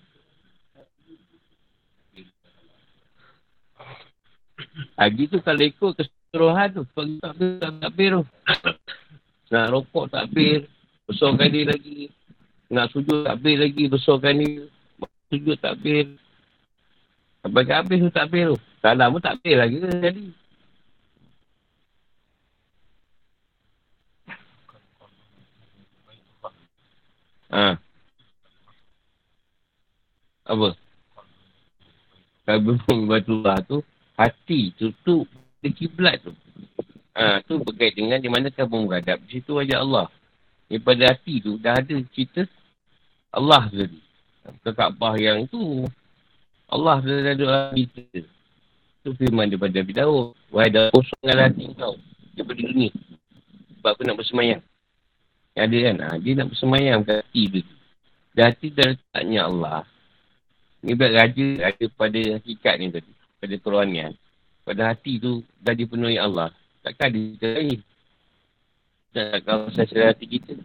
Ah, 4.99 5.07
Haji 5.07 5.31
tu 5.31 5.39
kalau 5.39 5.63
ikut 5.63 5.91
keseluruhan 5.95 6.69
tu. 6.75 6.83
Sebab 6.91 7.05
kita 7.07 7.23
tak 7.23 7.35
ada 7.39 7.69
takbir 7.79 8.09
tu. 8.19 8.23
Nak 9.55 9.67
rokok 9.71 10.07
takbir. 10.11 10.67
Besarkan 11.07 11.49
dia 11.53 11.71
lagi. 11.71 12.11
Nak 12.73 12.91
sujud 12.91 13.23
takbir 13.23 13.57
lagi. 13.63 13.85
Besarkan 13.87 14.35
dia. 14.43 14.67
Sujud 15.31 15.57
takbir. 15.63 16.05
Sampai 17.45 17.71
habis 17.71 17.99
tu 18.03 18.11
takbir 18.11 18.45
tu. 18.51 18.59
Salam 18.83 19.15
pun 19.15 19.23
takbir 19.23 19.55
lagi 19.61 19.77
ke 19.79 19.89
jadi. 20.01 20.27
Ha. 27.55 27.79
Apa? 30.51 30.69
Kalau 32.45 32.61
bumbung 32.67 33.07
batu 33.07 33.39
lah 33.39 33.63
tu 33.63 33.79
hati 34.15 34.75
tu, 34.79 34.95
tu, 35.03 35.27
di 35.63 35.71
kiblat 35.75 36.23
tu. 36.23 36.33
Ha, 37.15 37.39
tu 37.47 37.63
berkait 37.63 37.95
dengan 37.95 38.19
di 38.19 38.27
mana 38.27 38.51
kamu 38.51 38.91
menghadap. 38.91 39.23
Di 39.27 39.39
situ 39.39 39.55
aja 39.55 39.83
Allah. 39.83 40.11
Daripada 40.67 41.15
hati 41.15 41.39
tu, 41.39 41.55
dah 41.63 41.79
ada 41.79 41.95
cerita 42.11 42.43
Allah 43.31 43.71
tadi. 43.71 44.01
Ke 44.61 44.71
Kaabah 44.75 45.15
yang 45.17 45.47
tu, 45.47 45.87
Allah 46.67 46.99
dah 46.99 47.17
ada 47.23 47.33
doa 47.39 47.59
kita. 47.71 48.03
Itu 49.05 49.11
firman 49.15 49.47
daripada 49.47 49.79
Nabi 49.79 49.95
Daud. 49.95 50.35
Wahai 50.51 50.75
dah 50.75 50.91
kosongkan 50.91 51.39
hati 51.39 51.71
kau. 51.79 51.95
Daripada 52.35 52.61
dunia. 52.67 52.91
Sebab 53.79 53.91
aku 53.95 54.03
nak 54.03 54.17
bersemayang. 54.19 54.63
Yang 55.55 55.65
ada 55.71 55.79
kan? 55.79 55.97
Ha, 56.03 56.07
dia 56.19 56.33
nak 56.35 56.49
bersemayang 56.51 57.01
kat 57.07 57.17
hati 57.23 57.43
tu. 57.47 57.63
Dan 58.35 58.45
hati 58.51 58.67
dah 58.75 58.87
letaknya 58.91 59.41
Allah. 59.47 59.81
Ni 60.83 60.99
buat 60.99 61.13
raja, 61.15 61.47
raja 61.63 61.85
pada 61.95 62.21
hakikat 62.37 62.75
ni 62.83 62.87
tadi. 62.91 63.13
Pada 63.45 63.61
kerohanian. 63.61 64.17
Pada 64.65 64.89
hati 64.89 65.21
tu 65.21 65.45
dah 65.61 65.77
dipenuhi 65.77 66.17
Allah. 66.17 66.49
Takkan 66.81 67.13
cerita 67.13 67.61
lain. 67.61 67.85
Tak 69.13 69.45
kawasan 69.45 69.85
selera 69.85 70.17
hati 70.17 70.25
kita. 70.25 70.57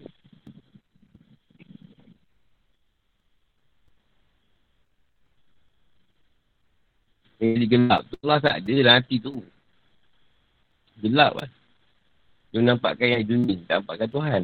Ini 7.44 7.68
gelap 7.68 8.08
tu 8.08 8.16
lah 8.24 8.40
tak 8.40 8.64
ada 8.64 8.72
dalam 8.72 8.96
hati 8.96 9.16
tu. 9.20 9.44
Gelap 11.04 11.36
lah. 11.36 11.52
Dia 12.56 12.64
nampakkan 12.64 13.08
yang 13.12 13.28
dunia. 13.28 13.60
Tak 13.68 13.84
nampakkan 13.84 14.08
Tuhan. 14.08 14.42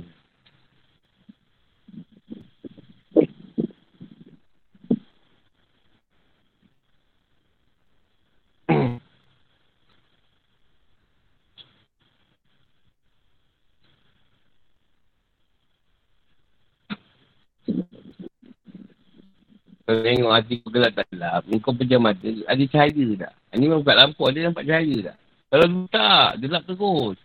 Kalau 19.86 20.02
tengok 20.02 20.34
hati 20.34 20.54
kau 20.66 20.74
gelap 20.74 20.92
tak 20.98 21.06
gelap, 21.14 21.46
kau 21.62 21.74
pejam 21.78 22.02
mata, 22.02 22.26
ada 22.26 22.64
cahaya 22.74 23.06
tak? 23.22 23.34
Ini 23.54 23.70
memang 23.70 23.86
buka 23.86 23.94
lampu, 23.94 24.26
ada 24.26 24.40
nampak 24.42 24.66
cahaya 24.66 24.98
tak? 25.14 25.18
Kalau 25.54 25.66
tu 25.70 25.82
tak, 25.94 26.30
gelap 26.42 26.64
terus. 26.66 27.18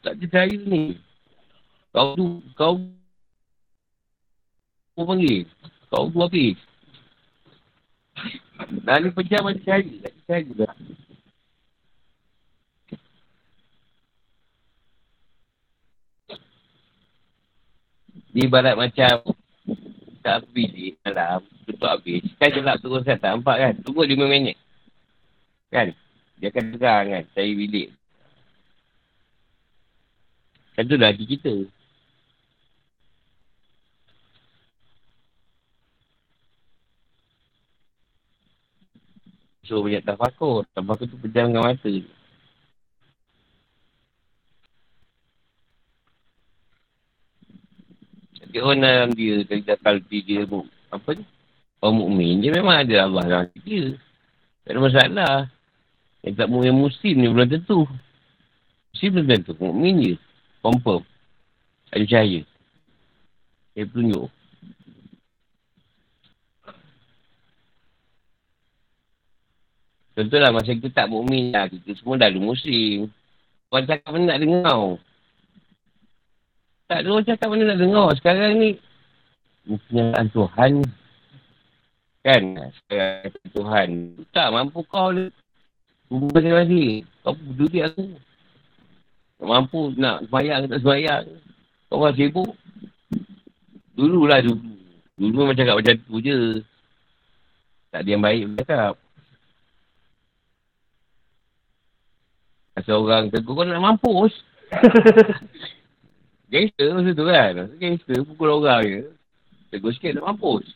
Tak 0.00 0.12
ada 0.16 0.24
cahaya 0.32 0.56
ni. 0.64 0.96
Kau 1.92 2.16
tu, 2.16 2.40
kau 2.56 2.80
kau 4.96 5.04
panggil. 5.04 5.44
Kau 5.92 6.08
tu 6.08 6.24
habis. 6.24 6.56
Dah 8.80 8.96
ni 8.96 9.12
pejam 9.12 9.44
ada 9.44 9.60
cahaya, 9.60 9.92
tak 10.00 10.12
ada 10.16 10.20
cahaya 10.24 10.52
tak? 10.56 10.74
Ibarat 18.30 18.78
macam 18.78 19.36
tak 20.24 20.48
bilik 20.54 20.96
malam, 21.04 21.42
tutup 21.80 21.96
habis. 21.96 22.20
Kan 22.36 22.52
gelap 22.52 22.76
terus 22.84 23.02
kan, 23.08 23.16
tak 23.16 23.30
nampak 23.32 23.56
kan? 23.56 23.72
Tunggu 23.80 24.04
5 24.04 24.28
minit. 24.28 24.56
Kan? 25.72 25.96
Dia 26.36 26.52
akan 26.52 26.64
terang 26.76 27.06
kan, 27.08 27.24
cari 27.32 27.52
bilik. 27.56 27.88
Kan 30.76 30.84
tu 30.84 30.96
lagi 31.00 31.24
kita. 31.24 31.54
So, 39.64 39.80
banyak 39.80 40.04
tafakur. 40.04 40.68
Tafakur 40.76 41.06
tu 41.08 41.16
pejam 41.16 41.48
dengan 41.48 41.72
mata. 41.72 41.92
Dia 48.50 48.66
orang 48.66 48.82
dalam 48.82 49.10
dia, 49.14 49.46
kalbi 49.78 50.26
dia, 50.26 50.42
apa 50.90 51.08
ni? 51.14 51.22
Orang 51.80 51.96
mukmin 51.96 52.44
dia 52.44 52.52
memang 52.52 52.76
ada 52.76 52.94
Allah 53.08 53.24
dalam 53.24 53.48
dia. 53.64 53.96
Tak 54.68 54.70
ada 54.76 54.80
masalah. 54.84 55.34
Yang 56.20 56.34
tak 56.36 56.48
mungkin 56.52 56.76
muslim 56.76 57.14
ni 57.16 57.26
belum 57.32 57.48
tentu. 57.48 57.88
Muslim 58.92 59.10
belum 59.16 59.26
tentu. 59.32 59.52
Mukmin 59.56 59.94
je. 60.04 60.14
Confirm. 60.60 61.02
Ada 61.88 62.04
cahaya. 62.04 62.40
Dia 63.72 63.84
tunjuk. 63.88 64.28
Contohlah 70.12 70.52
masa 70.52 70.76
kita 70.76 70.92
tak 70.92 71.08
mukmin 71.08 71.48
lah. 71.48 71.64
Kita 71.72 71.96
semua 71.96 72.20
dah 72.20 72.28
ada 72.28 72.36
muslim. 72.36 73.08
Orang 73.72 73.88
cakap 73.88 74.10
mana 74.12 74.36
nak 74.36 74.40
dengar. 74.44 74.80
Tak 76.92 76.98
ada 77.00 77.08
orang 77.08 77.24
cakap 77.24 77.48
mana 77.48 77.62
nak 77.72 77.80
dengar. 77.80 78.08
Sekarang 78.20 78.52
ni, 78.60 78.70
kenyataan 79.88 80.28
Tuhan. 80.28 80.72
Kan? 82.20 82.42
Sekarang 82.84 83.32
Tuhan. 83.56 83.88
Tak 84.36 84.48
mampu 84.52 84.84
kau 84.84 85.08
ni. 85.12 85.32
Rumah 86.12 86.28
sekali 86.36 86.52
lagi. 86.52 86.86
Kau 87.24 87.34
duduk 87.56 87.80
aku. 87.80 88.04
Tak 89.40 89.48
mampu 89.48 89.80
nak 89.96 90.28
semayang 90.28 90.68
tak 90.68 90.80
semayang. 90.84 91.24
Kau 91.88 92.04
orang 92.04 92.16
sibuk. 92.16 92.50
Dululah 93.96 94.44
dulu. 94.44 94.60
Dulu 95.16 95.32
memang 95.32 95.56
cakap 95.56 95.76
macam 95.80 95.96
tu 95.96 96.16
je. 96.20 96.38
Tak 97.90 98.04
ada 98.04 98.08
yang 98.08 98.22
baik 98.22 98.42
cakap. 98.62 98.94
Asal 102.76 103.00
orang 103.00 103.32
tegur 103.32 103.56
kau 103.56 103.64
nak 103.64 103.80
mampus. 103.80 104.32
Gangster 106.52 106.92
masa 106.92 107.10
tu 107.16 107.24
kan. 107.24 107.54
Gangster 107.80 108.18
pukul 108.28 108.60
orang 108.60 108.84
je. 108.84 109.02
Tegur 109.72 109.92
sikit 109.96 110.20
nak 110.20 110.36
mampus. 110.36 110.68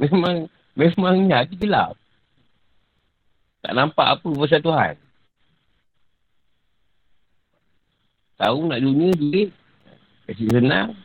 Memang, 0.00 0.48
memang 0.72 1.28
hati 1.28 1.60
gelap. 1.60 1.92
Tak 3.60 3.76
nampak 3.76 4.16
apa 4.16 4.28
pasal 4.32 4.60
Tuhan. 4.64 4.94
Tahu 8.40 8.58
nak 8.72 8.80
dunia, 8.80 9.12
duit. 9.12 9.52
Kasih 10.24 10.48
senang. 10.48 10.96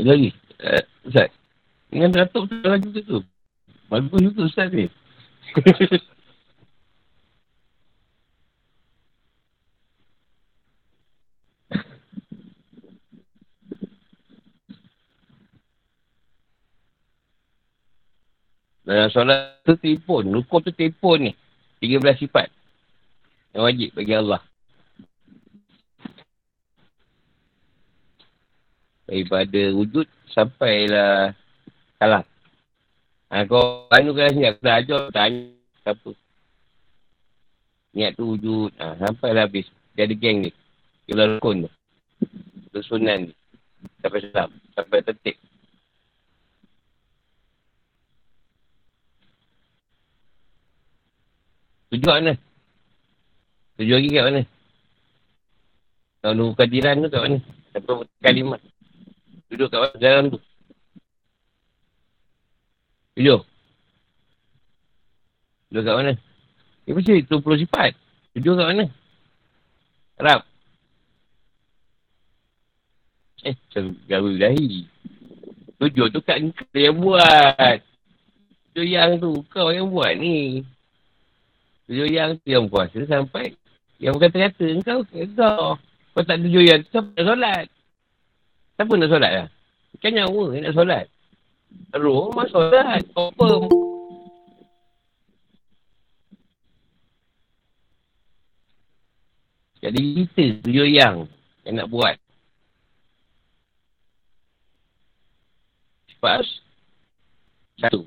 lagi. 0.00 0.32
Uh, 0.64 0.82
Ustaz. 1.04 1.28
Dengan 1.92 2.10
Datuk 2.14 2.48
tu 2.48 2.56
lagi 2.64 2.88
tu. 3.04 3.20
Bagus 3.92 4.20
juga 4.22 4.48
Ustaz 4.48 4.72
ni. 4.72 4.88
Dalam 18.90 19.06
solat 19.14 19.62
tu 19.62 19.78
telefon. 19.78 20.26
Rukun 20.26 20.66
tu 20.66 20.74
telefon 20.74 21.30
ni. 21.30 21.32
13 21.78 22.18
sifat. 22.18 22.50
Yang 23.54 23.62
wajib 23.62 23.88
bagi 23.94 24.14
Allah. 24.18 24.42
daripada 29.10 29.60
wujud 29.74 30.06
sampailah 30.30 31.34
kalah. 31.98 32.22
Ha, 33.34 33.42
kau 33.46 33.90
anu 33.90 34.14
kan 34.14 34.30
sini, 34.30 34.46
aku 34.46 34.62
dah 34.62 34.78
ajar, 34.78 35.02
tanya 35.10 35.50
siapa. 35.82 36.10
Niat 37.90 38.14
tu 38.14 38.38
wujud, 38.38 38.70
ha, 38.78 38.94
sampailah 39.02 39.50
habis. 39.50 39.66
Dia 39.98 40.06
ada 40.06 40.14
geng 40.14 40.46
ni. 40.46 40.50
Dia 41.10 41.26
rukun 41.26 41.66
tu. 41.66 41.70
Rusunan 42.70 43.26
ni. 43.26 43.34
Sampai 43.98 44.22
salam. 44.30 44.50
Sampai 44.78 45.02
tetik. 45.02 45.36
Tujuh 51.90 52.06
kat 52.06 52.16
mana? 52.22 52.34
Tujuh 53.74 53.94
lagi 53.98 54.10
kat 54.14 54.24
mana? 54.30 54.42
Kalau 56.22 56.34
nunggu 56.38 56.54
kadiran 56.54 57.02
tu 57.02 57.10
kat 57.10 57.22
mana? 57.26 57.38
Sampai 57.74 58.06
kalimat. 58.22 58.60
Duduk 59.50 59.68
kat 59.74 59.78
mana? 59.82 59.96
Dalam 59.98 60.24
tu. 60.30 60.38
Duduk. 63.18 63.42
Duduk 65.74 65.82
kat 65.82 65.96
mana? 65.98 66.12
Dia 66.86 66.92
mesti 66.94 67.26
20 67.26 67.62
sifat. 67.66 67.92
Duduk 68.38 68.54
kat 68.54 68.66
mana? 68.70 68.84
Harap. 70.22 70.40
Eh, 73.42 73.56
gaul 74.06 74.38
dahi. 74.38 74.86
Tujuh 75.82 76.06
tu 76.14 76.22
kat 76.22 76.38
kau 76.54 76.78
yang 76.78 77.02
buat. 77.02 77.82
Tujuh 78.78 78.86
yang 78.86 79.18
tu 79.18 79.42
kau 79.50 79.74
yang 79.74 79.90
buat 79.90 80.14
ni. 80.14 80.62
Tujuh 81.90 82.06
yang 82.06 82.38
tu 82.38 82.46
yang 82.46 82.70
puasa 82.70 83.02
sampai 83.02 83.50
yang 83.98 84.14
berkata-kata 84.14 84.78
kau 84.86 85.02
kau. 85.34 85.74
Kau 86.14 86.22
tak 86.22 86.38
tujuh 86.38 86.62
yang 86.62 86.86
tu 86.86 86.94
siapa 86.94 87.10
nak 87.18 87.26
solat? 87.26 87.66
Siapa 88.78 88.92
nak 88.94 89.10
solat 89.10 89.32
lah? 89.34 89.46
Kan 89.98 90.14
nyawa 90.14 90.44
yang 90.54 90.62
nak 90.70 90.74
solat. 90.78 91.04
Roh 91.98 92.30
mah 92.30 92.46
solat. 92.46 93.02
Confirm. 93.10 93.66
Jadi 99.82 100.00
kita 100.30 100.62
tujuh 100.62 100.86
yang 100.94 101.26
yang 101.66 101.74
nak 101.74 101.90
buat. 101.90 102.14
Cepat. 106.06 106.46
Satu. 107.82 108.06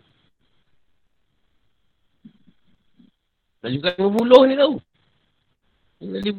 Dan 3.64 3.80
juga 3.80 3.96
lima 3.96 4.12
puluh 4.12 4.42
ni 4.44 4.60
tau. 4.60 4.76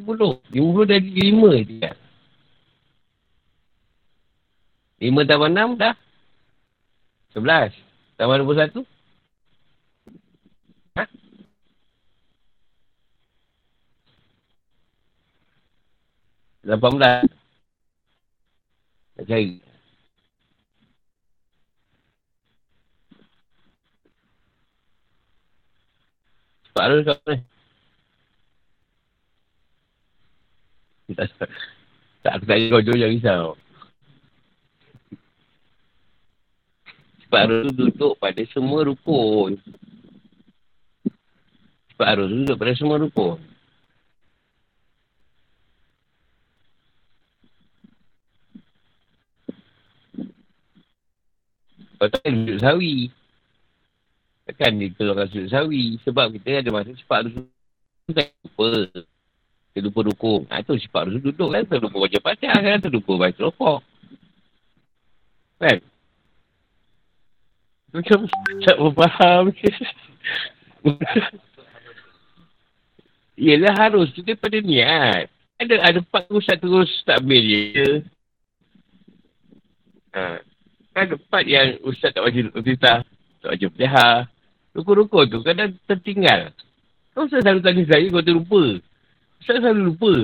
Puluh. 0.05 0.45
Lima 0.53 0.69
puluh 0.77 0.85
dari 0.85 1.09
lima 1.09 1.57
je 1.57 1.75
kan. 1.81 1.97
Lima 5.01 5.25
tambah 5.25 5.49
enam 5.49 5.73
dah. 5.81 5.97
Sebelas. 7.33 7.73
Tambah 8.21 8.37
dua 8.37 8.47
puluh 8.47 8.61
satu. 8.61 8.81
Ha? 11.01 11.05
Lapan 16.69 16.93
belas. 17.01 17.25
Nak 19.17 19.25
cari. 19.25 19.65
Lah 26.75 26.91
kau 27.07 27.19
ni. 27.31 27.39
Tak, 32.25 32.33
aku 32.35 32.45
tak 32.51 32.57
kau 32.67 32.83
jauh 32.83 32.99
jangan 32.99 33.15
risau. 33.15 33.47
Sebab 37.25 37.41
harus 37.47 37.71
duduk 37.79 38.15
pada 38.19 38.43
semua 38.51 38.81
rukun. 38.83 39.55
Sebab 41.95 42.07
harus 42.11 42.29
duduk 42.33 42.57
pada 42.59 42.73
semua 42.75 42.97
rukun. 42.99 43.39
Kau 52.03 52.09
tak 52.11 52.27
duduk 52.27 52.59
sawi. 52.59 53.15
Takkan 54.45 54.77
dia 54.77 54.93
keluarkan 54.93 55.27
sudut 55.33 55.49
sawi. 55.49 55.97
Sebab 56.05 56.37
kita 56.37 56.61
ada 56.61 56.71
masa 56.73 56.93
cepat 56.93 57.25
harus 57.25 57.49
tak 58.13 58.29
lupa. 58.45 58.69
Kita 59.73 59.79
lupa 59.89 60.01
dukung. 60.05 60.43
Ha, 60.53 60.61
tu 60.61 60.77
cepat 60.77 61.09
harus 61.09 61.25
duduk 61.25 61.49
kan. 61.49 61.65
Terlupa 61.65 61.97
baca 62.05 62.19
pacah 62.21 62.57
kan. 62.61 62.79
Terlupa 62.85 63.13
baca 63.17 63.41
rokok. 63.41 63.81
Kan? 65.65 65.79
Macam 67.95 68.19
tak 68.67 68.77
faham. 68.77 69.45
Yelah 73.41 73.75
harus. 73.81 74.13
Kita 74.13 74.37
pada 74.37 74.61
niat. 74.61 75.33
Ada 75.57 75.75
ada 75.81 75.99
empat 76.03 76.27
terus 76.29 76.47
terus 76.51 76.91
tak 77.07 77.23
ambil 77.23 77.41
je. 77.41 77.91
Ha. 80.13 80.43
Ada 80.95 81.15
empat 81.17 81.45
yang 81.47 81.81
ustaz 81.87 82.13
tak 82.13 82.27
wajib 82.27 82.51
ustaz 82.53 83.07
tak 83.41 83.51
wajib 83.55 83.73
pelihara. 83.73 84.34
Rukun-rukun 84.75 85.31
tu 85.31 85.39
kadang 85.47 85.71
tertinggal. 85.87 86.51
Kau 87.15 87.31
selalu 87.31 87.63
tanya 87.63 87.83
saya, 87.87 88.11
kau 88.11 88.27
terlupa. 88.27 88.63
Saya 89.47 89.63
selalu 89.63 89.95
lupa. 89.95 90.15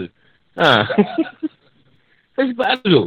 Ha. 0.58 0.70
saya 2.34 2.44
sebab 2.50 2.66
apa 2.66 2.82
tu? 2.82 3.04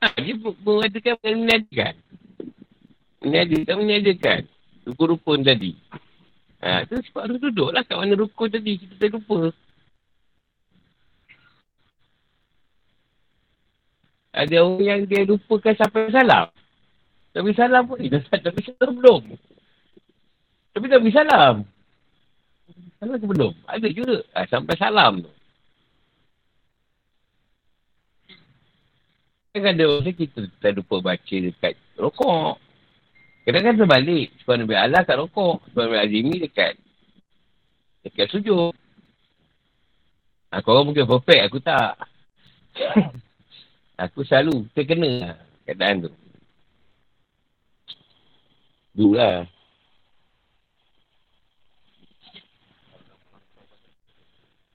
Ha, 0.00 0.06
dia 0.24 0.34
mengatakan 0.40 1.14
menyediakan. 1.20 1.94
Menyediakan, 3.20 3.76
menyediakan. 3.84 4.40
Rukun-rukun 4.88 5.44
tadi. 5.44 5.76
Ha, 6.64 6.88
tu 6.88 6.96
sebab 7.12 7.28
harus 7.28 7.38
duduk 7.44 7.68
lah 7.68 7.84
kat 7.84 8.00
mana 8.00 8.16
rukun 8.16 8.48
tadi. 8.48 8.80
Kita 8.80 8.96
terlupa. 9.04 9.52
Ada 14.34 14.64
orang 14.64 14.82
yang 14.82 15.00
dia 15.04 15.28
lupakan 15.28 15.76
sampai 15.76 16.10
salam. 16.10 16.48
Tapi 17.36 17.50
salam 17.52 17.84
pun, 17.84 18.00
eh, 18.00 18.10
tapi 18.16 18.60
salam 18.64 18.96
belum. 18.98 19.22
Tapi 20.74 20.90
tak 20.90 21.00
beri 21.06 21.14
salam. 21.14 21.62
Salam 22.98 23.16
ke 23.22 23.26
belum? 23.30 23.54
Ada 23.70 23.86
juga. 23.94 24.26
Ha, 24.34 24.42
sampai 24.50 24.74
salam 24.74 25.22
tu. 25.22 25.30
Ada 29.54 29.86
orang 29.86 30.18
kita 30.18 30.50
tak 30.58 30.74
lupa 30.74 30.98
baca 30.98 31.36
dekat 31.38 31.78
rokok. 31.94 32.58
Kadang-kadang 33.46 33.86
terbalik. 33.86 34.34
Sebab 34.42 34.54
Nabi 34.58 34.74
Allah 34.74 35.06
kat 35.06 35.14
rokok. 35.14 35.62
Sebab 35.70 35.82
Nabi 35.86 35.98
Azimi 36.02 36.42
dekat 36.42 36.74
dekat 38.02 38.34
sujud. 38.34 38.74
Ha, 40.50 40.58
korang 40.58 40.90
mungkin 40.90 41.06
perfect. 41.06 41.42
Aku 41.46 41.62
tak. 41.62 41.94
aku 44.02 44.26
selalu 44.26 44.66
terkena 44.74 45.38
keadaan 45.62 46.10
tu. 46.10 46.10
Dulu 48.98 49.14
lah. 49.14 49.53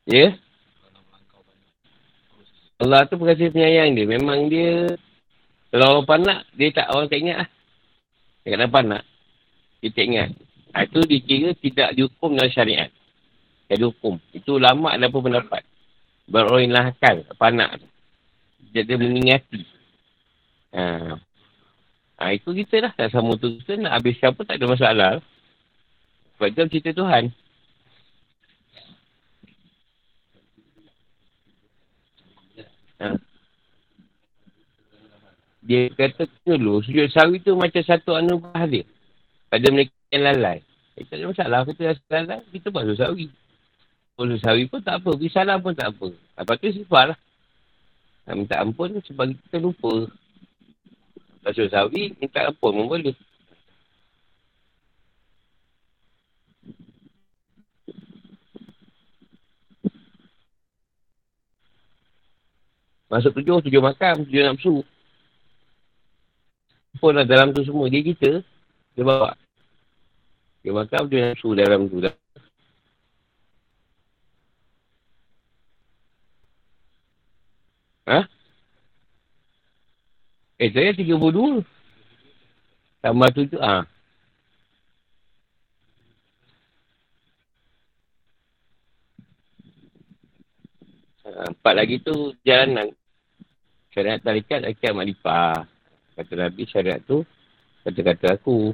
Ya? 0.09 0.33
Allah 2.81 3.05
tu 3.05 3.21
berkasih 3.21 3.53
penyayang 3.53 3.93
dia. 3.93 4.09
Memang 4.09 4.49
dia, 4.49 4.97
kalau 5.69 6.01
orang 6.01 6.07
panak, 6.09 6.39
dia 6.57 6.73
tak, 6.73 6.89
orang 6.89 7.05
tak 7.11 7.19
ingat 7.21 7.37
lah. 7.45 7.49
Dia 8.41 8.49
kata 8.57 8.65
panak, 8.73 9.03
dia 9.83 9.89
tak 9.93 10.05
ingat. 10.09 10.29
Ha, 10.73 10.85
itu 10.85 10.99
dikira 11.05 11.49
tidak 11.61 11.89
dihukum 11.93 12.33
dalam 12.33 12.49
syariat. 12.49 12.89
Tak 13.69 13.77
dihukum. 13.77 14.17
Itu 14.33 14.57
lama 14.57 14.97
ada 14.97 15.13
pun 15.13 15.29
pendapat. 15.29 15.61
Yang 16.29 16.73
lahkan, 16.73 17.15
panak 17.37 17.77
tu. 17.77 17.87
Dia, 18.73 18.81
dia 18.85 18.97
mengingati. 18.97 19.61
Ha. 20.73 21.17
ha. 22.17 22.33
itu 22.33 22.49
kita 22.53 22.89
lah. 22.89 22.91
Tak 22.97 23.13
sama 23.13 23.37
tu 23.37 23.61
kita 23.61 23.77
nak 23.81 24.01
habis 24.01 24.17
siapa 24.17 24.41
tak 24.41 24.57
ada 24.57 24.65
masalah. 24.65 25.11
Sebab 26.37 26.47
itu 26.49 26.79
cerita 26.79 26.97
Tuhan. 26.97 27.29
Ha. 32.99 33.15
Dia 35.63 35.91
kata 35.91 36.27
dulu, 36.43 36.83
sujud 36.83 37.07
sawi 37.11 37.43
tu 37.43 37.55
macam 37.55 37.83
satu 37.83 38.15
anugerah 38.15 38.65
dia. 38.67 38.83
Pada 39.51 39.67
mereka 39.71 39.93
yang 40.11 40.23
lalai. 40.27 40.59
Eh, 40.99 41.03
tak 41.07 41.19
ada 41.19 41.31
masalah, 41.31 41.59
kita 41.67 41.81
rasa 41.95 42.03
lalai, 42.11 42.39
kita 42.51 42.67
buat 42.71 42.87
sawi. 42.95 43.27
Sujud 44.19 44.39
sawi 44.43 44.63
pun 44.67 44.83
tak 44.83 44.99
apa, 44.99 45.09
pergi 45.15 45.29
salah 45.31 45.55
pun 45.61 45.71
tak 45.71 45.95
apa. 45.95 46.07
Lepas 46.11 46.55
tu 46.59 46.75
sifar 46.75 47.03
lah. 47.15 47.19
Nak 48.27 48.35
minta 48.35 48.55
ampun 48.59 48.99
sebab 48.99 49.31
kita 49.31 49.57
lupa. 49.63 50.11
Sujud 51.47 51.71
sawi, 51.71 52.11
minta 52.19 52.51
ampun 52.51 52.75
pun 52.75 52.85
boleh. 52.99 53.15
Masuk 63.09 63.33
tujuh, 63.41 63.57
tujuh 63.65 63.81
makam, 63.81 64.21
tujuh 64.21 64.45
nafsu. 64.45 64.85
Pun 67.01 67.17
lah 67.17 67.25
dalam 67.25 67.49
tu 67.49 67.65
semua. 67.65 67.89
Dia 67.89 68.05
kita, 68.05 68.45
dia 68.93 69.03
bawa. 69.03 69.33
Dia 70.61 70.71
makam, 70.77 71.09
tujuh 71.09 71.33
nafsu 71.33 71.49
dalam 71.57 71.89
tu 71.89 72.05
dah. 72.05 72.13
Ha? 78.05 78.19
Eh, 80.61 80.69
saya 80.69 80.93
tiga 80.93 81.17
puluh 81.17 81.33
dua. 81.33 81.53
Tambah 83.01 83.29
tujuh, 83.33 83.57
ha. 83.57 83.89
Empat 91.29 91.73
lagi 91.77 92.01
tu 92.03 92.35
jalanan 92.43 92.91
syariat 93.93 94.21
tarikat 94.21 94.65
akan 94.65 94.93
makrifah. 95.01 95.65
Kata 96.19 96.33
Nabi 96.35 96.63
syariat 96.67 97.01
tu 97.03 97.23
kata-kata 97.85 98.37
aku. 98.37 98.73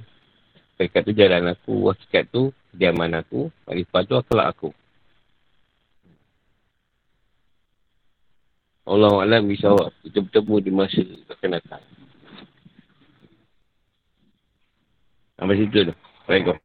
Tarikat 0.76 1.02
tu 1.08 1.14
jalan 1.16 1.44
aku. 1.52 1.76
Hakikat 1.92 2.24
tu 2.32 2.52
diaman 2.76 3.16
aku. 3.16 3.48
Makrifah 3.70 4.02
tu 4.04 4.14
akhlak 4.20 4.48
aku. 4.52 4.70
Allah 8.86 9.18
Alam 9.26 9.50
awak 9.50 9.98
kita 10.06 10.22
bertemu 10.22 10.56
di 10.62 10.72
masa 10.72 11.02
akan 11.02 11.50
datang. 11.58 11.84
Sampai 15.36 15.58
situ 15.58 15.80
tu. 15.90 15.94
Baik 16.30 16.54
kau. 16.54 16.65